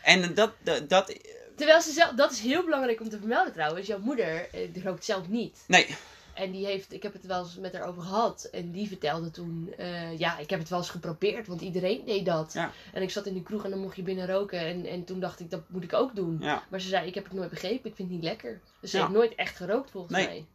En 0.04 0.34
dat, 0.34 0.54
dat, 0.63 0.89
dat, 0.89 1.17
Terwijl 1.56 1.82
ze 1.82 1.91
zelf, 1.91 2.12
dat 2.12 2.32
is 2.32 2.39
heel 2.39 2.63
belangrijk 2.63 3.00
om 3.02 3.10
te 3.10 3.17
vermelden 3.17 3.54
trouwens. 3.54 3.88
Jouw 3.88 4.00
moeder 4.00 4.50
eh, 4.54 4.84
rookt 4.84 5.06
zelf 5.06 5.28
niet. 5.28 5.63
nee, 5.67 5.95
En 6.39 6.52
die 6.52 6.65
heeft, 6.65 6.93
ik 6.93 7.04
heb 7.04 7.13
het 7.13 7.25
wel 7.25 7.39
eens 7.43 7.56
met 7.56 7.73
haar 7.73 7.88
over 7.88 8.02
gehad. 8.02 8.43
En 8.43 8.71
die 8.71 8.88
vertelde 8.88 9.32
toen, 9.32 9.73
eh, 9.78 10.19
ja, 10.19 10.38
ik 10.38 10.49
heb 10.49 10.60
het 10.60 10.69
wel 10.69 10.80
eens 10.80 10.89
geprobeerd, 10.89 11.47
want 11.47 11.62
iedereen 11.62 12.06
deed 12.06 12.25
dat. 12.25 12.54
Ja. 12.54 12.71
En 12.93 13.02
ik 13.02 13.10
zat 13.10 13.25
in 13.25 13.34
die 13.34 13.43
kroeg 13.43 13.63
en 13.63 13.69
dan 13.69 13.80
mocht 13.80 13.95
je 13.95 14.02
binnen 14.02 14.28
roken. 14.28 14.60
En, 14.60 14.86
en 14.86 15.04
toen 15.04 15.19
dacht 15.19 15.39
ik, 15.39 15.49
dat 15.49 15.69
moet 15.69 15.84
ik 15.84 15.93
ook 15.93 16.15
doen. 16.15 16.38
ja. 16.41 16.63
Maar 16.69 16.82
ze 16.82 16.88
zei, 16.88 17.08
ik 17.08 17.15
heb 17.15 17.23
het 17.23 17.34
nooit 17.34 17.49
begrepen, 17.49 17.89
ik 17.89 17.95
vind 17.95 18.08
het 18.10 18.17
niet 18.17 18.23
lekker. 18.28 18.62
Dus 18.82 18.91
ze 18.91 18.97
Ja. 18.97 19.04
heeft 19.04 19.15
nooit 19.15 19.36
echt 19.36 19.56
gerookt 19.56 19.91
volgens 19.91 20.13
Nee. 20.13 20.25
mij. 20.25 20.45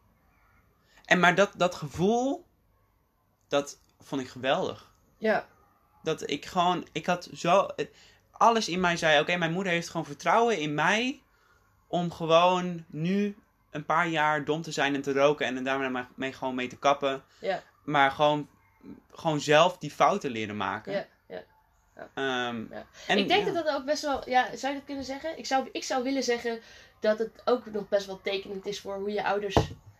En 1.04 1.20
maar 1.20 1.34
dat, 1.34 1.50
dat 1.56 1.74
gevoel, 1.74 2.44
dat 3.48 3.78
vond 4.00 4.20
ik 4.20 4.28
geweldig. 4.28 4.92
Ja. 5.18 5.46
Dat 6.02 6.30
ik 6.30 6.44
gewoon, 6.46 6.86
ik 6.92 7.06
had 7.06 7.28
zo, 7.34 7.68
alles 8.30 8.68
in 8.68 8.80
mij 8.80 8.96
zei, 8.96 9.20
oké, 9.20 9.36
mijn 9.36 9.52
moeder 9.52 9.72
heeft 9.72 9.88
gewoon 9.88 10.06
vertrouwen 10.06 10.58
in 10.58 10.74
mij 10.74 11.22
om 11.86 12.10
gewoon 12.12 12.84
nu 12.88 13.36
een 13.74 13.84
paar 13.84 14.08
jaar 14.08 14.44
dom 14.44 14.62
te 14.62 14.72
zijn 14.72 14.94
en 14.94 15.02
te 15.02 15.12
roken 15.12 15.46
en 15.46 15.56
er 15.56 15.64
daarmee 15.64 16.32
gewoon 16.32 16.54
mee 16.54 16.68
te 16.68 16.78
kappen. 16.78 17.22
Ja. 17.38 17.62
Maar 17.84 18.10
gewoon, 18.10 18.48
gewoon 19.12 19.40
zelf 19.40 19.78
die 19.78 19.90
fouten 19.90 20.30
leren 20.30 20.56
maken. 20.56 20.92
Ja, 20.92 21.06
ja. 21.26 21.44
Ehm, 22.14 22.64
Ja. 22.70 22.86
en, 23.06 23.18
ik 23.18 23.28
denk 23.28 23.46
ja. 23.46 23.52
dat 23.52 23.64
dat 23.64 23.74
ook 23.74 23.84
best 23.84 24.02
wel, 24.02 24.28
ja, 24.28 24.56
zou 24.56 24.72
je 24.72 24.78
dat 24.78 24.86
kunnen 24.86 25.04
zeggen? 25.04 25.38
Ik 25.38 25.46
zou, 25.46 25.68
ik 25.72 25.84
zou 25.84 26.02
willen 26.02 26.22
zeggen 26.22 26.60
dat 27.00 27.18
het 27.18 27.42
ook 27.44 27.66
nog 27.66 27.88
best 27.88 28.06
wel 28.06 28.20
tekenend 28.22 28.66
is 28.66 28.80
voor 28.80 28.94
hoe 28.94 29.12
je 29.12 29.24
ouders 29.24 29.56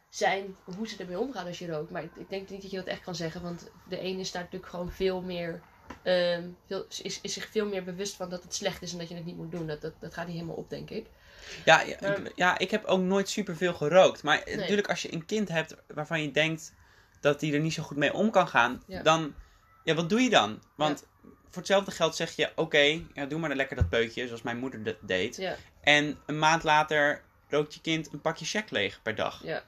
zijn, 0.09 0.57
hoe 0.77 0.89
ze 0.89 0.97
ermee 0.97 1.19
omgaan 1.19 1.47
als 1.47 1.59
je 1.59 1.71
rookt. 1.71 1.91
Maar 1.91 2.03
ik, 2.03 2.11
ik 2.17 2.29
denk 2.31 2.49
niet 2.49 2.63
dat 2.63 2.71
je 2.71 2.77
dat 2.77 2.87
echt 2.87 3.03
kan 3.03 3.15
zeggen, 3.15 3.43
want 3.43 3.71
de 3.89 3.99
ene 3.99 4.21
is 4.21 4.33
daar 4.33 4.43
natuurlijk 4.43 4.71
gewoon 4.71 4.93
veel 4.93 5.21
meer, 5.21 5.61
ehm, 6.03 6.49
veel, 6.67 6.85
is, 7.03 7.21
is 7.21 7.33
zich 7.33 7.47
veel 7.47 7.67
meer 7.67 7.85
bewust 7.85 8.15
van 8.17 8.31
dat 8.31 8.43
het 8.43 8.55
slecht 8.55 8.83
is 8.83 8.93
en 8.93 8.99
dat 8.99 9.09
je 9.09 9.15
het 9.15 9.25
niet 9.25 9.37
moet 9.37 9.51
doen. 9.51 9.67
Dat, 9.67 9.81
dat, 9.81 9.93
dat 9.99 10.15
gaat 10.15 10.27
niet 10.27 10.37
helemaal 10.37 10.57
op, 10.57 10.71
denk 10.71 10.91
ik. 10.91 11.07
Ja, 11.65 11.81
ja, 11.81 11.97
Maar- 12.01 12.19
ik, 12.19 12.33
ja, 12.35 12.59
ik 12.59 12.71
heb 12.71 12.85
ook 12.85 13.01
nooit 13.01 13.29
superveel 13.29 13.75
gerookt. 13.75 14.23
Maar 14.23 14.43
Nee. 14.47 14.57
natuurlijk, 14.57 14.89
als 14.89 15.03
je 15.03 15.13
een 15.13 15.27
kind 15.27 15.49
hebt 15.49 15.77
waarvan 15.95 16.23
je 16.23 16.31
denkt 16.31 16.73
dat 17.21 17.41
hij 17.41 17.53
er 17.53 17.61
niet 17.61 17.73
zo 17.73 17.83
goed 17.83 17.97
mee 17.97 18.13
om 18.13 18.31
kan 18.31 18.49
gaan, 18.49 18.83
Ja. 18.87 19.03
dan, 19.03 19.35
ja, 19.85 19.95
wat 19.95 20.09
doe 20.09 20.21
je 20.21 20.31
dan? 20.31 20.63
Want 20.75 21.07
voor 21.23 21.63
hetzelfde 21.63 21.91
geld 21.91 22.17
zeg 22.17 22.37
je, 22.37 22.53
oké, 22.57 23.01
ja, 23.15 23.27
doe 23.29 23.39
maar 23.39 23.55
lekker 23.55 23.77
dat 23.77 23.89
peukje, 23.89 24.27
zoals 24.27 24.43
mijn 24.43 24.59
moeder 24.59 24.83
dat 24.83 24.97
deed. 25.01 25.37
Ja, 25.37 25.57
En 25.81 26.19
een 26.27 26.39
maand 26.39 26.63
later 26.63 27.23
rookt 27.49 27.75
je 27.75 27.81
kind 27.81 28.13
een 28.13 28.21
pakje 28.21 28.45
check 28.45 28.71
leeg 28.71 29.03
per 29.03 29.15
dag. 29.15 29.41
ja. 29.43 29.63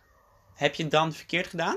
Heb 0.55 0.74
je 0.74 0.83
het 0.83 0.92
dan 0.92 1.12
verkeerd 1.12 1.46
gedaan? 1.46 1.76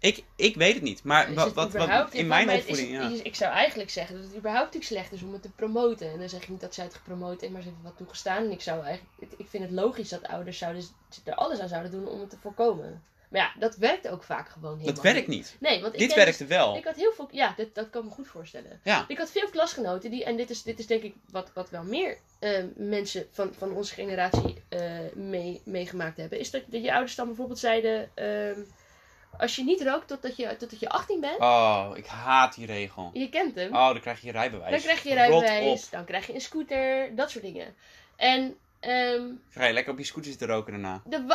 Ik, 0.00 0.24
ik 0.36 0.54
weet 0.56 0.74
het 0.74 0.82
niet, 0.82 1.02
maar 1.04 1.34
wat, 1.34 1.52
wat, 1.52 1.74
in 2.12 2.26
mijn 2.26 2.50
opvoeding, 2.50 2.92
het- 2.92 3.02
ja. 3.02 3.08
is- 3.16 3.22
Ik 3.22 3.34
zou 3.34 3.52
eigenlijk 3.52 3.90
zeggen 3.90 4.14
dat 4.16 4.24
het 4.24 4.36
überhaupt 4.36 4.64
natuurlijk 4.74 4.92
slecht 4.92 5.12
is 5.12 5.22
om 5.26 5.32
het 5.32 5.42
te 5.42 5.50
promoten. 5.50 6.10
En 6.12 6.18
dan 6.18 6.28
zeg 6.28 6.42
ik 6.42 6.48
niet 6.48 6.60
dat 6.60 6.74
zij 6.74 6.84
het 6.84 6.94
gepromoot 6.94 7.40
heeft, 7.40 7.52
maar 7.52 7.62
ze 7.62 7.68
heeft 7.68 7.82
wat 7.82 7.96
toegestaan. 7.96 8.44
En 8.44 8.50
ik 8.50 8.60
zou 8.60 8.84
eigenlijk, 8.84 9.32
ik- 9.38 9.48
vind 9.48 9.62
het 9.62 9.72
logisch 9.72 10.08
dat 10.08 10.22
ouders 10.28 10.58
zouden, 10.58 10.82
er 11.24 11.34
alles 11.34 11.58
aan 11.58 11.68
zouden 11.68 11.90
doen 11.90 12.08
om 12.08 12.20
het 12.20 12.30
te 12.30 12.36
voorkomen. 12.40 13.02
Maar 13.28 13.40
ja, 13.40 13.52
dat 13.58 13.76
werkt 13.76 14.08
ook 14.08 14.22
vaak 14.22 14.48
gewoon 14.48 14.72
helemaal 14.78 14.94
Dat 14.94 15.02
werkt 15.02 15.26
niet. 15.28 15.56
Nee, 15.60 15.80
want 15.80 15.92
ik 15.92 15.98
Dit 15.98 16.08
ken 16.08 16.16
werkte 16.16 16.46
dus- 16.46 16.56
wel. 16.56 16.76
Ik 16.76 16.84
had 16.84 16.96
heel 16.96 17.12
veel, 17.12 17.28
ja, 17.30 17.54
dat, 17.56 17.74
dat 17.74 17.90
kan 17.90 18.04
me 18.04 18.10
goed 18.10 18.26
voorstellen. 18.28 18.80
Ja. 18.84 19.04
Ik 19.08 19.18
had 19.18 19.30
veel 19.30 19.48
klasgenoten 19.50 20.10
die, 20.10 20.24
en 20.24 20.36
dit 20.36 20.50
is, 20.50 20.62
dit 20.62 20.78
is 20.78 20.86
denk 20.86 21.02
ik 21.02 21.14
wat, 21.30 21.50
wat 21.54 21.70
wel 21.70 21.82
meer 21.82 22.18
eh, 22.38 22.64
mensen 22.76 23.26
van, 23.30 23.54
van 23.58 23.72
onze 23.72 23.94
generatie 23.94 24.54
eh, 24.68 24.80
mee, 25.14 25.60
meegemaakt 25.64 26.16
hebben. 26.16 26.38
Is 26.38 26.50
dat, 26.50 26.62
dat 26.66 26.82
je 26.82 26.92
ouders 26.92 27.14
dan 27.14 27.26
bijvoorbeeld 27.26 27.58
zeiden, 27.58 28.10
ehm, 28.14 28.60
als 29.38 29.56
je 29.56 29.64
niet 29.64 29.82
rookt 29.82 30.08
totdat 30.08 30.36
je, 30.36 30.56
totdat 30.56 30.80
je 30.80 30.88
18 30.88 31.20
bent, 31.20 31.38
Oh, 31.38 31.90
ik 31.94 32.06
haat 32.06 32.54
die 32.54 32.66
regel. 32.66 33.10
je 33.12 33.28
kent 33.28 33.54
hem. 33.54 33.74
Oh, 33.74 33.86
dan 33.88 34.00
krijg 34.00 34.20
je 34.20 34.26
je 34.26 34.32
rijbewijs. 34.32 34.70
Dan 34.70 34.80
krijg 34.80 35.02
je 35.02 35.14
rijbewijs, 35.14 35.90
dan 35.90 36.04
krijg 36.04 36.26
je 36.26 36.34
een 36.34 36.40
scooter, 36.40 37.14
dat 37.14 37.30
soort 37.30 37.44
dingen. 37.44 37.74
En 38.16 38.56
ehm, 38.80 39.22
Ga 39.50 39.64
je 39.64 39.72
lekker 39.72 39.92
op 39.92 39.98
je 39.98 40.04
scooter 40.04 40.30
zitten 40.30 40.48
roken 40.48 40.72
daarna. 40.72 41.02
de 41.04 41.24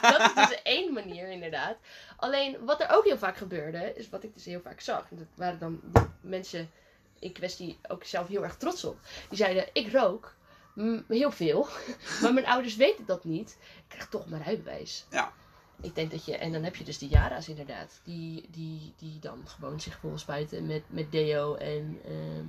dat 0.00 0.20
is 0.20 0.48
dus 0.48 0.62
één 0.62 0.92
manier 0.92 1.30
inderdaad. 1.30 1.76
Alleen 2.16 2.56
wat 2.64 2.80
er 2.80 2.90
ook 2.90 3.04
heel 3.04 3.18
vaak 3.18 3.36
gebeurde, 3.36 3.92
is 3.96 4.08
wat 4.08 4.22
ik 4.24 4.34
dus 4.34 4.44
heel 4.44 4.60
vaak 4.60 4.80
zag. 4.80 5.06
En 5.10 5.16
dat 5.16 5.26
waren 5.34 5.58
dan 5.58 5.80
mensen 6.20 6.70
in 7.18 7.32
kwestie 7.32 7.78
ook 7.88 8.04
zelf 8.04 8.28
heel 8.28 8.42
erg 8.42 8.56
trots 8.56 8.84
op. 8.84 8.98
Die 9.28 9.38
zeiden, 9.38 9.68
ik 9.72 9.92
rook 9.92 10.34
mm, 10.74 11.04
heel 11.08 11.30
veel, 11.30 11.68
maar 12.22 12.32
mijn 12.34 12.46
ouders 12.46 12.76
weten 12.76 13.06
dat 13.06 13.24
niet. 13.24 13.56
Ik 13.76 13.84
krijg 13.88 14.08
toch 14.08 14.26
mijn 14.26 14.42
rijbewijs. 14.42 15.06
Ja. 15.10 15.32
Ik 15.80 15.94
denk 15.94 16.10
dat 16.10 16.24
je, 16.24 16.36
en 16.36 16.52
dan 16.52 16.62
heb 16.62 16.76
je 16.76 16.84
dus 16.84 16.98
die 16.98 17.08
Jara's 17.08 17.48
inderdaad, 17.48 18.00
die, 18.04 18.48
die, 18.50 18.94
die 18.96 19.18
dan 19.20 19.42
gewoon 19.44 19.80
zich 19.80 19.98
vol 19.98 20.18
spuiten 20.18 20.66
met, 20.66 20.82
met 20.86 21.12
deo 21.12 21.54
en 21.54 22.00
ehm, 22.04 22.46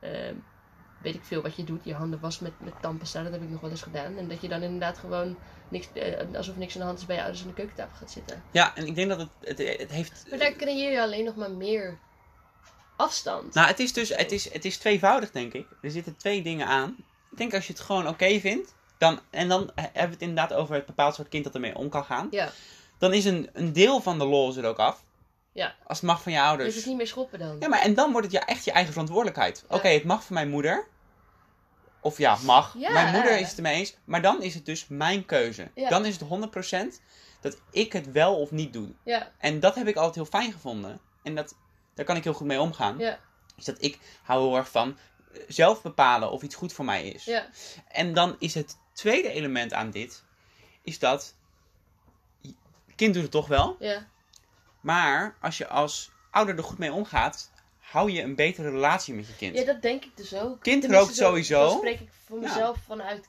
ehm, 0.00 0.34
weet 1.02 1.14
ik 1.14 1.24
veel 1.24 1.42
wat 1.42 1.56
je 1.56 1.64
doet. 1.64 1.84
Je 1.84 1.94
handen 1.94 2.20
was 2.20 2.38
met, 2.38 2.52
met 2.60 2.72
tandpasta, 2.80 3.22
dat 3.22 3.32
heb 3.32 3.42
ik 3.42 3.48
nog 3.48 3.60
wel 3.60 3.70
eens 3.70 3.82
gedaan. 3.82 4.16
En 4.16 4.28
dat 4.28 4.40
je 4.40 4.48
dan 4.48 4.62
inderdaad 4.62 4.98
gewoon 4.98 5.36
niks, 5.68 5.88
eh, 5.92 6.36
alsof 6.36 6.56
niks 6.56 6.74
aan 6.74 6.80
de 6.80 6.86
hand 6.86 6.98
is 6.98 7.06
bij 7.06 7.16
je 7.16 7.22
ouders 7.22 7.42
aan 7.42 7.48
de 7.48 7.54
keukentafel 7.54 7.96
gaat 7.96 8.10
zitten. 8.10 8.42
Ja, 8.50 8.76
en 8.76 8.86
ik 8.86 8.94
denk 8.94 9.08
dat 9.08 9.18
het, 9.18 9.30
het, 9.40 9.78
het 9.78 9.90
heeft... 9.90 10.26
Maar 10.30 10.38
daar 10.38 10.52
creëer 10.52 10.92
je 10.92 11.00
alleen 11.00 11.24
nog 11.24 11.36
maar 11.36 11.50
meer 11.50 11.98
afstand. 12.96 13.54
Nou, 13.54 13.66
het 13.66 13.78
is 13.80 13.92
dus, 13.92 14.08
het 14.08 14.32
is, 14.32 14.52
het 14.52 14.64
is 14.64 14.78
tweevoudig, 14.78 15.30
denk 15.30 15.52
ik. 15.52 15.66
Er 15.82 15.90
zitten 15.90 16.16
twee 16.16 16.42
dingen 16.42 16.66
aan. 16.66 16.96
Ik 17.30 17.38
denk 17.38 17.54
als 17.54 17.66
je 17.66 17.72
het 17.72 17.82
gewoon 17.82 18.08
oké 18.08 18.40
vindt, 18.40 18.74
dan, 19.04 19.20
en 19.30 19.48
dan 19.48 19.70
hebben 19.74 19.92
we 19.92 20.08
het 20.10 20.20
inderdaad 20.20 20.52
over 20.52 20.74
het 20.74 20.86
bepaald 20.86 21.14
soort 21.14 21.28
kind 21.28 21.44
dat 21.44 21.54
ermee 21.54 21.76
om 21.76 21.88
kan 21.88 22.04
gaan. 22.04 22.28
Ja, 22.30 22.50
Dan 22.98 23.12
is 23.12 23.24
een, 23.24 23.50
een 23.52 23.72
deel 23.72 24.00
van 24.00 24.18
de 24.18 24.24
lol 24.24 24.56
er 24.56 24.66
ook 24.66 24.78
af. 24.78 25.04
Ja. 25.52 25.74
Als 25.86 25.98
het 25.98 26.06
mag 26.06 26.22
van 26.22 26.32
je 26.32 26.38
dus 26.38 26.46
ouders. 26.46 26.68
het 26.68 26.78
is 26.78 26.84
niet 26.86 26.96
meer 26.96 27.06
schoppen 27.06 27.38
dan. 27.38 27.56
Ja, 27.60 27.68
maar 27.68 27.80
en 27.80 27.94
dan 27.94 28.10
wordt 28.12 28.26
het 28.26 28.36
ja 28.36 28.46
echt 28.46 28.64
je 28.64 28.72
eigen 28.72 28.92
verantwoordelijkheid. 28.92 29.64
Ja. 29.68 29.76
Oké, 29.76 29.88
het 29.88 30.04
mag 30.04 30.24
van 30.24 30.34
mijn 30.34 30.48
moeder. 30.50 30.86
Of 32.00 32.18
ja, 32.18 32.36
mag. 32.44 32.74
Ja. 32.78 32.92
Mijn 32.92 33.14
moeder 33.14 33.38
is 33.38 33.48
het 33.48 33.56
ermee 33.56 33.74
eens. 33.78 33.96
Maar 34.04 34.22
dan 34.22 34.42
is 34.42 34.54
het 34.54 34.66
dus 34.66 34.86
mijn 34.88 35.24
keuze. 35.26 35.70
Ja. 35.74 35.88
Dan 35.88 36.04
is 36.04 36.16
het 36.20 36.28
100% 36.96 37.00
dat 37.40 37.60
ik 37.70 37.92
het 37.92 38.12
wel 38.12 38.36
of 38.40 38.50
niet 38.50 38.72
doe. 38.72 38.88
Ja, 39.04 39.30
En 39.38 39.60
dat 39.60 39.74
heb 39.74 39.86
ik 39.86 39.96
altijd 39.96 40.14
heel 40.14 40.40
fijn 40.40 40.52
gevonden. 40.52 41.00
En 41.22 41.34
dat, 41.34 41.54
daar 41.94 42.04
kan 42.04 42.16
ik 42.16 42.24
heel 42.24 42.32
goed 42.32 42.46
mee 42.46 42.60
omgaan. 42.60 42.98
ja, 42.98 43.18
Dus 43.56 43.64
dat 43.64 43.76
ik 43.82 43.98
hou 44.22 44.46
heel 44.46 44.56
erg 44.56 44.68
van 44.70 44.96
zelf 45.48 45.82
bepalen 45.82 46.30
of 46.30 46.42
iets 46.42 46.54
goed 46.54 46.72
voor 46.72 46.84
mij 46.84 47.08
is. 47.08 47.24
ja. 47.24 47.48
En 47.88 48.14
dan 48.14 48.36
is 48.38 48.54
het 48.54 48.76
tweede 48.92 49.28
element 49.28 49.72
aan 49.72 49.90
dit, 49.90 50.24
is 50.82 50.98
dat 50.98 51.34
kind 52.96 53.14
doet 53.14 53.22
het 53.22 53.32
toch 53.32 53.46
wel, 53.48 53.76
ja. 53.78 54.08
maar 54.80 55.36
als 55.40 55.58
je 55.58 55.66
als 55.68 56.10
ouder 56.30 56.56
er 56.56 56.64
goed 56.64 56.78
mee 56.78 56.92
omgaat, 56.92 57.50
hou 57.78 58.10
je 58.10 58.22
een 58.22 58.34
betere 58.34 58.70
relatie 58.70 59.14
met 59.14 59.26
je 59.26 59.36
kind. 59.36 59.56
Ja, 59.56 59.64
dat 59.64 59.82
denk 59.82 60.04
ik 60.04 60.16
dus 60.16 60.34
ook. 60.34 60.60
Kind 60.60 60.80
Tenminste, 60.82 60.96
rookt 61.06 61.16
sowieso. 61.16 61.66
Dan 61.68 61.76
spreek 61.76 62.00
ik 62.00 62.08
voor 62.24 62.40
Ja. 62.40 62.48
mezelf 62.48 62.78
vanuit 62.86 63.28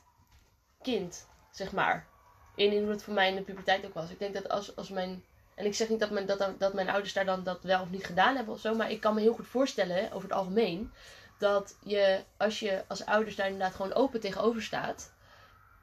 kind, 0.82 1.26
zeg 1.50 1.72
maar. 1.72 2.06
In 2.54 2.72
in 2.72 2.82
hoe 2.82 2.90
het 2.90 3.02
voor 3.02 3.14
mij 3.14 3.28
in 3.28 3.34
de 3.34 3.42
puberteit 3.42 3.84
ook 3.86 3.94
was. 3.94 4.10
Ik 4.10 4.18
denk 4.18 4.34
dat 4.34 4.48
als, 4.48 4.76
als 4.76 4.88
mijn... 4.88 5.24
En 5.54 5.66
ik 5.66 5.74
zeg 5.74 5.88
niet 5.88 6.00
dat 6.00 6.10
mijn, 6.10 6.26
dat, 6.26 6.54
dat 6.58 6.74
mijn 6.74 6.88
ouders 6.88 7.12
daar 7.12 7.24
dan 7.24 7.44
dat 7.44 7.62
wel 7.62 7.80
of 7.80 7.90
niet 7.90 8.04
gedaan 8.04 8.36
hebben 8.36 8.54
of 8.54 8.60
zo. 8.60 8.74
Maar 8.74 8.90
ik 8.90 9.00
kan 9.00 9.14
me 9.14 9.20
heel 9.20 9.34
goed 9.34 9.46
voorstellen, 9.46 10.12
over 10.12 10.28
het 10.28 10.38
algemeen... 10.38 10.92
Dat 11.38 11.76
je, 11.84 12.22
als 12.36 12.58
je 12.60 12.84
als 12.88 13.04
ouders 13.06 13.36
daar 13.36 13.46
inderdaad 13.46 13.74
gewoon 13.74 13.94
open 13.94 14.20
tegenover 14.20 14.62
staat... 14.62 15.14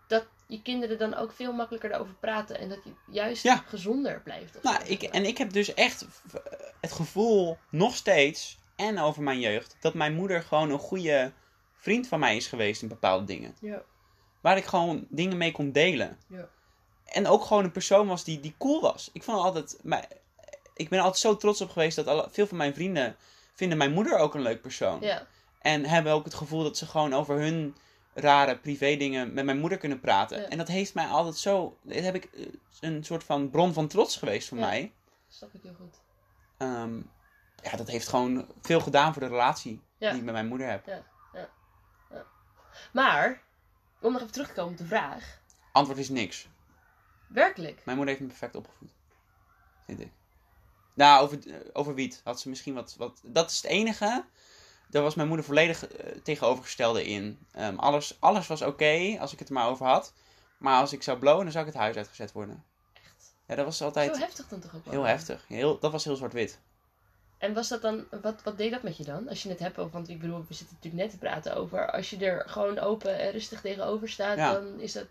Dat 0.07 0.25
je 0.47 0.61
kinderen 0.61 0.97
dan 0.97 1.15
ook 1.15 1.31
veel 1.31 1.53
makkelijker 1.53 1.89
daarover 1.89 2.13
praten. 2.13 2.59
En 2.59 2.69
dat 2.69 2.83
je 2.83 2.91
juist 3.11 3.43
Ja. 3.43 3.63
gezonder 3.67 4.21
blijft. 4.21 4.63
Nou, 4.63 4.83
ik, 4.85 5.03
en 5.03 5.25
ik 5.25 5.37
heb 5.37 5.51
dus 5.53 5.73
echt 5.73 6.05
v- 6.27 6.33
het 6.81 6.91
gevoel, 6.91 7.57
nog 7.69 7.95
steeds, 7.95 8.59
en 8.75 8.99
over 8.99 9.23
mijn 9.23 9.39
jeugd, 9.39 9.75
dat 9.79 9.93
mijn 9.93 10.13
moeder 10.13 10.41
gewoon 10.43 10.69
een 10.69 10.79
goede 10.79 11.31
vriend 11.77 12.07
van 12.07 12.19
mij 12.19 12.35
is 12.35 12.47
geweest 12.47 12.81
in 12.81 12.87
bepaalde 12.87 13.25
dingen. 13.25 13.55
Ja. 13.61 13.81
Waar 14.41 14.57
ik 14.57 14.65
gewoon 14.65 15.05
dingen 15.09 15.37
mee 15.37 15.51
kon 15.51 15.71
delen. 15.71 16.19
Ja. 16.27 16.47
En 17.05 17.27
ook 17.27 17.43
gewoon 17.45 17.63
een 17.63 17.71
persoon 17.71 18.07
was 18.07 18.23
die, 18.23 18.39
die 18.39 18.55
cool 18.57 18.81
was. 18.81 19.09
Ik 19.13 19.23
vond 19.23 19.37
altijd, 19.37 19.79
maar, 19.83 20.07
ik 20.73 20.89
ben 20.89 20.99
altijd 20.99 21.17
zo 21.19 21.37
trots 21.37 21.61
op 21.61 21.69
geweest 21.69 21.95
dat 21.95 22.07
alle, 22.07 22.27
veel 22.31 22.47
van 22.47 22.57
mijn 22.57 22.73
vrienden 22.73 23.15
vinden 23.53 23.77
mijn 23.77 23.91
moeder 23.93 24.17
ook 24.17 24.33
een 24.35 24.41
leuk 24.41 24.61
persoon. 24.61 25.01
Ja. 25.01 25.27
En 25.63 25.85
hebben 25.85 26.11
ook 26.13 26.23
het 26.25 26.33
gevoel 26.33 26.63
dat 26.63 26.77
ze 26.77 26.85
gewoon 26.85 27.13
over 27.13 27.39
hun 27.39 27.75
rare 28.13 28.57
privé 28.57 28.95
dingen 28.95 29.33
met 29.33 29.45
mijn 29.45 29.59
moeder 29.59 29.77
kunnen 29.77 29.99
praten. 29.99 30.41
Ja. 30.41 30.47
En 30.47 30.57
dat 30.57 30.67
heeft 30.67 30.93
mij 30.93 31.05
altijd 31.07 31.37
zo... 31.37 31.77
Dat 31.81 32.03
heb 32.03 32.15
ik 32.15 32.23
eh, 32.25 32.45
een 32.79 33.03
soort 33.03 33.23
van 33.23 33.49
bron 33.49 33.73
van 33.73 33.87
trots 33.87 34.17
geweest 34.17 34.47
voor 34.47 34.57
Ja. 34.57 34.65
mij. 34.65 34.93
Snap 35.27 35.53
ik 35.53 35.61
heel 35.63 35.73
goed. 35.79 35.99
Ehm, 36.57 36.95
ja, 37.63 37.77
dat 37.77 37.87
heeft 37.87 38.07
gewoon 38.07 38.47
veel 38.61 38.79
gedaan 38.79 39.13
voor 39.13 39.21
de 39.21 39.27
relatie 39.27 39.81
Ja. 39.97 40.09
die 40.09 40.19
ik 40.19 40.23
met 40.25 40.33
mijn 40.33 40.47
moeder 40.47 40.69
heb. 40.69 41.03
Maar, 42.93 43.41
om 44.01 44.11
nog 44.11 44.21
even 44.21 44.33
terug 44.33 44.47
te 44.47 44.53
komen 44.53 44.71
op 44.71 44.77
de 44.77 44.85
vraag. 44.85 45.41
Antwoord 45.71 45.99
is 45.99 46.09
niks. 46.09 46.47
Werkelijk. 47.27 47.81
Mijn 47.85 47.97
moeder 47.97 48.15
heeft 48.15 48.19
me 48.27 48.31
perfect 48.37 48.55
opgevoed. 48.55 48.91
Vind 49.85 49.99
ik. 49.99 50.11
Nou, 50.93 51.23
over, 51.23 51.47
eh, 51.47 51.59
over 51.73 51.93
wiet 51.93 52.21
had 52.23 52.39
ze 52.39 52.49
misschien 52.49 52.73
wat, 52.73 52.95
wat... 52.97 53.21
Dat 53.23 53.49
is 53.49 53.55
het 53.55 53.65
enige. 53.65 54.25
Daar 54.93 55.03
was 55.03 55.15
mijn 55.15 55.27
moeder 55.27 55.45
volledig 55.45 55.87
eh, 55.87 56.11
tegenovergestelde 56.23 57.05
in. 57.05 57.39
Ehm, 57.51 57.75
alles, 57.75 58.17
alles 58.19 58.47
was 58.47 58.61
oké 58.61 59.17
als 59.19 59.33
ik 59.33 59.39
het 59.39 59.47
er 59.47 59.53
maar 59.53 59.67
over 59.69 59.85
had. 59.85 60.13
Maar 60.57 60.79
als 60.79 60.93
ik 60.93 61.03
zou 61.03 61.17
blowen, 61.17 61.43
dan 61.43 61.51
zou 61.51 61.65
ik 61.65 61.71
het 61.73 61.81
huis 61.81 61.95
uitgezet 61.95 62.31
worden. 62.31 62.63
Echt. 62.93 63.35
Ja, 63.47 63.55
dat 63.55 63.65
was 63.65 63.77
Zo 63.77 63.85
altijd 63.85 64.17
heftig 64.17 64.47
dan 64.47 64.59
toch 64.59 64.75
ook 64.75 64.85
wel? 64.85 64.93
heel 64.93 65.03
heftig. 65.03 65.45
Heel, 65.47 65.79
dat 65.79 65.91
was 65.91 66.03
heel 66.03 66.15
zwart-wit. 66.15 66.59
En 67.37 67.53
was 67.53 67.67
dat 67.67 67.81
dan, 67.81 68.05
wat, 68.21 68.43
wat 68.43 68.57
deed 68.57 68.71
dat 68.71 68.83
met 68.83 68.97
je 68.97 69.03
dan? 69.03 69.29
Als 69.29 69.43
je 69.43 69.49
het 69.49 69.59
hebt 69.59 69.77
over, 69.77 69.91
want 69.91 70.09
ik 70.09 70.19
bedoel, 70.19 70.45
we 70.47 70.53
zitten 70.53 70.75
natuurlijk 70.75 71.03
net 71.03 71.11
te 71.11 71.17
praten 71.17 71.55
over. 71.55 71.91
Als 71.91 72.09
je 72.09 72.17
er 72.17 72.49
gewoon 72.49 72.79
open 72.79 73.19
en 73.19 73.31
rustig 73.31 73.61
tegenover 73.61 74.09
staat, 74.09 74.37
Ja. 74.37 74.53
dan 74.53 74.79
is 74.79 74.91
dat. 74.93 75.07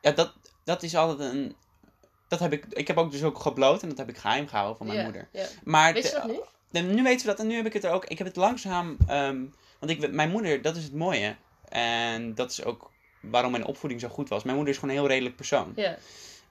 Ja, 0.00 0.10
dat, 0.10 0.32
dat 0.64 0.82
is 0.82 0.96
altijd 0.96 1.32
een... 1.32 1.56
Dat 2.28 2.40
heb 2.40 2.52
ik, 2.52 2.64
ik 2.68 2.86
heb 2.86 2.96
ook 2.96 3.10
dus 3.10 3.22
ook 3.22 3.38
gebloot 3.38 3.82
en 3.82 3.88
dat 3.88 3.98
heb 3.98 4.08
ik 4.08 4.16
geheim 4.16 4.48
gehouden 4.48 4.76
van 4.76 4.86
mijn 4.86 4.98
ja, 4.98 5.04
moeder. 5.04 5.28
Ja. 5.32 5.46
Maar 5.64 5.92
Weet 5.92 6.04
je 6.04 6.12
dat 6.12 6.26
nu? 6.26 6.40
Nu 6.72 7.02
weten 7.02 7.26
we 7.26 7.32
dat 7.32 7.38
en 7.40 7.46
nu 7.46 7.54
heb 7.54 7.66
ik 7.66 7.72
het 7.72 7.84
er 7.84 7.90
ook. 7.90 8.04
Ik 8.06 8.18
heb 8.18 8.26
het 8.26 8.36
langzaam. 8.36 8.96
ehm, 9.06 9.44
want 9.78 9.90
ik, 9.92 10.10
mijn 10.12 10.30
moeder, 10.30 10.62
dat 10.62 10.76
is 10.76 10.84
het 10.84 10.94
mooie. 10.94 11.36
En 11.68 12.34
dat 12.34 12.50
is 12.50 12.64
ook 12.64 12.90
waarom 13.20 13.50
mijn 13.50 13.66
opvoeding 13.66 14.00
zo 14.00 14.08
goed 14.08 14.28
was. 14.28 14.42
Mijn 14.42 14.56
moeder 14.56 14.74
is 14.74 14.80
gewoon 14.80 14.94
een 14.94 15.00
heel 15.00 15.10
redelijk 15.10 15.36
persoon. 15.36 15.72
Ja. 15.76 15.96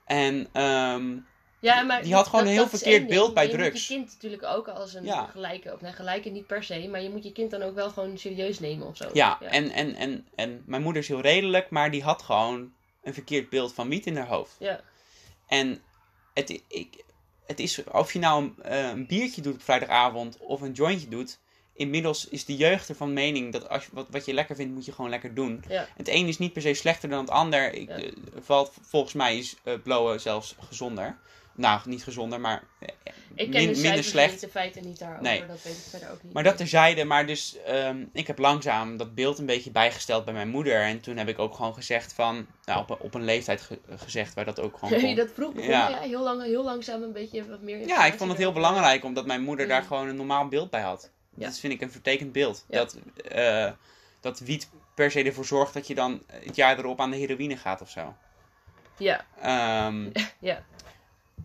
En 0.05 0.47
ehm, 0.51 1.17
Ja, 1.59 1.81
maar 1.81 2.01
Die 2.03 2.13
had 2.13 2.27
gewoon 2.27 2.45
een 2.45 2.51
heel 2.51 2.67
verkeerd 2.67 3.07
beeld 3.07 3.33
bij 3.33 3.43
Maar 3.45 3.51
je 3.53 3.57
moet 3.59 3.67
drugs. 3.69 3.87
je 3.87 3.93
kind 3.95 4.11
natuurlijk 4.13 4.43
ook 4.43 4.67
als 4.67 4.93
een 4.93 5.03
Ja. 5.03 5.25
gelijke, 5.25 5.73
of 5.73 5.81
nee, 5.81 5.91
gelijke 5.93 6.29
niet 6.29 6.47
per 6.47 6.63
se, 6.63 6.87
maar 6.87 7.01
je 7.01 7.09
moet 7.09 7.23
je 7.23 7.31
kind 7.31 7.51
dan 7.51 7.61
ook 7.61 7.75
wel 7.75 7.89
gewoon 7.89 8.17
serieus 8.17 8.59
nemen 8.59 8.87
of 8.87 8.97
zo. 8.97 9.09
ja, 9.13 9.41
En, 9.41 9.69
en, 9.71 9.95
en, 9.95 10.27
en 10.35 10.63
mijn 10.65 10.81
moeder 10.81 11.01
is 11.01 11.07
heel 11.07 11.21
redelijk, 11.21 11.69
maar 11.69 11.91
die 11.91 12.03
had 12.03 12.21
gewoon 12.21 12.73
een 13.03 13.13
verkeerd 13.13 13.49
beeld 13.49 13.73
van 13.73 13.89
wiet 13.89 14.05
in 14.05 14.17
haar 14.17 14.27
hoofd. 14.27 14.55
Ja, 14.59 14.81
En 15.47 15.81
het, 16.33 16.61
ik, 16.67 17.03
het 17.51 17.59
is, 17.59 17.83
of 17.83 18.13
je 18.13 18.19
nou 18.19 18.43
een, 18.43 18.63
eh, 18.63 18.87
een 18.87 19.07
biertje 19.07 19.41
doet 19.41 19.53
op 19.53 19.61
vrijdagavond 19.63 20.37
of 20.39 20.61
een 20.61 20.71
jointje 20.71 21.07
doet. 21.07 21.39
Inmiddels 21.73 22.27
is 22.27 22.45
de 22.45 22.55
jeugd 22.55 22.89
ervan 22.89 23.13
mening 23.13 23.51
dat 23.51 23.69
als 23.69 23.85
je, 23.85 23.89
wat, 23.93 24.07
wat 24.09 24.25
je 24.25 24.33
lekker 24.33 24.55
vindt, 24.55 24.73
moet 24.73 24.85
je 24.85 24.91
gewoon 24.91 25.09
lekker 25.09 25.33
doen. 25.33 25.63
ja, 25.69 25.87
Het 25.95 26.07
een 26.07 26.27
is 26.27 26.37
niet 26.37 26.53
per 26.53 26.61
se 26.61 26.73
slechter 26.73 27.09
dan 27.09 27.19
het 27.19 27.29
ander. 27.29 27.73
Ik, 27.73 27.87
Ja. 27.89 27.95
eh, 27.95 28.11
valt, 28.41 28.73
volgens 28.81 29.13
mij 29.13 29.37
is 29.37 29.55
eh, 29.63 29.73
blowen 29.83 30.21
zelfs 30.21 30.55
gezonder. 30.67 31.17
Nou, 31.55 31.79
niet 31.85 32.03
gezonder, 32.03 32.39
maar 32.39 32.63
eh, 32.79 32.87
ik 33.35 33.51
ken 33.51 33.63
min- 33.65 33.73
de 33.73 33.79
minder 33.81 34.03
slecht. 34.03 34.31
niet, 34.31 34.39
de 34.41 34.49
feiten 34.49 34.83
niet 34.85 34.99
daarover, 34.99 35.23
Nee. 35.23 35.45
dat 35.45 35.63
weet 35.63 35.73
ik 35.73 35.83
verder 35.89 36.11
ook 36.11 36.23
niet. 36.23 36.33
Maar 36.33 36.43
dat 36.43 36.57
terzijde, 36.57 37.03
maar 37.03 37.25
dus 37.27 37.57
ehm, 37.65 38.05
ik 38.13 38.27
heb 38.27 38.37
langzaam 38.37 38.97
dat 38.97 39.15
beeld 39.15 39.39
een 39.39 39.45
beetje 39.45 39.71
bijgesteld 39.71 40.25
bij 40.25 40.33
mijn 40.33 40.49
moeder. 40.49 40.81
En 40.81 41.01
toen 41.01 41.17
heb 41.17 41.27
ik 41.27 41.39
ook 41.39 41.55
gewoon 41.55 41.73
gezegd 41.73 42.13
van, 42.13 42.47
nou 42.65 42.79
op, 42.81 42.89
een- 42.89 42.99
op 42.99 43.13
een 43.13 43.23
leeftijd 43.23 43.61
ge- 43.61 43.79
gezegd 43.95 44.33
waar 44.33 44.45
dat 44.45 44.59
ook 44.59 44.77
gewoon 44.77 44.99
kon. 45.01 45.15
dat 45.15 45.31
vroeg? 45.33 45.53
Ja. 45.55 45.89
Ja. 45.89 45.99
heel, 45.99 46.23
lang, 46.23 46.43
heel 46.43 46.63
langzaam 46.63 47.01
een 47.03 47.13
beetje 47.13 47.49
wat 47.49 47.61
meer 47.61 47.87
Ja, 47.87 48.05
ik 48.05 48.13
vond 48.13 48.29
het 48.29 48.39
heel 48.39 48.51
belangrijk, 48.53 49.03
omdat 49.03 49.25
mijn 49.25 49.41
moeder 49.43 49.67
daar 49.67 49.83
gewoon 49.83 50.07
een 50.07 50.15
normaal 50.15 50.47
beeld 50.47 50.69
bij 50.69 50.81
had. 50.81 51.09
Ja. 51.35 51.45
Dat 51.45 51.59
vind 51.59 51.73
ik 51.73 51.81
een 51.81 51.91
vertekend 51.91 52.31
beeld. 52.31 52.65
Dat, 52.69 52.97
eh, 53.27 53.71
dat 54.19 54.39
wiet 54.39 54.69
per 54.95 55.11
se 55.11 55.23
ervoor 55.23 55.45
zorgt 55.45 55.73
dat 55.73 55.87
je 55.87 55.95
dan 55.95 56.23
het 56.31 56.55
jaar 56.55 56.77
erop 56.79 56.99
aan 56.99 57.11
de 57.11 57.17
heroïne 57.17 57.57
gaat 57.57 57.81
of 57.81 57.89
zo. 57.89 58.15
Ja, 58.97 59.25
Ehm, 59.41 60.09
ja, 60.39 60.63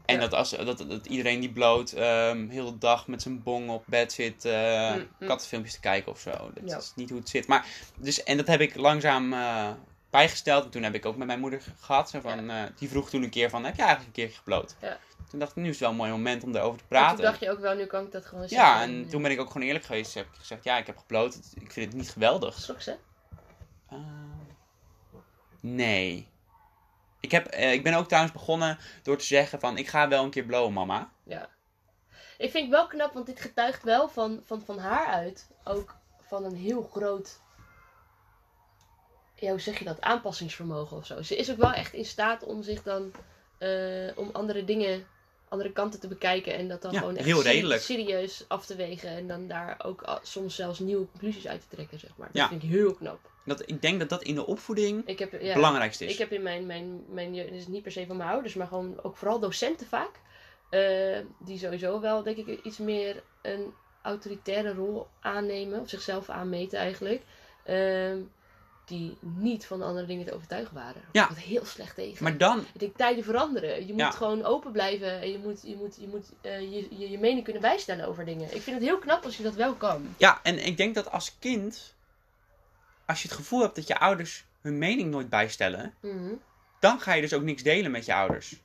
En 0.04 0.14
Ja. 0.14 0.20
dat, 0.20 0.32
als, 0.34 0.50
dat, 0.50 0.78
dat 0.88 1.06
iedereen 1.06 1.40
die 1.40 1.52
bloot 1.52 1.92
ehm 1.92 2.48
heel 2.48 2.72
de 2.72 2.78
dag 2.78 3.06
met 3.06 3.22
zijn 3.22 3.42
bong 3.42 3.70
op 3.70 3.84
bed 3.86 4.12
zit 4.12 4.44
Mm, 4.44 5.08
mm. 5.18 5.26
kattenfilmpjes 5.28 5.74
te 5.74 5.80
kijken 5.80 6.12
of 6.12 6.20
zo. 6.20 6.30
Dat 6.30 6.62
Ja. 6.70 6.76
is 6.76 6.92
niet 6.96 7.10
hoe 7.10 7.18
het 7.18 7.28
zit. 7.28 7.46
Maar, 7.46 7.66
dus, 7.96 8.22
en 8.22 8.36
dat 8.36 8.46
heb 8.46 8.60
ik 8.60 8.76
langzaam 8.76 9.32
eh, 9.32 9.70
bijgesteld. 10.10 10.64
En 10.64 10.70
toen 10.70 10.82
heb 10.82 10.94
ik 10.94 11.06
ook 11.06 11.16
met 11.16 11.26
mijn 11.26 11.40
moeder 11.40 11.60
ge- 11.60 11.70
gehad. 11.80 12.10
Zo 12.10 12.20
van, 12.20 12.50
eh, 12.50 12.62
die 12.78 12.88
vroeg 12.88 13.10
toen 13.10 13.22
een 13.22 13.30
keer 13.30 13.50
van, 13.50 13.64
heb 13.64 13.74
je 13.76 13.82
eigenlijk 13.82 14.08
een 14.16 14.22
keertje 14.22 14.38
gebloot? 14.38 14.76
Ja. 14.80 14.98
Toen 15.30 15.38
dacht 15.38 15.50
ik, 15.50 15.56
nu 15.56 15.62
is 15.64 15.70
het 15.70 15.80
wel 15.80 15.90
een 15.90 15.96
mooi 15.96 16.10
moment 16.10 16.42
om 16.44 16.52
daarover 16.52 16.78
te 16.78 16.84
praten. 16.88 17.16
toen 17.16 17.24
dacht 17.24 17.40
je 17.40 17.50
ook 17.50 17.58
wel, 17.60 17.74
nu 17.74 17.86
kan 17.86 18.04
ik 18.04 18.12
dat 18.12 18.26
gewoon 18.26 18.44
ja, 18.48 18.48
zeggen. 18.48 18.80
en 19.02 19.08
toen 19.08 19.22
ben 19.22 19.30
ik 19.30 19.40
ook 19.40 19.50
gewoon 19.50 19.66
eerlijk 19.66 19.84
geweest. 19.84 20.14
Heb 20.14 20.26
ik 20.26 20.38
gezegd, 20.38 20.64
ja, 20.64 20.78
ik 20.78 20.86
heb 20.86 20.96
gebloot. 20.96 21.38
Ik 21.60 21.72
vind 21.72 21.86
het 21.86 21.94
niet 21.94 22.10
geweldig. 22.10 22.54
Schrok 22.60 22.80
ze? 22.80 22.96
Eh, 23.90 23.98
nee. 25.60 26.28
Ik, 27.20 27.30
heb, 27.30 27.46
eh, 27.46 27.72
ik 27.72 27.82
ben 27.82 27.94
ook 27.94 28.06
trouwens 28.06 28.32
begonnen 28.34 28.78
door 29.02 29.16
te 29.16 29.24
zeggen 29.24 29.60
van, 29.60 29.78
ik 29.78 29.88
ga 29.88 30.08
wel 30.08 30.24
een 30.24 30.30
keer 30.30 30.44
blowen, 30.44 30.72
mama. 30.72 31.10
Ja. 31.24 31.48
Ik 32.38 32.50
vind 32.50 32.64
het 32.64 32.72
wel 32.72 32.86
knap, 32.86 33.12
want 33.12 33.26
dit 33.26 33.40
getuigt 33.40 33.82
wel 33.82 34.08
van, 34.08 34.40
van, 34.44 34.62
van 34.64 34.78
haar 34.78 35.06
uit. 35.06 35.50
Ook 35.64 35.96
van 36.20 36.44
een 36.44 36.56
heel 36.56 36.82
groot. 36.82 37.40
Ja, 39.34 39.50
hoe 39.50 39.60
zeg 39.60 39.78
je 39.78 39.84
dat? 39.84 40.00
Aanpassingsvermogen 40.00 40.96
of 40.96 41.06
zo. 41.06 41.22
Ze 41.22 41.36
is 41.36 41.50
ook 41.50 41.56
wel 41.56 41.72
echt 41.72 41.92
in 41.92 42.04
staat 42.04 42.42
om 42.44 42.62
zich 42.62 42.82
dan. 42.82 43.12
eh, 43.58 44.18
om 44.18 44.30
andere 44.32 44.64
dingen. 44.64 45.06
Andere 45.48 45.72
kanten 45.72 46.00
te 46.00 46.08
bekijken. 46.08 46.54
En 46.54 46.68
dat 46.68 46.82
dan 46.82 46.92
Ja, 46.92 46.98
gewoon 46.98 47.16
echt 47.16 47.26
heel 47.26 47.40
seri- 47.40 47.54
redelijk. 47.54 47.80
serieus 47.82 48.44
af 48.48 48.66
te 48.66 48.76
wegen. 48.76 49.08
En 49.08 49.28
dan 49.28 49.48
daar 49.48 49.80
ook 49.84 50.18
soms 50.22 50.54
zelfs 50.54 50.78
nieuwe 50.78 51.06
conclusies 51.10 51.46
uit 51.46 51.60
te 51.60 51.76
trekken, 51.76 51.98
zeg 51.98 52.10
maar. 52.16 52.26
Dat 52.32 52.36
Ja. 52.36 52.48
vind 52.48 52.62
ik 52.62 52.68
heel 52.68 52.94
knap. 52.94 53.18
Dat, 53.44 53.62
ik 53.68 53.82
denk 53.82 53.98
dat 53.98 54.08
dat 54.08 54.22
in 54.22 54.34
de 54.34 54.46
opvoeding 54.46 55.06
Ik 55.06 55.18
heb, 55.18 55.30
het 55.32 55.54
belangrijkste 55.54 56.04
is. 56.04 56.12
ik 56.12 56.18
heb 56.18 56.32
in 56.32 56.42
mijn, 56.42 56.66
mijn, 56.66 57.04
mijn 57.08 57.34
jeugd, 57.34 57.50
dus 57.52 57.66
niet 57.66 57.82
per 57.82 57.92
se 57.92 58.06
van 58.06 58.16
mijn 58.16 58.30
ouders, 58.30 58.54
maar 58.54 58.66
gewoon 58.66 58.98
ook 59.02 59.16
vooral 59.16 59.38
docenten 59.40 59.86
vaak. 59.86 60.10
eh, 60.70 61.18
die 61.38 61.58
sowieso 61.58 62.00
wel, 62.00 62.22
denk 62.22 62.36
ik, 62.36 62.60
iets 62.64 62.78
meer 62.78 63.22
een 63.42 63.72
autoritaire 64.02 64.74
rol 64.74 65.06
aannemen, 65.20 65.80
of 65.80 65.88
zichzelf 65.88 66.28
aanmeten 66.28 66.78
eigenlijk. 66.78 67.22
ehm, 67.64 68.18
die 68.86 69.16
niet 69.20 69.66
van 69.66 69.82
andere 69.82 70.06
dingen 70.06 70.26
te 70.26 70.34
overtuigen 70.34 70.74
waren. 70.74 71.02
Ja. 71.12 71.28
Wat 71.28 71.36
heel 71.38 71.64
slecht 71.64 71.94
tegen. 71.94 72.22
Maar 72.22 72.38
dan, 72.38 72.58
Ik 72.72 72.80
denk, 72.80 72.96
tijden 72.96 73.24
veranderen. 73.24 73.86
Je 73.86 73.92
moet 73.92 74.00
Ja. 74.00 74.10
gewoon 74.10 74.44
open 74.44 74.72
blijven 74.72 75.20
en 75.20 75.30
je 75.30 75.38
moet 75.38 75.62
je, 75.62 75.76
moet, 75.76 75.96
je, 76.00 76.06
moet, 76.08 76.32
eh, 76.40 76.60
je, 76.60 76.86
je, 76.98 77.10
je 77.10 77.18
mening 77.18 77.44
kunnen 77.44 77.62
bijstellen 77.62 78.06
over 78.06 78.24
dingen. 78.24 78.54
Ik 78.54 78.62
vind 78.62 78.76
het 78.76 78.84
heel 78.88 78.98
knap 78.98 79.24
als 79.24 79.36
je 79.36 79.42
dat 79.42 79.54
wel 79.54 79.74
kan. 79.74 80.14
ja, 80.16 80.40
en 80.42 80.66
ik 80.66 80.76
denk 80.76 80.94
dat 80.94 81.10
als 81.10 81.36
kind, 81.38 81.94
als 83.06 83.22
je 83.22 83.28
het 83.28 83.36
gevoel 83.36 83.60
hebt 83.60 83.74
dat 83.76 83.86
je 83.86 83.98
ouders 83.98 84.44
hun 84.60 84.78
mening 84.78 85.10
nooit 85.10 85.28
bijstellen, 85.28 85.94
Mhm. 86.00 86.32
dan 86.80 87.00
ga 87.00 87.14
je 87.14 87.20
dus 87.20 87.32
ook 87.34 87.42
niks 87.42 87.62
delen 87.62 87.90
met 87.90 88.04
je 88.06 88.14
ouders. 88.14 88.56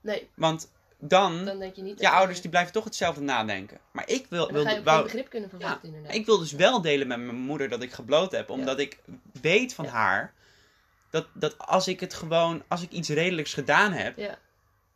Nee, 0.00 0.28
Want 0.34 0.70
dan, 1.08 1.44
dan 1.44 1.58
denk 1.58 1.74
je 1.76 1.82
niet... 1.82 2.00
je 2.00 2.08
ouders 2.10 2.40
die 2.40 2.50
blijven 2.50 2.72
toch 2.72 2.84
hetzelfde 2.84 3.20
nadenken. 3.20 3.78
Maar 3.92 4.08
ik 4.08 4.26
wil, 4.28 4.46
je 4.46 4.52
wil, 4.52 4.62
ook 4.62 4.68
geen 4.68 4.82
wou, 4.84 5.02
begrip 5.02 5.28
kunnen 5.30 5.50
verwachten 5.50 5.88
inderdaad. 5.88 6.14
ik 6.14 6.26
wil 6.26 6.38
dus 6.38 6.52
wel 6.52 6.80
delen 6.80 7.06
met 7.06 7.18
mijn 7.18 7.36
moeder 7.36 7.68
dat 7.68 7.82
ik 7.82 7.92
gebloot 7.92 8.32
heb, 8.32 8.50
omdat 8.50 8.78
ik 8.78 8.98
weet 9.40 9.74
van 9.74 9.84
Ja. 9.84 9.90
haar 9.90 10.32
dat, 11.10 11.26
dat 11.32 11.58
als 11.58 11.88
ik 11.88 12.00
het 12.00 12.14
gewoon, 12.14 12.62
als 12.68 12.82
ik 12.82 12.90
iets 12.90 13.08
redelijks 13.08 13.54
gedaan 13.54 13.92
heb, 13.92 14.18
Ja. 14.18 14.38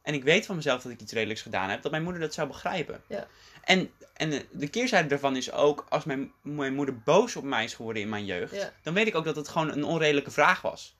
en 0.03 0.15
ik 0.15 0.25
weet 0.25 0.47
van 0.47 0.57
mezelf 0.57 0.83
dat 0.83 0.93
ik 0.93 1.01
iets 1.01 1.13
redelijks 1.13 1.43
gedaan 1.43 1.69
heb, 1.71 1.83
dat 1.83 1.91
mijn 1.91 2.03
moeder 2.03 2.21
dat 2.21 2.35
zou 2.35 2.49
begrijpen. 2.49 3.03
Ja. 3.09 3.27
En, 3.65 3.91
en 4.15 4.31
de- 4.31 4.47
de 4.51 4.69
keerzijde 4.69 5.09
daarvan 5.09 5.37
is 5.37 5.53
ook, 5.53 5.87
als 5.89 6.05
mijn, 6.05 6.33
mijn 6.43 6.75
moeder 6.75 6.99
boos 6.99 7.37
op 7.37 7.45
mij 7.45 7.65
is 7.65 7.75
geworden 7.75 8.03
in 8.03 8.09
mijn 8.09 8.25
jeugd, 8.25 8.55
Ja. 8.55 8.73
dan 8.83 8.95
weet 8.95 9.07
ik 9.07 9.15
ook 9.15 9.25
dat 9.25 9.37
het 9.37 9.49
gewoon 9.49 9.71
een 9.73 9.85
onredelijke 9.85 10.31
vraag 10.31 10.61
was. 10.61 10.97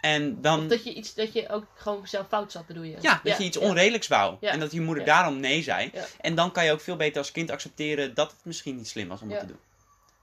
En 0.00 0.40
dan, 0.40 0.60
Of 0.60 0.66
dat 0.66 0.84
je 0.84 0.94
iets, 0.94 1.14
dat 1.14 1.32
je 1.32 1.48
ook 1.48 1.66
gewoon 1.74 2.06
zelf 2.06 2.28
fout 2.28 2.52
zat, 2.52 2.66
bedoel 2.66 2.82
je? 2.82 2.96
ja, 3.00 3.20
dat 3.24 3.38
je 3.38 3.44
iets 3.44 3.56
onredelijks 3.56 4.08
wou. 4.08 4.36
Ja. 4.40 4.50
En 4.50 4.60
dat 4.60 4.72
je 4.72 4.80
moeder 4.80 5.04
daarom 5.04 5.40
nee 5.40 5.62
zei. 5.62 5.90
Ja. 5.92 6.04
En 6.20 6.34
dan 6.34 6.52
kan 6.52 6.64
je 6.64 6.72
ook 6.72 6.80
veel 6.80 6.96
beter 6.96 7.18
als 7.18 7.32
kind 7.32 7.50
accepteren 7.50 8.14
dat 8.14 8.30
het 8.30 8.44
misschien 8.44 8.76
niet 8.76 8.88
slim 8.88 9.08
was 9.08 9.22
om 9.22 9.30
het 9.30 9.40
te 9.40 9.46
doen. 9.46 9.60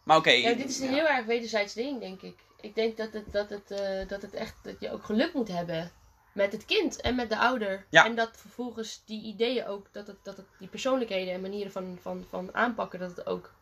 Maar 0.04 0.18
oké. 0.18 0.32
Ja, 0.32 0.54
dit 0.54 0.70
is 0.70 0.80
een 0.80 0.94
heel 0.94 1.08
erg 1.08 1.26
wederzijds 1.26 1.74
ding, 1.74 2.00
denk 2.00 2.22
ik. 2.22 2.36
Ik 2.62 2.76
denk 2.76 2.98
dat 2.98 3.14
het, 3.14 3.32
dat, 3.32 3.50
het, 3.50 3.72
eh, 3.72 4.08
dat 4.08 4.22
het 4.22 4.34
echt, 4.34 4.56
dat 4.62 4.80
je 4.80 4.92
ook 4.92 5.04
geluk 5.04 5.34
moet 5.34 5.48
hebben 5.48 5.92
met 6.34 6.52
het 6.52 6.66
kind 6.66 7.02
en 7.02 7.16
met 7.16 7.30
de 7.30 7.38
ouder. 7.38 7.86
Ja. 7.90 8.06
En 8.06 8.16
dat 8.16 8.38
vervolgens 8.38 9.02
die 9.06 9.24
ideeën 9.24 9.66
ook, 9.66 9.88
dat 9.92 10.08
het, 10.08 10.18
dat 10.24 10.38
het 10.38 10.46
die 10.58 10.68
persoonlijkheden 10.68 11.34
en 11.34 11.42
manieren 11.42 11.72
van, 11.72 11.98
van, 12.02 12.26
van 12.30 12.50
aanpakken, 12.56 13.00
dat 13.00 13.16
het 13.16 13.26
ook 13.26 13.54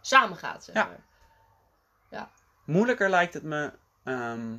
samen 0.00 0.36
gaat, 0.36 0.64
zeg 0.64 0.86
Ja. 2.10 2.30
Moeilijker 2.64 3.10
lijkt 3.10 3.34
het 3.34 3.42
me 3.42 3.72
ehm, 4.04 4.56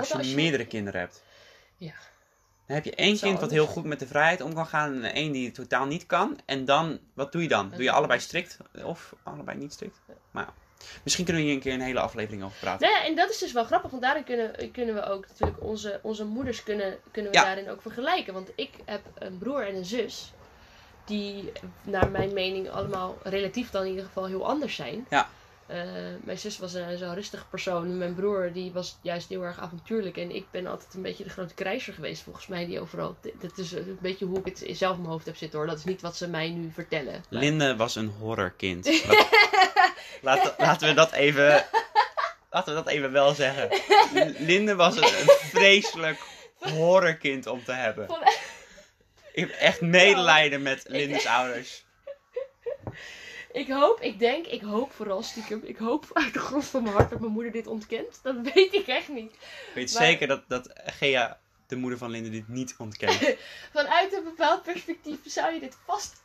als 0.00 0.08
je 0.08 0.18
als 0.18 0.28
je- 0.28 0.34
meerdere 0.34 0.66
kinderen 0.66 1.00
hebt. 1.00 1.22
Ja. 1.76 1.92
Dan 2.66 2.76
heb 2.78 2.84
je 2.84 2.94
één 2.94 3.18
kind 3.18 3.40
wat 3.40 3.50
heel 3.50 3.66
goed 3.66 3.84
met 3.84 3.98
de 3.98 4.06
vrijheid 4.06 4.40
om 4.40 4.54
kan 4.54 4.66
gaan 4.66 5.02
en 5.02 5.12
één 5.14 5.32
die 5.32 5.44
het 5.46 5.54
totaal 5.54 5.86
niet 5.86 6.06
kan. 6.06 6.38
En 6.44 6.64
dan, 6.64 6.98
wat 7.14 7.32
doe 7.32 7.42
je 7.42 7.48
dan? 7.48 7.70
Doe 7.70 7.82
je 7.82 7.90
allebei 7.90 8.20
strikt 8.20 8.56
of 8.84 9.14
allebei 9.22 9.58
niet 9.58 9.72
strikt? 9.72 9.98
Maar 10.30 10.44
ja. 10.44 10.52
Misschien 11.02 11.24
kunnen 11.24 11.42
we 11.42 11.48
hier 11.48 11.56
een 11.58 11.62
keer 11.64 11.74
een 11.74 11.80
hele 11.80 12.00
aflevering 12.00 12.42
over 12.44 12.58
praten. 12.60 12.88
Nou 12.88 13.00
ja, 13.00 13.06
en 13.08 13.14
dat 13.16 13.30
is 13.30 13.38
dus 13.38 13.52
wel 13.52 13.64
grappig, 13.64 13.90
want 13.90 14.02
daarin 14.02 14.24
kunnen, 14.24 14.70
kunnen 14.72 14.94
we 14.94 15.02
ook 15.04 15.26
natuurlijk 15.28 15.62
onze, 15.62 16.00
onze 16.02 16.24
moeders 16.24 16.62
kunnen, 16.62 16.98
kunnen 17.10 17.30
we 17.32 17.36
Ja. 17.38 17.44
daarin 17.44 17.70
ook 17.70 17.82
vergelijken. 17.82 18.34
Want 18.34 18.50
ik 18.54 18.70
heb 18.84 19.00
een 19.14 19.38
broer 19.38 19.66
en 19.66 19.74
een 19.74 19.84
zus 19.84 20.32
die 21.04 21.52
naar 21.82 22.10
mijn 22.10 22.32
mening 22.32 22.70
allemaal 22.70 23.18
relatief 23.22 23.70
dan 23.70 23.82
in 23.82 23.88
ieder 23.90 24.04
geval 24.04 24.26
heel 24.26 24.46
anders 24.46 24.74
zijn. 24.74 25.06
Ja. 25.10 25.28
Eh, 25.70 25.78
mijn 26.24 26.38
zus 26.38 26.58
was 26.58 26.74
een 26.74 26.98
zo'n 26.98 27.14
rustig 27.14 27.48
persoon. 27.50 27.98
Mijn 27.98 28.14
broer 28.14 28.52
die 28.52 28.72
was 28.72 28.98
juist 29.02 29.28
heel 29.28 29.42
erg 29.42 29.58
avontuurlijk. 29.60 30.16
En 30.16 30.34
ik 30.34 30.44
ben 30.50 30.66
altijd 30.66 30.94
een 30.94 31.02
beetje 31.02 31.24
de 31.24 31.30
grote 31.30 31.54
krijzer 31.54 31.94
geweest, 31.94 32.22
volgens 32.22 32.46
mij. 32.46 32.66
Die 32.66 32.80
overal. 32.80 33.16
Dat 33.40 33.58
is 33.58 33.72
een 33.72 33.98
beetje 34.00 34.24
hoe 34.24 34.38
ik 34.38 34.44
het 34.44 34.64
zelf 34.76 34.94
in 34.94 35.00
mijn 35.00 35.12
hoofd 35.12 35.26
heb 35.26 35.36
zitten 35.36 35.58
hoor. 35.58 35.68
Dat 35.68 35.78
is 35.78 35.84
niet 35.84 36.00
wat 36.00 36.16
ze 36.16 36.28
mij 36.28 36.48
nu 36.48 36.70
vertellen. 36.74 37.24
Maar- 37.30 37.40
Linde 37.40 37.76
was 37.76 37.94
een 37.96 38.08
horrorkind. 38.18 38.86
Laat- 40.22 40.54
laten 40.58 40.88
we 40.88 40.94
dat 40.94 41.12
even. 41.12 41.64
Laten 42.50 42.74
we 42.74 42.82
dat 42.82 42.92
even 42.92 43.12
wel 43.12 43.34
zeggen. 43.34 43.68
Linde 44.38 44.74
was 44.74 44.96
een, 44.96 45.02
een 45.04 45.36
vreselijk 45.40 46.18
horrorkind 46.58 47.46
om 47.46 47.64
te 47.64 47.72
hebben. 47.72 48.08
Ik 49.32 49.40
heb 49.48 49.50
echt 49.50 49.80
medelijden 49.80 50.62
met 50.62 50.84
Linde's 50.86 51.26
ouders. 51.26 51.84
Ik 53.52 53.68
hoop, 53.68 54.00
ik 54.00 54.18
denk, 54.18 54.46
ik 54.46 54.60
hoop 54.62 54.92
vooral 54.92 55.22
stiekem. 55.22 55.60
Ik 55.64 55.76
hoop 55.76 56.06
uit 56.12 56.32
de 56.32 56.38
grond 56.38 56.64
van 56.64 56.82
mijn 56.82 56.94
hart 56.94 57.10
dat 57.10 57.20
mijn 57.20 57.32
moeder 57.32 57.52
dit 57.52 57.66
ontkent. 57.66 58.20
Dat 58.22 58.36
weet 58.54 58.74
ik 58.74 58.86
echt 58.86 59.08
niet. 59.08 59.32
Ik 59.32 59.70
weet 59.74 59.92
Maar- 59.94 60.02
zeker 60.02 60.26
dat, 60.28 60.42
dat 60.48 60.70
Gea, 60.74 61.38
de 61.66 61.76
moeder 61.76 61.98
van 61.98 62.10
Linde, 62.10 62.30
dit 62.30 62.48
niet 62.48 62.74
ontkent. 62.78 63.34
Vanuit 63.72 64.12
een 64.12 64.24
bepaald 64.24 64.62
perspectief 64.62 65.18
zou 65.24 65.54
je 65.54 65.60
dit 65.60 65.76
vast. 65.86 66.22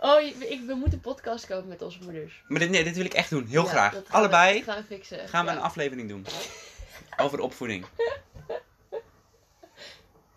Oh, 0.00 0.20
ik, 0.20 0.60
we 0.66 0.74
moeten 0.74 0.92
een 0.92 1.00
podcast 1.00 1.46
kopen 1.46 1.68
met 1.68 1.82
onze 1.82 1.98
moeders. 2.02 2.42
Maar 2.48 2.58
dit, 2.60 2.70
nee, 2.70 2.84
dit 2.84 2.96
wil 2.96 3.04
ik 3.04 3.14
echt 3.14 3.30
doen. 3.30 3.46
Heel 3.46 3.62
Ja, 3.64 3.68
graag. 3.70 3.92
we- 3.92 4.02
Allebei 4.08 4.62
gaan 4.62 4.76
we 4.76 4.84
fixen. 4.84 5.28
gaan 5.28 5.44
we 5.44 5.50
Ja. 5.50 5.56
een 5.56 5.62
aflevering 5.62 6.08
doen. 6.08 6.26
Over 7.22 7.40
opvoeding. 7.40 7.86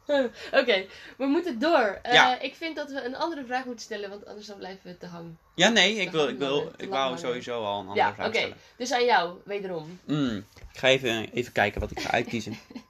Oké, 0.61 0.85
we 1.17 1.25
moeten 1.25 1.59
door. 1.59 1.99
Eh, 2.01 2.13
Ja. 2.13 2.39
Ik 2.39 2.55
vind 2.55 2.75
dat 2.75 2.91
we 2.91 3.03
een 3.03 3.15
andere 3.15 3.45
vraag 3.45 3.65
moeten 3.65 3.85
stellen, 3.85 4.09
want 4.09 4.25
anders 4.25 4.47
dan 4.47 4.57
blijven 4.57 4.91
we 4.91 4.97
te 4.97 5.05
hangen. 5.05 5.37
Ja, 5.55 5.69
nee, 5.69 5.95
ik, 5.95 6.11
wil, 6.11 6.27
ik, 6.27 6.37
wil, 6.37 6.71
ik 6.77 6.89
wou 6.89 7.01
hangen. 7.01 7.19
sowieso 7.19 7.63
al 7.63 7.73
een 7.79 7.87
andere 7.87 8.07
Ja, 8.07 8.13
vraag 8.13 8.27
oké. 8.27 8.37
stellen. 8.37 8.57
Dus 8.77 8.91
aan 8.91 9.05
jou, 9.05 9.37
wederom. 9.45 9.99
Mm, 10.05 10.45
ik 10.71 10.77
ga 10.79 10.87
even, 10.87 11.29
even 11.31 11.51
kijken 11.51 11.81
wat 11.81 11.91
ik 11.91 11.99
ga 11.99 12.11
uitkiezen. 12.11 12.57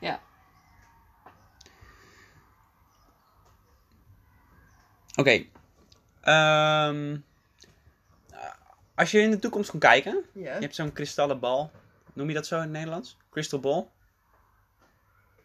Ja. 0.00 0.20
Oké. 5.16 5.44
Ehm, 6.20 7.16
als 8.94 9.10
je 9.10 9.20
in 9.20 9.30
de 9.30 9.38
toekomst 9.38 9.70
kon 9.70 9.80
kijken, 9.80 10.24
Ja. 10.32 10.54
je 10.54 10.60
hebt 10.60 10.74
zo'n 10.74 10.92
kristallen 10.92 11.38
bal. 11.40 11.70
Noem 12.14 12.28
je 12.28 12.34
dat 12.34 12.46
zo 12.46 12.56
in 12.56 12.62
het 12.62 12.70
Nederlands? 12.70 13.16
Crystal 13.30 13.60
ball? 13.60 13.84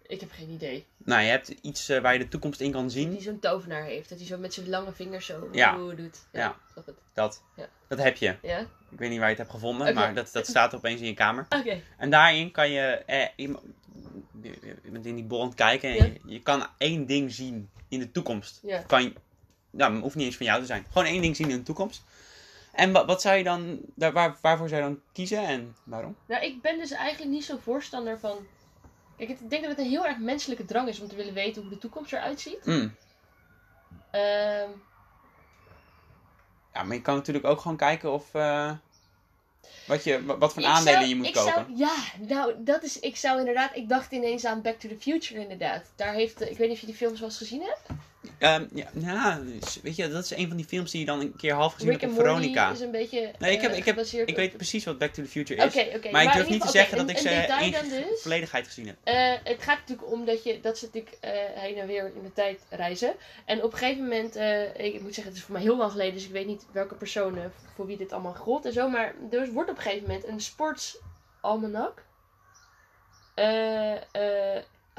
Ik 0.07 0.19
heb 0.19 0.31
geen 0.31 0.49
idee. 0.49 0.85
Nou, 0.97 1.21
je 1.21 1.29
hebt 1.29 1.47
iets 1.47 1.89
eh, 1.89 2.01
waar 2.01 2.13
je 2.13 2.19
de 2.19 2.27
toekomst 2.27 2.59
in 2.61 2.71
kan 2.71 2.91
zien. 2.91 3.09
Die 3.09 3.21
zo'n 3.21 3.39
tovenaar 3.39 3.83
heeft. 3.83 4.09
Dat 4.09 4.17
hij 4.17 4.27
zo 4.27 4.37
met 4.37 4.53
zijn 4.53 4.69
lange 4.69 4.91
vingers 4.91 5.25
zo 5.25 5.49
Ja. 5.51 5.77
doet. 5.95 6.17
Ja. 6.31 6.55
snap 6.71 6.85
het. 6.85 6.95
Dat. 7.13 7.43
Ja. 7.55 7.69
Dat 7.87 7.97
heb 7.97 8.15
je. 8.17 8.35
Ja? 8.41 8.59
Ik 8.89 8.99
weet 8.99 9.09
niet 9.09 9.19
waar 9.19 9.29
je 9.29 9.35
het 9.35 9.37
hebt 9.37 9.51
gevonden, 9.51 9.93
maar 9.95 10.13
dat, 10.13 10.29
dat 10.33 10.47
staat 10.47 10.75
opeens 10.75 11.01
in 11.01 11.07
je 11.07 11.13
kamer. 11.13 11.45
Oké. 11.59 11.81
En 11.97 12.09
daarin 12.09 12.51
kan 12.51 12.69
je, 12.69 12.81
eh, 13.05 13.27
je 13.35 14.91
bent 14.91 15.05
in 15.05 15.15
die 15.15 15.23
bol 15.23 15.41
aan 15.41 15.47
het 15.47 15.55
kijken 15.55 15.89
en 15.89 15.95
Ja. 15.95 16.03
je, 16.03 16.19
je 16.25 16.41
kan 16.41 16.65
één 16.77 17.05
ding 17.05 17.31
zien 17.31 17.69
in 17.87 17.99
de 17.99 18.11
toekomst. 18.11 18.59
Ja. 18.63 18.81
Kan 18.81 19.03
je, 19.03 19.13
nou, 19.69 19.93
het 19.93 20.01
hoeft 20.01 20.15
niet 20.15 20.25
eens 20.25 20.37
van 20.37 20.45
jou 20.45 20.59
te 20.59 20.65
zijn. 20.65 20.85
Gewoon 20.91 21.07
één 21.07 21.21
ding 21.21 21.35
zien 21.35 21.49
in 21.49 21.57
de 21.57 21.63
toekomst. 21.63 22.03
En 22.71 22.91
wat, 22.91 23.05
wat 23.05 23.21
zou 23.21 23.37
je 23.37 23.43
dan, 23.43 23.79
daar, 23.95 24.11
waar, 24.11 24.37
waarvoor 24.41 24.69
zou 24.69 24.81
je 24.81 24.87
dan 24.87 24.99
kiezen 25.13 25.45
en 25.47 25.75
waarom? 25.83 26.15
Nou, 26.25 26.43
ik 26.45 26.61
ben 26.61 26.77
dus 26.77 26.91
eigenlijk 26.91 27.31
niet 27.31 27.45
zo'n 27.45 27.59
voorstander 27.59 28.19
van... 28.19 28.37
Kijk, 29.17 29.29
ik 29.29 29.49
denk 29.49 29.61
dat 29.61 29.71
het 29.71 29.79
een 29.79 29.89
heel 29.91 30.05
erg 30.05 30.17
menselijke 30.17 30.65
drang 30.65 30.87
is 30.87 30.99
om 30.99 31.07
te 31.07 31.15
willen 31.15 31.33
weten 31.33 31.61
hoe 31.61 31.71
de 31.71 31.77
toekomst 31.77 32.13
eruit 32.13 32.41
ziet. 32.41 32.65
Mm. 32.65 32.95
Ehm, 34.11 34.69
Ja, 36.73 36.83
maar 36.83 36.95
je 36.95 37.01
kan 37.01 37.15
natuurlijk 37.15 37.45
ook 37.45 37.59
gewoon 37.59 37.77
kijken 37.77 38.11
of, 38.13 38.33
eh, 38.33 38.71
wat, 39.87 40.03
je, 40.03 40.25
wa- 40.25 40.37
wat 40.37 40.53
voor 40.53 40.65
aandelen 40.65 40.93
zou- 40.93 41.05
je 41.05 41.15
moet 41.15 41.27
ik 41.27 41.33
kopen. 41.33 41.53
Zou, 41.53 41.77
ja, 41.77 41.95
nou, 42.27 42.53
dat 42.63 42.83
is... 42.83 42.99
Ik 42.99 43.15
zou 43.15 43.39
inderdaad... 43.39 43.75
Ik 43.75 43.89
dacht 43.89 44.11
ineens 44.11 44.45
aan 44.45 44.61
Back 44.61 44.79
to 44.79 44.89
the 44.89 44.97
Future, 44.99 45.39
inderdaad. 45.41 45.91
Daar 45.95 46.13
heeft... 46.13 46.41
Ik 46.41 46.57
weet 46.57 46.67
niet 46.67 46.71
of 46.71 46.79
je 46.79 46.85
die 46.85 46.95
films 46.95 47.19
wel 47.19 47.29
eens 47.29 47.37
gezien 47.37 47.61
hebt. 47.61 47.81
Ehm, 48.37 48.65
ja, 48.73 48.87
ja, 48.93 49.39
dus, 49.39 49.81
weet 49.81 49.95
je, 49.95 50.09
dat 50.09 50.23
is 50.23 50.29
een 50.31 50.47
van 50.47 50.57
die 50.57 50.65
films 50.65 50.91
die 50.91 50.99
je 50.99 51.05
dan 51.05 51.19
een 51.19 51.35
keer 51.35 51.53
half 51.53 51.73
gezien 51.73 51.89
Rick 51.89 52.01
hebt 52.01 52.13
op 52.13 52.19
Veronica. 52.19 52.71
is 52.71 52.79
een 52.79 52.91
beetje 52.91 53.31
Nee, 53.39 53.51
ik 53.53 53.61
heb- 53.61 53.71
eh, 53.71 53.77
ik 53.77 53.85
heb- 53.85 53.95
gebaseerd 53.95 54.29
Ik 54.29 54.35
op- 54.35 54.39
weet 54.41 54.55
precies 54.57 54.85
wat 54.85 54.97
Back 54.97 55.13
to 55.13 55.23
the 55.23 55.29
Future 55.29 55.65
is. 55.65 56.11
Maar 56.11 56.23
ik 56.23 56.33
durf 56.33 56.49
niet 56.49 56.61
te 56.61 56.67
zeggen 56.69 56.97
dat 56.97 57.09
ik 57.09 57.17
ze 57.17 57.29
in 57.29 57.89
dus. 57.89 58.21
volledigheid 58.21 58.65
gezien 58.65 58.87
heb. 58.87 58.95
Eh, 59.03 59.33
het 59.43 59.61
gaat 59.63 59.79
natuurlijk 59.79 60.11
om 60.11 60.25
dat 60.25 60.43
je, 60.43 60.59
dat 60.61 60.77
ze 60.77 60.85
natuurlijk 60.85 61.17
eh, 61.21 61.31
heen 61.53 61.77
en 61.77 61.87
weer 61.87 62.11
in 62.15 62.23
de 62.23 62.33
tijd 62.33 62.61
reizen. 62.69 63.13
En 63.45 63.63
op 63.63 63.71
een 63.71 63.77
gegeven 63.77 64.03
moment, 64.03 64.35
ik 64.77 65.01
moet 65.01 65.13
zeggen, 65.13 65.23
het 65.33 65.35
is 65.35 65.41
voor 65.43 65.53
mij 65.53 65.61
heel 65.61 65.77
lang 65.77 65.91
geleden, 65.91 66.13
dus 66.13 66.25
ik 66.25 66.31
weet 66.31 66.47
niet 66.47 66.65
welke 66.71 66.95
personen 66.95 67.53
voor 67.75 67.85
wie 67.85 67.97
dit 67.97 68.11
allemaal 68.11 68.33
gold 68.35 68.65
en 68.65 68.73
zo. 68.73 68.89
Maar 68.89 69.13
er 69.31 69.51
wordt 69.51 69.69
op 69.69 69.75
een 69.77 69.81
gegeven 69.83 70.07
moment 70.07 70.27
een 70.27 70.41
sportsalmanak 70.41 72.03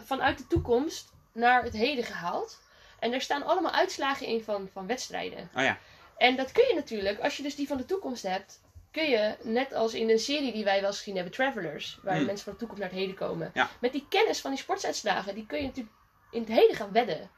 vanuit 0.05 0.39
de 0.39 0.47
toekomst 0.49 1.09
naar 1.33 1.63
het 1.63 1.73
heden 1.73 2.05
gehaald. 2.05 2.61
En 3.01 3.11
daar 3.11 3.21
staan 3.21 3.43
allemaal 3.47 3.73
uitslagen 3.73 4.27
in 4.27 4.43
van, 4.45 4.69
van 4.73 4.87
wedstrijden. 4.87 5.51
Oh 5.57 5.63
ja. 5.63 5.79
En 6.17 6.37
dat 6.37 6.53
kun 6.53 6.65
je 6.69 6.75
natuurlijk, 6.75 7.21
als 7.21 7.37
je 7.37 7.43
dus 7.43 7.55
die 7.55 7.67
van 7.67 7.77
de 7.77 7.85
toekomst 7.85 8.23
hebt, 8.23 8.61
kun 8.91 9.11
je, 9.11 9.37
net 9.43 9.73
als 9.73 9.95
in 9.95 10.11
een 10.11 10.19
serie 10.19 10.53
die 10.53 10.65
wij 10.65 10.81
wel 10.81 10.89
eens 10.89 10.99
gezien 10.99 11.15
hebben, 11.15 11.33
Travelers, 11.33 11.99
waar 12.03 12.17
Hmm. 12.17 12.25
mensen 12.27 12.45
van 12.45 12.53
de 12.53 12.59
toekomst 12.59 12.83
naar 12.83 12.91
het 12.91 13.01
heden 13.01 13.17
komen, 13.17 13.51
Ja. 13.55 13.69
met 13.81 13.93
die 13.93 14.07
kennis 14.09 14.41
van 14.41 14.51
die 14.51 14.61
sportsuitslagen, 14.61 15.35
die 15.35 15.47
kun 15.47 15.59
je 15.59 15.67
natuurlijk 15.67 15.95
in 16.31 16.41
het 16.41 16.51
heden 16.51 16.77
gaan 16.77 16.93
wedden. 16.93 17.31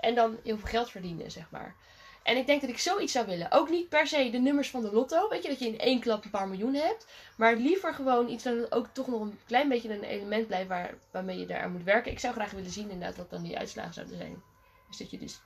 En 0.00 0.14
dan 0.14 0.38
heel 0.44 0.58
veel 0.58 0.68
geld 0.68 0.90
verdienen, 0.90 1.30
zeg 1.30 1.50
maar. 1.50 1.74
En 2.22 2.36
ik 2.36 2.46
denk 2.46 2.60
dat 2.60 2.70
ik 2.70 2.78
zoiets 2.78 3.12
zou 3.12 3.26
willen. 3.26 3.50
Ook 3.50 3.68
niet 3.70 3.88
per 3.88 4.06
se 4.06 4.30
de 4.30 4.38
nummers 4.38 4.70
van 4.70 4.82
de 4.82 4.92
lotto, 4.92 5.28
weet 5.28 5.42
je, 5.42 5.48
dat 5.48 5.58
je 5.58 5.66
in 5.66 5.78
één 5.78 6.00
klap 6.00 6.24
een 6.24 6.30
paar 6.30 6.48
miljoen 6.48 6.74
hebt. 6.74 7.06
Maar 7.36 7.56
liever 7.56 7.94
gewoon 7.94 8.28
iets 8.28 8.42
dat 8.42 8.72
ook 8.72 8.86
toch 8.92 9.06
nog 9.06 9.20
een 9.20 9.38
klein 9.46 9.68
beetje 9.68 9.88
een 9.94 10.02
element 10.02 10.46
blijft 10.46 10.68
waar, 10.68 10.94
waarmee 11.10 11.38
je 11.38 11.46
daaraan 11.46 11.72
moet 11.72 11.82
werken. 11.84 12.12
Ik 12.12 12.18
zou 12.18 12.34
graag 12.34 12.50
willen 12.50 12.70
zien 12.70 12.90
inderdaad 12.90 13.16
wat 13.16 13.30
dan 13.30 13.42
die 13.42 13.58
uitslagen 13.58 13.94
zouden 13.94 14.16
zijn. 14.16 14.42
Dat 14.98 15.10
je 15.10 15.18
dus 15.18 15.40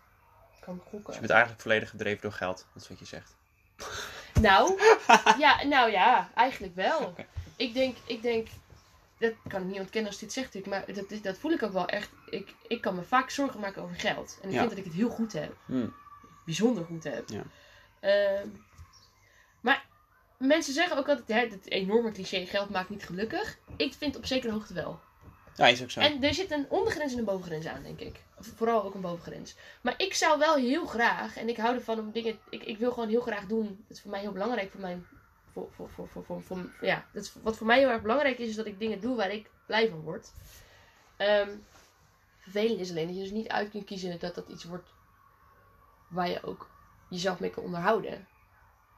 kan 0.61 0.79
gokken. 0.79 1.05
Dus 1.05 1.15
je 1.15 1.21
bent 1.21 1.31
eigenlijk 1.33 1.63
volledig 1.63 1.91
gedreven 1.91 2.23
door 2.23 2.33
geld. 2.33 2.67
Dat 2.73 2.83
is 2.83 2.89
wat 2.89 2.99
je 2.99 3.05
zegt. 3.05 3.37
Nou, 4.41 4.81
ja, 5.39 5.65
nou 5.65 5.91
ja, 5.91 6.31
eigenlijk 6.35 6.75
wel. 6.75 7.15
Ik 7.57 7.75
denk, 7.75 7.97
ik 8.07 8.23
denk, 8.23 8.49
dat 9.19 9.33
kan 9.49 9.61
ik 9.61 9.67
niet 9.67 9.81
ontkennen 9.81 10.11
als 10.11 10.21
dit 10.21 10.33
zegt 10.33 10.67
maar 10.67 10.85
dat, 10.95 11.23
dat 11.23 11.39
voel 11.39 11.51
ik 11.53 11.63
ook 11.63 11.73
wel 11.73 11.87
echt. 11.89 12.11
Ik, 12.31 12.55
ik 12.69 12.81
kan 12.81 12.95
me 12.95 13.03
vaak 13.03 13.31
zorgen 13.31 13.61
maken 13.61 13.83
over 13.83 13.97
geld. 13.97 14.39
En 14.43 14.49
ik 14.49 14.55
Ja. 14.55 14.59
vind 14.59 14.71
dat 14.71 14.79
ik 14.79 14.85
het 14.85 14.95
heel 14.95 15.11
goed 15.11 15.33
heb. 15.33 15.57
Hmm. 15.67 15.95
Bijzonder 16.45 16.85
goed 16.85 17.05
heb. 17.05 17.29
Ja. 17.29 17.43
Ehm, 18.01 18.49
maar 19.61 19.87
mensen 20.39 20.73
zeggen 20.75 20.97
ook 20.97 21.09
altijd, 21.09 21.29
hè, 21.29 21.57
het 21.57 21.71
enorme 21.71 22.13
cliché, 22.13 22.47
geld 22.47 22.71
maakt 22.71 22.89
niet 22.89 23.05
gelukkig. 23.05 23.59
Ik 23.77 23.95
vind 23.95 24.17
op 24.17 24.27
zekere 24.27 24.53
hoogte 24.53 24.75
wel. 24.75 25.01
Ja, 25.57 25.67
is 25.67 25.83
ook 25.83 25.91
zo. 25.91 26.01
En 26.01 26.23
er 26.23 26.35
zit 26.35 26.51
een 26.51 26.67
ondergrens 26.69 27.13
en 27.13 27.19
een 27.19 27.25
bovengrens 27.25 27.67
aan, 27.67 27.83
denk 27.83 28.01
ik. 28.01 28.23
Vooral 28.39 28.85
ook 28.85 28.95
een 28.95 29.01
bovengrens. 29.01 29.57
Maar 29.81 29.95
ik 29.97 30.15
zou 30.15 30.39
wel 30.39 30.55
heel 30.55 30.87
graag, 30.87 31.37
en 31.37 31.49
ik 31.49 31.57
hou 31.57 31.75
ervan 31.75 31.99
om 31.99 32.11
dingen. 32.13 32.39
Ik, 32.51 32.63
ik 32.63 32.79
wil 32.79 32.93
gewoon 32.93 33.09
heel 33.09 33.21
graag 33.21 33.47
doen. 33.47 33.67
Dat 33.89 33.97
is 33.97 34.03
voor 34.03 34.11
mij 34.11 34.21
heel 34.21 34.33
belangrijk 34.33 34.71
voor 34.71 34.81
mijn. 34.81 35.07
Voor, 35.53 35.69
voor, 35.73 35.89
voor, 35.91 36.09
voor, 36.09 36.25
voor, 36.25 36.43
voor- 36.43 36.71
ja, 36.81 37.07
dat 37.13 37.23
is, 37.23 37.33
wat 37.43 37.57
voor 37.57 37.67
mij 37.67 37.79
heel 37.79 37.91
erg 37.91 38.03
belangrijk 38.03 38.39
is, 38.39 38.49
is 38.49 38.55
dat 38.57 38.67
ik 38.67 38.79
dingen 38.79 39.01
doe 39.01 39.17
waar 39.17 39.33
ik 39.33 39.51
blij 39.67 39.89
van 39.89 40.01
word. 40.01 40.29
Ehm 41.17 41.51
vervelend 42.39 42.81
is 42.81 42.91
alleen 42.91 43.07
dat 43.07 43.17
je 43.17 43.23
dus 43.23 43.31
niet 43.31 43.49
uit 43.49 43.71
kunt 43.71 43.85
kiezen 43.85 44.19
dat 44.21 44.35
dat 44.35 44.49
iets 44.49 44.65
wordt 44.65 44.89
waar 46.09 46.29
je 46.29 46.43
ook 46.43 46.71
jezelf 47.09 47.41
mee 47.41 47.51
kan 47.51 47.63
onderhouden. 47.63 48.27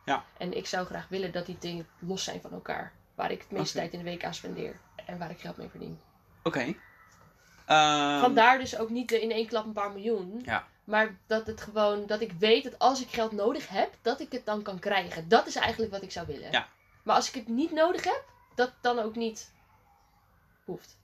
Ja. 0.04 0.24
En 0.38 0.56
ik 0.56 0.66
zou 0.66 0.86
graag 0.86 1.08
willen 1.08 1.32
dat 1.32 1.46
die 1.46 1.58
dingen 1.58 1.86
los 1.98 2.24
zijn 2.24 2.40
van 2.40 2.52
elkaar. 2.52 2.92
Waar 3.14 3.30
ik 3.30 3.40
het 3.40 3.50
meeste 3.50 3.78
tijd 3.78 3.92
in 3.92 3.98
de 3.98 4.04
week 4.04 4.24
aan 4.24 4.34
spendeer. 4.34 4.80
En 5.06 5.18
waar 5.18 5.30
ik 5.30 5.38
geld 5.38 5.56
mee 5.56 5.68
verdien. 5.68 6.00
Oké. 6.48 6.74
Ehm, 7.66 8.20
Vandaar 8.20 8.58
dus 8.58 8.78
ook 8.78 8.90
niet 8.90 9.08
de 9.08 9.20
in 9.20 9.30
één 9.30 9.46
klap 9.46 9.64
een 9.64 9.72
paar 9.72 9.92
miljoen. 9.92 10.40
Ja. 10.44 10.66
Maar 10.84 11.16
dat 11.26 11.46
het 11.46 11.60
gewoon, 11.60 12.06
dat 12.06 12.20
ik 12.20 12.32
weet 12.32 12.64
dat 12.64 12.78
als 12.78 13.02
ik 13.02 13.08
geld 13.08 13.32
nodig 13.32 13.68
heb, 13.68 13.94
dat 14.02 14.20
ik 14.20 14.32
het 14.32 14.46
dan 14.46 14.62
kan 14.62 14.78
krijgen. 14.78 15.28
Dat 15.28 15.46
is 15.46 15.56
eigenlijk 15.56 15.92
wat 15.92 16.02
ik 16.02 16.12
zou 16.12 16.26
willen. 16.26 16.50
Ja. 16.50 16.68
Maar 17.02 17.16
als 17.16 17.28
ik 17.28 17.34
het 17.34 17.48
niet 17.48 17.72
nodig 17.72 18.04
heb, 18.04 18.24
dat 18.54 18.72
dan 18.80 18.98
ook 18.98 19.16
niet 19.16 19.50
hoeft. 20.64 20.96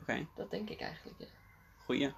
Oké, 0.00 0.26
Dat 0.36 0.50
denk 0.50 0.70
ik 0.70 0.80
eigenlijk. 0.80 1.16
Ja. 1.18 1.26
goeie. 1.84 2.12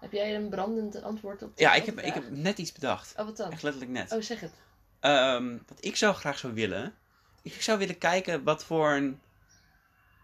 Heb 0.00 0.12
jij 0.12 0.36
een 0.36 0.48
brandend 0.48 1.02
antwoord 1.02 1.42
op? 1.42 1.58
Ja, 1.58 1.74
ik 1.74 1.84
heb, 1.84 1.98
ik 2.00 2.14
heb 2.14 2.30
net 2.30 2.58
iets 2.58 2.72
bedacht. 2.72 3.14
Oh, 3.18 3.24
wat 3.24 3.36
dan? 3.36 3.50
Echt 3.50 3.62
letterlijk 3.62 3.92
net. 3.92 4.12
Oh, 4.12 4.20
zeg 4.20 4.40
het. 4.40 4.52
Ehm, 5.00 5.58
wat 5.68 5.84
ik 5.84 5.96
zou 5.96 6.14
graag 6.14 6.38
zou 6.38 6.52
willen. 6.54 6.94
Ik 7.42 7.62
zou 7.62 7.78
willen 7.78 7.98
kijken 7.98 8.44
wat 8.44 8.64
voor 8.64 8.90
een 8.90 9.20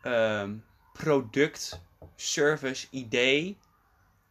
ehm, 0.07 0.55
product, 0.93 1.81
service, 2.17 2.87
idee 2.91 3.59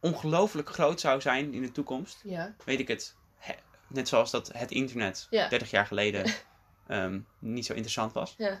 ongelooflijk 0.00 0.68
groot 0.70 1.00
zou 1.00 1.20
zijn 1.20 1.54
in 1.54 1.62
de 1.62 1.72
toekomst. 1.72 2.20
Ja. 2.24 2.54
Weet 2.64 2.80
ik 2.80 2.88
het. 2.88 3.14
He- 3.38 3.54
net 3.86 4.08
zoals 4.08 4.30
dat 4.30 4.50
het 4.52 4.70
internet 4.70 5.26
Ja. 5.30 5.48
30 5.48 5.70
jaar 5.70 5.86
geleden 5.86 6.24
ehm, 6.86 7.20
niet 7.38 7.66
zo 7.66 7.72
interessant 7.72 8.12
was. 8.12 8.34
Ja. 8.38 8.60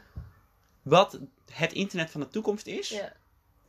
Wat 0.82 1.18
het 1.52 1.72
internet 1.72 2.10
van 2.10 2.20
de 2.20 2.28
toekomst 2.28 2.66
is, 2.66 2.88
Ja. 2.88 3.12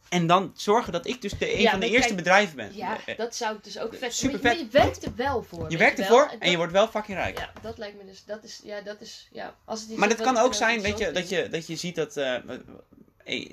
En 0.10 0.28
dan 0.28 0.52
zorgen 0.56 0.94
dat 0.94 1.08
ik 1.08 1.22
dus 1.22 1.32
de, 1.32 1.60
een 1.60 1.70
van 1.70 1.80
de 1.80 1.86
eerste 1.90 2.02
kijk, 2.06 2.16
bedrijven 2.16 2.56
ben. 2.56 2.76
Ja, 2.76 2.98
Eh, 3.06 3.18
dat 3.18 3.36
zou 3.36 3.56
ik 3.58 3.64
dus 3.64 3.80
ook 3.80 3.96
vet 3.96 4.14
Super 4.14 4.40
maar 4.44 4.52
je- 4.52 4.58
vet. 4.58 4.72
Je 4.72 4.80
werkt 4.80 5.06
er 5.06 5.16
wel 5.16 5.44
voor. 5.44 5.72
je 5.72 5.78
werkt 5.78 6.00
ervoor 6.00 6.28
en 6.28 6.40
dat- 6.40 6.50
je 6.50 6.58
wordt 6.58 6.72
wel 6.72 6.88
fucking 6.88 7.18
rijk. 7.18 7.38
Ja, 7.40 7.52
dat 7.62 7.78
lijkt 7.78 7.98
me 7.98 8.06
dus. 8.06 8.26
Dat 8.26 8.44
is, 8.44 8.60
ja, 8.64 8.82
dat 8.82 9.02
is, 9.02 9.28
ja. 9.32 9.56
Als 9.66 9.82
het 9.82 9.98
Maar 9.98 10.10
dat 10.10 10.22
kan 10.22 10.38
ook 10.38 10.54
zijn, 10.54 10.82
weet 10.82 10.98
je, 10.98 11.12
dat 11.12 11.30
je, 11.30 11.50
dat 11.50 11.68
je 11.68 11.76
ziet 11.76 11.96
dat, 11.96 12.18
eh, 12.18 12.36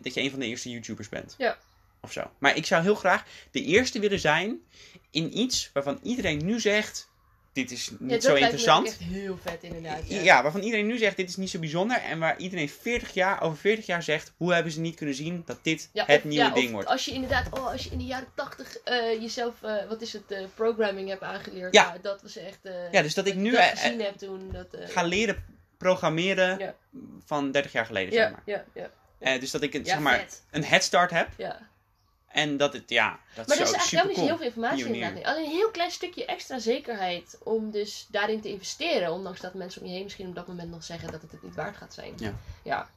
dat 0.02 0.14
je 0.14 0.20
een 0.20 0.30
van 0.30 0.38
de 0.40 0.46
eerste 0.46 0.70
YouTubers 0.70 1.08
bent. 1.08 1.34
Ja. 1.38 1.58
Of 2.00 2.12
zo. 2.12 2.30
Maar 2.38 2.56
ik 2.56 2.66
zou 2.66 2.82
heel 2.82 2.94
graag 2.94 3.24
de 3.50 3.62
eerste 3.62 3.98
willen 3.98 4.20
zijn 4.20 4.58
in 5.10 5.38
iets 5.38 5.70
waarvan 5.72 5.98
iedereen 6.02 6.44
nu 6.44 6.60
zegt, 6.60 7.12
dit 7.52 7.70
is 7.70 7.90
niet 7.98 8.22
Ja, 8.22 8.28
zo 8.28 8.34
interessant. 8.34 8.86
echt 8.86 8.98
heel 8.98 9.38
vet 9.42 9.62
inderdaad. 9.62 10.08
Ja. 10.08 10.20
Ja. 10.20 10.42
waarvan 10.42 10.60
iedereen 10.60 10.86
nu 10.86 10.98
zegt, 10.98 11.16
dit 11.16 11.28
is 11.28 11.36
niet 11.36 11.50
zo 11.50 11.58
bijzonder. 11.58 11.96
En 11.96 12.18
waar 12.18 12.38
iedereen 12.38 12.68
40 12.68 13.14
jaar, 13.14 13.42
over 13.42 13.58
40 13.58 13.86
jaar 13.86 14.02
zegt, 14.02 14.32
hoe 14.36 14.52
hebben 14.54 14.72
ze 14.72 14.80
niet 14.80 14.96
kunnen 14.96 15.14
zien 15.14 15.42
dat 15.46 15.58
dit 15.62 15.90
Ja, 15.92 16.04
het 16.06 16.16
of- 16.18 16.24
nieuwe 16.24 16.52
ding 16.52 16.70
wordt. 16.70 16.88
Als 16.88 17.04
je 17.04 17.10
inderdaad, 17.12 17.58
oh, 17.58 17.66
als 17.66 17.84
je 17.84 17.90
in 17.90 17.98
de 17.98 18.04
jaren 18.04 18.28
tachtig 18.34 18.76
eh, 18.76 19.20
jezelf, 19.20 19.62
eh, 19.62 19.88
wat 19.88 20.02
is 20.02 20.12
het, 20.12 20.30
eh, 20.30 20.44
programming 20.54 21.08
hebt 21.08 21.22
aangeleerd. 21.22 21.74
Ja. 21.74 21.98
dat 22.02 22.22
was 22.22 22.36
echt. 22.36 22.58
Ja, 22.92 23.02
dus 23.02 23.14
dat 23.14 23.26
ik 23.26 23.34
nu 23.34 23.50
dat 23.50 23.62
gezien 23.64 24.00
heb 24.00 24.16
toen. 24.16 24.50
Dat, 24.52 24.66
ga 24.90 25.02
leren 25.02 25.44
programmeren 25.78 26.74
van 27.24 27.50
30 27.52 27.72
jaar 27.72 27.86
geleden, 27.86 28.12
zeg 28.12 28.30
maar. 28.30 28.42
ja, 28.44 28.64
ja. 28.74 28.90
Eh, 29.24 29.40
dus 29.40 29.50
dat 29.50 29.62
ik 29.62 29.74
een, 29.74 29.84
Ja, 29.84 29.86
zeg 29.92 29.98
maar, 29.98 30.18
vet. 30.18 30.42
een 30.50 30.64
headstart 30.64 31.10
heb. 31.10 31.28
Ja. 31.36 31.68
En 32.28 32.56
dat 32.56 32.72
het, 32.72 32.90
ja, 32.90 33.18
dat 33.34 33.46
Maar 33.46 33.56
is 33.56 33.62
er 33.62 33.68
is 33.68 33.72
eigenlijk 33.72 33.90
helemaal 33.90 34.16
niet 34.16 34.26
heel 34.26 34.36
veel 34.36 34.46
informatie 34.46 34.84
Pionier. 34.84 35.02
inderdaad. 35.08 35.32
Alleen 35.32 35.44
een 35.44 35.50
heel 35.50 35.70
klein 35.70 35.90
stukje 35.90 36.24
extra 36.24 36.58
zekerheid 36.58 37.38
om 37.42 37.70
dus 37.70 38.06
daarin 38.10 38.40
te 38.40 38.48
investeren. 38.48 39.12
Ondanks 39.12 39.40
dat 39.40 39.54
mensen 39.54 39.80
om 39.82 39.86
je 39.88 39.92
heen 39.94 40.02
misschien 40.02 40.28
op 40.28 40.34
dat 40.34 40.46
moment 40.46 40.70
nog 40.70 40.84
zeggen 40.84 41.12
dat 41.12 41.22
het 41.22 41.32
het 41.32 41.42
niet 41.42 41.54
waard 41.54 41.76
gaat 41.76 41.94
zijn. 41.94 42.12
Ja. 42.16 42.34
Ja. 42.62 42.88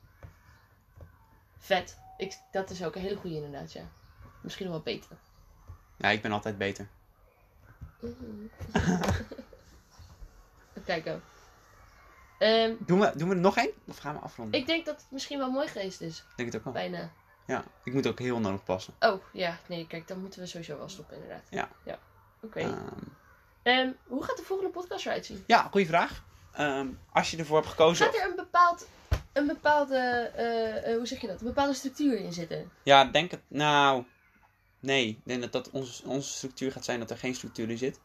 Vet. 1.59 1.97
Ik, 2.17 2.37
dat 2.51 2.69
is 2.69 2.83
ook 2.83 2.95
een 2.95 3.01
hele 3.01 3.15
goede 3.15 3.35
inderdaad, 3.35 3.73
ja. 3.73 3.83
Misschien 4.41 4.65
nog 4.65 4.75
wel 4.83 4.93
beter. 4.93 5.17
Ja, 5.97 6.09
ik 6.09 6.21
ben 6.21 6.31
altijd 6.31 6.57
beter. 6.57 6.87
Even 10.73 10.85
kijken. 10.85 11.23
Ehm, 12.37 12.73
Doen 12.79 12.99
we, 12.99 13.11
doen 13.15 13.29
we 13.29 13.35
er 13.35 13.41
nog 13.41 13.57
één? 13.57 13.71
Of 13.87 13.97
gaan 13.97 14.13
we 14.13 14.19
afronden? 14.19 14.59
ik 14.59 14.67
denk 14.67 14.85
dat 14.85 14.95
het 14.95 15.05
misschien 15.11 15.37
wel 15.37 15.51
mooi 15.51 15.67
geweest 15.67 16.01
is. 16.01 16.23
denk 16.35 16.49
het 16.51 16.57
ook 16.57 16.63
wel. 16.63 16.73
Bijna. 16.73 17.11
Ja, 17.45 17.63
ik 17.83 17.93
moet 17.93 18.07
ook 18.07 18.19
heel 18.19 18.39
nodig 18.39 18.63
passen. 18.63 18.93
Oh, 18.99 19.23
ja. 19.33 19.57
Nee, 19.67 19.87
kijk, 19.87 20.07
dan 20.07 20.19
moeten 20.21 20.39
we 20.39 20.45
sowieso 20.45 20.77
wel 20.77 20.89
stoppen 20.89 21.15
inderdaad. 21.15 21.43
Ja. 21.49 21.69
Ja. 21.85 21.99
Oké. 22.41 22.59
Ehm, 22.59 22.77
Ehm, 23.63 23.91
hoe 24.07 24.23
gaat 24.23 24.37
de 24.37 24.43
volgende 24.43 24.71
podcast 24.71 25.05
eruit 25.05 25.25
zien? 25.25 25.43
ja, 25.47 25.67
goede 25.71 25.85
vraag. 25.87 26.23
Als 27.13 27.31
je 27.31 27.37
ervoor 27.37 27.57
hebt 27.57 27.69
gekozen... 27.69 28.05
Gaat 28.05 28.15
er 28.15 28.29
een 28.29 28.35
bepaald, 28.35 28.87
een 29.33 29.47
bepaalde, 29.47 29.97
eh, 30.35 30.91
eh, 30.91 30.97
hoe 30.97 31.05
zeg 31.07 31.21
je 31.21 31.27
dat? 31.27 31.41
Een 31.41 31.47
bepaalde 31.47 31.73
structuur 31.73 32.17
in 32.19 32.33
zitten? 32.33 32.71
Ja, 32.83 33.05
denk 33.05 33.31
het... 33.31 33.41
Nou... 33.47 34.03
Nee, 34.79 35.07
ik 35.07 35.19
denk 35.23 35.41
dat, 35.41 35.51
dat 35.51 35.69
onze, 35.69 36.07
onze 36.07 36.29
structuur 36.29 36.71
gaat 36.71 36.85
zijn 36.85 36.99
dat 36.99 37.09
er 37.09 37.17
geen 37.17 37.35
structuur 37.35 37.69
in 37.69 37.77
zit. 37.77 37.99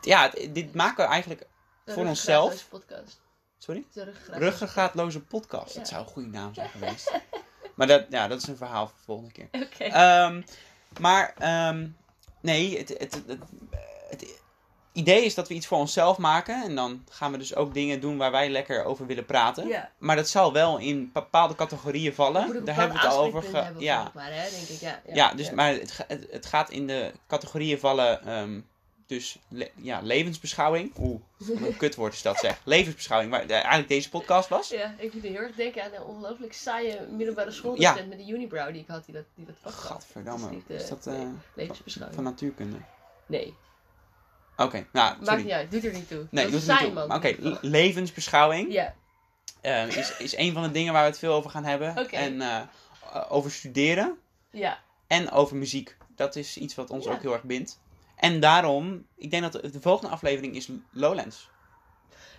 Ja, 0.00 0.28
dit 0.50 0.74
maken 0.74 1.04
we 1.04 1.10
eigenlijk... 1.10 1.46
Voor 1.86 2.06
onszelf? 2.06 2.68
podcast. 2.68 3.20
Sorry? 3.58 3.84
De 3.92 4.04
ruggengraatloze- 4.04 4.44
Ruggengraatloze 4.44 5.20
podcast. 5.20 5.74
Dat 5.74 5.88
zou 5.88 6.00
een 6.02 6.08
goede 6.08 6.28
naam 6.28 6.54
zijn 6.54 6.68
geweest. 6.68 7.12
maar 7.74 7.86
dat, 7.86 8.06
ja, 8.10 8.28
dat 8.28 8.42
is 8.42 8.48
een 8.48 8.56
verhaal 8.56 8.86
voor 8.86 8.96
de 8.96 9.02
volgende 9.04 9.32
keer. 9.32 9.48
Oké. 9.62 9.84
Ehm, 9.84 10.42
maar 11.00 11.34
ehm, 11.38 11.86
nee, 12.40 12.78
het, 12.78 12.88
het, 12.88 13.22
het, 13.26 13.38
het 14.08 14.26
idee 14.92 15.24
is 15.24 15.34
dat 15.34 15.48
we 15.48 15.54
iets 15.54 15.66
voor 15.66 15.78
onszelf 15.78 16.18
maken. 16.18 16.62
En 16.64 16.74
dan 16.74 17.04
gaan 17.10 17.32
we 17.32 17.38
dus 17.38 17.54
ook 17.54 17.74
dingen 17.74 18.00
doen 18.00 18.16
waar 18.16 18.30
wij 18.30 18.48
lekker 18.50 18.84
over 18.84 19.06
willen 19.06 19.24
praten. 19.26 19.68
ja. 19.68 19.90
Maar 19.98 20.16
dat 20.16 20.28
zal 20.28 20.52
wel 20.52 20.78
in 20.78 21.10
bepaalde 21.12 21.54
categorieën 21.54 22.14
vallen. 22.14 22.64
Daar 22.64 22.74
hebben 22.76 22.96
we 22.96 23.02
het 23.02 23.12
al 23.12 23.24
over 23.24 23.42
gehad. 23.42 23.72
Ja. 23.80 24.10
Maar, 24.14 24.32
hè, 24.32 24.50
denk 24.50 24.68
ik. 24.68 24.80
Ja, 24.80 25.00
ja, 25.06 25.14
Ja, 25.14 25.34
dus, 25.34 25.50
maar 25.50 25.72
het, 25.72 26.04
het 26.30 26.46
gaat 26.46 26.70
in 26.70 26.86
de 26.86 27.12
categorieën 27.26 27.78
vallen. 27.78 28.24
ehm, 28.26 28.60
dus 29.08 29.38
le- 29.48 29.70
ja, 29.74 30.00
levensbeschouwing. 30.02 30.92
Oeh, 30.98 31.20
een 31.48 31.76
kutwoord 31.76 32.12
is 32.12 32.22
dat 32.22 32.38
zeg. 32.38 32.60
Levensbeschouwing, 32.64 33.30
waar 33.32 33.42
eh, 33.42 33.50
eigenlijk 33.50 33.88
deze 33.88 34.08
podcast 34.08 34.48
was. 34.48 34.68
Ja, 34.68 34.94
ik 34.98 35.14
moet 35.14 35.22
heel 35.22 35.34
erg 35.34 35.54
denken 35.54 35.84
aan 35.84 35.92
een 35.92 36.02
ongelooflijk 36.02 36.52
saaie 36.52 37.00
middelbare 37.10 37.48
Ja. 37.50 37.54
schooldocent 37.56 38.08
met 38.08 38.18
de 38.18 38.32
unibrow 38.32 38.72
die 38.72 38.82
ik 38.82 38.88
had, 38.88 39.04
die 39.04 39.14
dat, 39.14 39.24
die 39.34 39.46
dat 39.46 39.54
vak 39.62 39.72
had. 39.72 39.82
Gadverdamme. 39.82 40.40
Dat 40.40 40.50
is 40.50 40.56
niet, 40.56 40.64
eh, 40.68 40.76
Is 40.76 40.88
dat 40.88 41.04
nee. 41.04 41.20
eh, 41.20 41.28
Levensbeschouwing. 41.54 42.14
van 42.14 42.24
natuurkunde? 42.24 42.78
Nee, 43.26 43.54
Oké, 44.56 44.86
nou, 44.92 45.14
maakt 45.14 45.26
sorry. 45.26 45.42
niet 45.42 45.52
uit. 45.52 45.70
Doet 45.70 45.84
er 45.84 45.92
niet 45.92 46.08
toe. 46.08 46.26
Nee, 46.30 46.42
dat 46.44 46.52
doet 46.52 46.62
is 46.62 46.68
er 46.68 46.82
niet 46.84 46.92
saai, 46.94 47.06
toe. 47.08 47.16
Oké, 47.16 47.34
le- 47.48 47.58
levensbeschouwing 47.60 48.72
Ja, 48.72 48.94
is, 49.86 50.16
is 50.18 50.36
een 50.36 50.52
van 50.52 50.62
de 50.62 50.70
dingen 50.70 50.92
waar 50.92 51.02
we 51.02 51.08
het 51.08 51.18
veel 51.18 51.32
over 51.32 51.50
gaan 51.50 51.64
hebben. 51.64 51.90
Oké. 51.98 52.16
En 52.16 52.68
over 53.28 53.50
studeren 53.50 54.18
ja. 54.50 54.78
en 55.06 55.30
over 55.30 55.56
muziek. 55.56 55.96
Dat 56.16 56.36
is 56.36 56.56
iets 56.56 56.74
wat 56.74 56.90
ons 56.90 57.04
Ja. 57.04 57.10
ook 57.12 57.22
heel 57.22 57.32
erg 57.32 57.42
bindt. 57.42 57.80
En 58.18 58.40
daarom, 58.40 59.06
ik 59.16 59.30
denk 59.30 59.42
dat 59.42 59.52
de, 59.52 59.70
de 59.70 59.80
volgende 59.80 60.12
aflevering 60.12 60.54
is 60.54 60.68
Lowlands. 60.90 61.48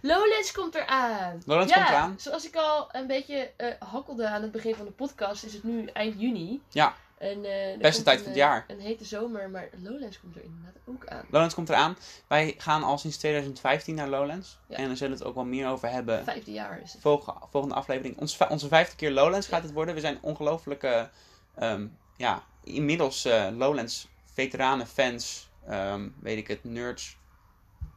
Lowlands 0.02 0.52
komt 0.52 0.76
eraan. 0.76 1.42
Lowlands 1.46 1.74
ja, 1.74 1.78
komt 1.78 1.90
eraan. 1.90 2.16
Zoals 2.18 2.48
ik 2.48 2.56
al 2.56 2.90
een 2.92 3.08
beetje 3.08 3.52
eh, 3.58 3.68
hakkelde 3.80 4.28
aan 4.28 4.42
het 4.42 4.52
begin 4.52 4.76
van 4.76 4.86
de 4.86 4.92
podcast, 4.92 5.44
is 5.44 5.54
het 5.54 5.64
nu 5.64 5.86
eind 5.86 6.20
juni. 6.20 6.62
Ja. 6.70 6.96
En, 7.18 7.46
er 7.46 7.78
Beste 7.78 8.04
tijd 8.04 8.18
een, 8.18 8.24
van 8.24 8.32
het 8.32 8.42
jaar. 8.42 8.66
Een 8.68 8.80
hete 8.80 9.06
zomer, 9.06 9.50
maar 9.50 9.70
Lowlands 9.82 10.20
komt 10.20 10.36
er 10.36 10.44
inderdaad 10.44 10.82
ook 10.86 11.08
aan. 11.08 11.26
Lowlands 11.30 11.56
komt 11.56 11.70
eraan. 11.70 11.98
Wij 12.28 12.56
gaan 12.58 12.84
al 12.84 12.98
sinds 12.98 13.18
2015 13.18 13.96
naar 13.96 14.08
Lowlands. 14.08 14.58
Ja. 14.68 14.76
En 14.76 14.88
daar 14.88 14.98
zullen 14.98 15.14
we 15.14 15.20
het 15.20 15.28
ook 15.28 15.36
wel 15.36 15.46
meer 15.46 15.68
over 15.68 15.90
hebben. 15.90 16.24
Vijfde 16.24 16.52
jaar 16.52 16.82
is 16.84 16.92
het. 16.92 17.02
Volgende, 17.02 17.40
volgende 17.52 17.76
aflevering. 17.76 18.18
Ons, 18.18 18.38
onze 18.50 18.68
vijfde 18.68 18.96
keer 18.96 19.12
Lowlands 19.12 19.48
gaat 19.48 19.64
het 19.64 19.72
worden. 19.72 19.96
We 19.96 20.00
zijn 20.00 20.18
ongelooflijke, 20.22 21.10
ehm, 21.56 21.88
ja, 22.18 22.44
inmiddels 22.64 23.26
eh, 23.26 23.48
Lowlands 23.52 24.08
veteranen, 24.34 24.88
fans, 24.88 25.49
ehm, 25.68 26.10
weet 26.22 26.38
ik 26.38 26.48
het, 26.48 26.64
nerds. 26.64 27.18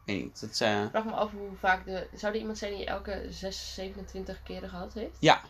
Weet 0.07 0.23
niet. 0.23 0.41
Dat, 0.41 0.51
is, 0.51 0.61
eh, 0.61 0.83
Ik 0.83 0.91
vraag 0.91 1.05
me 1.05 1.11
af 1.13 1.31
hoe 1.31 1.57
vaak 1.59 1.85
de... 1.85 2.09
Zou 2.15 2.33
er 2.35 2.39
iemand 2.41 2.59
zijn 2.59 2.77
die 2.77 2.87
elke 2.87 3.27
6, 3.31 3.75
27 3.75 4.43
keren 4.43 4.69
gehad 4.69 4.93
heeft? 4.95 5.17
ja, 5.21 5.41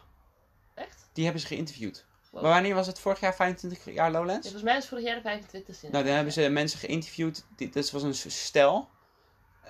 Echt? 0.74 1.08
die 1.12 1.24
hebben 1.24 1.42
ze 1.42 1.48
geïnterviewd. 1.48 2.06
Wow. 2.30 2.42
Maar 2.42 2.50
wanneer 2.52 2.74
was 2.74 2.86
het? 2.86 2.98
Vorig 2.98 3.20
jaar 3.20 3.34
25 3.34 3.84
jaar 3.84 3.94
Ja, 3.94 4.10
Lowlands? 4.10 4.40
volgens 4.42 4.62
mij 4.62 4.72
is 4.72 4.78
het 4.78 4.88
vorig 4.88 5.04
jaar 5.04 5.14
de 5.16 5.22
25 5.22 5.82
e 5.82 5.88
Nou, 5.90 6.04
dan 6.04 6.14
hebben 6.14 6.32
ze 6.32 6.48
mensen 6.48 6.78
geïnterviewd. 6.78 7.44
Dit, 7.56 7.72
dit 7.72 7.90
was 7.90 8.02
een 8.02 8.14
stel. 8.14 8.88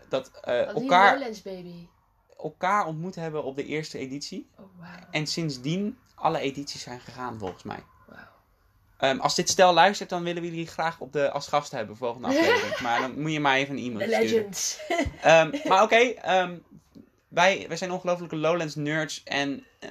Dat 0.08 0.30
eh, 0.40 0.66
elkaar... 0.68 1.12
Lowlands 1.14 1.42
baby. 1.42 1.86
elkaar 2.38 2.86
ontmoet 2.86 3.14
hebben 3.14 3.44
op 3.44 3.56
de 3.56 3.64
eerste 3.64 3.98
editie. 3.98 4.48
Oh, 4.58 4.64
wauw. 4.78 5.08
En 5.10 5.26
sindsdien 5.26 5.98
alle 6.14 6.38
edities 6.38 6.82
zijn 6.82 7.00
gegaan 7.00 7.38
volgens 7.38 7.62
mij. 7.62 7.84
Ehm, 9.02 9.18
als 9.18 9.34
dit 9.34 9.48
stel 9.48 9.72
luistert, 9.72 10.08
dan 10.08 10.22
willen 10.22 10.42
we 10.42 10.48
jullie 10.48 10.66
graag 10.66 11.00
op 11.00 11.12
de, 11.12 11.30
als 11.30 11.48
gast 11.48 11.72
hebben 11.72 11.96
volgende 11.96 12.28
aflevering. 12.28 12.80
maar 12.86 13.00
dan 13.00 13.20
moet 13.20 13.32
je 13.32 13.40
maar 13.40 13.56
even 13.56 13.76
een 13.76 13.84
e-mail 13.84 14.08
sturen. 14.08 14.24
legends. 14.24 14.78
Ehm, 15.22 15.50
maar 15.68 15.82
oké, 15.82 15.96
ehm, 15.96 16.58
wij, 17.28 17.64
wij 17.68 17.76
zijn 17.76 17.92
ongelofelijke 17.92 18.36
Lowlands 18.36 18.74
nerds. 18.74 19.22
En 19.24 19.66
eh, 19.78 19.90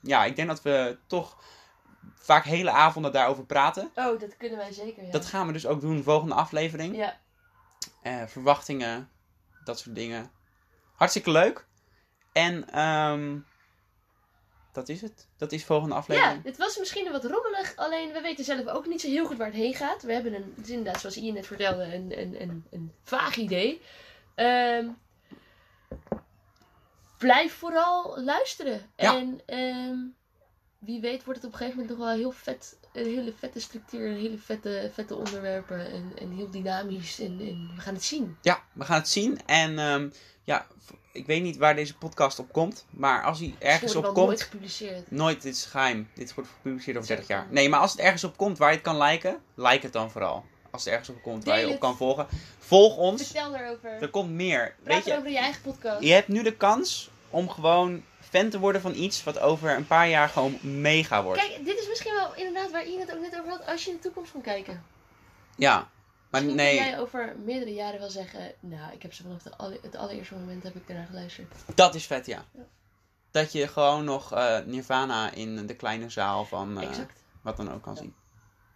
ja, 0.00 0.24
ik 0.24 0.36
denk 0.36 0.48
dat 0.48 0.62
we 0.62 0.98
toch 1.06 1.36
vaak 2.14 2.44
hele 2.44 2.70
avonden 2.70 3.12
daarover 3.12 3.44
praten. 3.44 3.90
Oh, 3.94 4.20
dat 4.20 4.36
kunnen 4.36 4.58
wij 4.58 4.72
zeker, 4.72 5.04
ja. 5.04 5.10
Dat 5.10 5.26
gaan 5.26 5.46
we 5.46 5.52
dus 5.52 5.66
ook 5.66 5.80
doen 5.80 6.02
volgende 6.02 6.34
aflevering. 6.34 6.96
Ja. 6.96 7.18
Eh, 8.02 8.22
verwachtingen, 8.26 9.10
dat 9.64 9.78
soort 9.78 9.94
dingen. 9.94 10.30
Hartstikke 10.94 11.30
leuk. 11.30 11.66
En 12.32 12.68
ehm, 12.70 13.38
dat 14.72 14.88
is 14.88 15.00
het. 15.00 15.26
Dat 15.36 15.52
is 15.52 15.64
volgende 15.64 15.94
Ja, 15.94 16.00
aflevering. 16.00 16.44
het 16.44 16.56
was 16.56 16.78
misschien 16.78 17.12
wat 17.12 17.24
rommelig, 17.24 17.76
alleen 17.76 18.12
we 18.12 18.20
weten 18.20 18.44
zelf 18.44 18.66
ook 18.66 18.86
niet 18.86 19.00
zo 19.00 19.08
heel 19.08 19.26
goed 19.26 19.36
waar 19.36 19.46
het 19.46 19.56
heen 19.56 19.74
gaat. 19.74 20.02
We 20.02 20.12
hebben 20.12 20.34
een, 20.34 20.52
het 20.56 20.64
is 20.64 20.70
inderdaad, 20.70 21.00
zoals 21.00 21.16
Ian 21.16 21.34
net 21.34 21.46
vertelde, 21.46 21.94
een, 21.94 22.20
een, 22.20 22.42
een, 22.42 22.64
een 22.70 22.92
vaag 23.02 23.36
idee. 23.36 23.80
Ehm, 24.34 24.88
blijf 27.18 27.54
vooral 27.54 28.22
luisteren. 28.22 28.90
Ja. 28.96 29.16
En 29.16 29.40
ehm, 29.46 29.98
wie 30.78 31.00
weet 31.00 31.24
wordt 31.24 31.40
het 31.40 31.48
op 31.48 31.52
een 31.52 31.58
gegeven 31.58 31.80
moment 31.80 31.98
nog 31.98 32.06
wel 32.08 32.16
heel 32.16 32.30
vet, 32.32 32.78
een 32.92 33.04
hele 33.04 33.32
vette 33.38 33.60
structuur, 33.60 34.10
een 34.10 34.20
hele 34.20 34.38
vette, 34.38 34.90
vette 34.94 35.14
onderwerpen 35.16 35.92
en, 35.92 36.12
en 36.18 36.30
heel 36.30 36.50
dynamisch. 36.50 37.20
En, 37.20 37.40
en 37.40 37.70
we 37.74 37.80
gaan 37.80 37.94
het 37.94 38.04
zien. 38.04 38.36
Ja, 38.42 38.62
we 38.72 38.84
gaan 38.84 38.98
het 38.98 39.08
zien. 39.08 39.38
En 39.46 39.78
ehm, 39.78 40.08
ja, 40.44 40.66
ik 41.12 41.26
weet 41.26 41.42
niet 41.42 41.56
waar 41.56 41.74
deze 41.74 41.96
podcast 41.96 42.38
op 42.38 42.52
komt. 42.52 42.86
Maar 42.90 43.22
als 43.22 43.38
hij 43.38 43.54
ergens 43.58 43.94
op 43.94 44.04
komt. 44.04 44.16
nooit 44.16 44.42
gepubliceerd. 44.42 45.10
Nooit, 45.10 45.42
dit 45.42 45.54
is 45.54 45.64
geheim. 45.64 46.08
Dit 46.14 46.34
wordt 46.34 46.50
gepubliceerd 46.50 46.96
over 46.96 47.08
30 47.08 47.28
jaar. 47.28 47.46
Nee, 47.50 47.68
maar 47.68 47.80
als 47.80 47.92
het 47.92 48.00
ergens 48.00 48.24
op 48.24 48.36
komt 48.36 48.58
waar 48.58 48.68
je 48.68 48.74
het 48.74 48.84
kan 48.84 49.02
liken, 49.02 49.40
like 49.54 49.84
het 49.84 49.92
dan 49.92 50.10
vooral. 50.10 50.44
Als 50.70 50.84
het 50.84 50.92
ergens 50.92 51.08
op 51.08 51.22
komt 51.22 51.44
waar 51.44 51.60
je 51.60 51.68
op 51.68 51.80
kan 51.80 51.96
volgen. 51.96 52.26
Volg 52.58 52.96
ons. 52.96 53.22
Vertel 53.22 53.50
daarover. 53.50 53.90
Er 54.00 54.08
komt 54.08 54.30
meer. 54.30 54.74
Praat 54.82 54.94
Weet 54.96 55.04
je, 55.04 55.18
over 55.18 55.30
je 55.30 55.38
eigen 55.38 55.62
podcast. 55.62 56.02
je 56.02 56.12
hebt 56.12 56.28
nu 56.28 56.42
de 56.42 56.56
kans 56.56 57.10
om 57.30 57.48
gewoon 57.48 58.02
fan 58.32 58.50
te 58.50 58.58
worden 58.58 58.80
van 58.80 58.94
iets 58.94 59.24
wat 59.24 59.38
over 59.38 59.76
een 59.76 59.86
paar 59.86 60.08
jaar 60.08 60.28
gewoon 60.28 60.58
mega 60.60 61.22
wordt. 61.22 61.40
Kijk, 61.40 61.64
dit 61.64 61.78
is 61.78 61.88
misschien 61.88 62.14
wel 62.14 62.34
inderdaad 62.34 62.70
waar 62.70 62.86
Ian 62.86 63.00
het 63.00 63.14
ook 63.14 63.20
net 63.20 63.38
over 63.38 63.50
had, 63.50 63.66
als 63.66 63.84
je 63.84 63.90
in 63.90 63.96
de 63.96 64.02
toekomst 64.02 64.32
kan 64.32 64.40
kijken. 64.40 64.84
Ja, 65.56 65.76
maar 66.30 66.42
Misschien 66.44 66.56
nee, 66.56 66.76
kun 66.78 66.86
jij 66.86 66.98
over 67.00 67.36
meerdere 67.44 67.72
jaren 67.74 68.00
wel 68.00 68.10
zeggen, 68.10 68.52
nou, 68.60 68.92
ik 68.92 69.02
heb 69.02 69.12
ze 69.12 69.22
vanaf 69.22 69.42
alle- 69.56 69.78
het 69.82 69.96
allereerste 69.96 70.34
moment 70.34 70.62
heb 70.62 70.76
ik 70.76 70.88
ernaar 70.88 71.06
geluisterd. 71.06 71.54
dat 71.74 71.94
is 71.94 72.06
vet, 72.06 72.26
ja. 72.26 72.44
Ja. 72.52 72.62
Dat 73.30 73.52
je 73.52 73.68
gewoon 73.68 74.04
nog 74.04 74.32
eh, 74.32 74.58
Nirvana 74.64 75.30
in 75.32 75.66
de 75.66 75.74
kleine 75.76 76.10
zaal 76.10 76.44
van 76.44 76.80
eh, 76.80 76.90
wat 77.42 77.56
dan 77.56 77.72
ook 77.72 77.82
kan 77.82 77.94
Ja. 77.94 78.00
zien. 78.00 78.14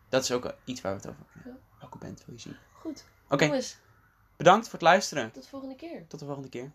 Dat 0.09 0.22
is 0.22 0.32
ook 0.32 0.54
iets 0.64 0.80
waar 0.80 0.92
we 0.92 0.98
het 0.98 1.09
over 1.09 1.22
hebben. 1.32 1.52
Ja. 1.52 1.59
Welke 1.80 1.98
band 1.98 2.22
wil 2.26 2.34
je 2.34 2.40
zien? 2.40 2.57
Goed. 2.72 3.04
Oké, 3.28 3.44
Jongens, 3.44 3.76
bedankt 4.36 4.64
voor 4.64 4.72
het 4.78 4.82
luisteren. 4.88 5.30
tot 5.32 5.42
de 5.42 5.48
volgende 5.48 5.74
keer. 5.76 6.04
Tot 6.09 6.18
de 6.18 6.24
volgende 6.24 6.48
keer. 6.48 6.70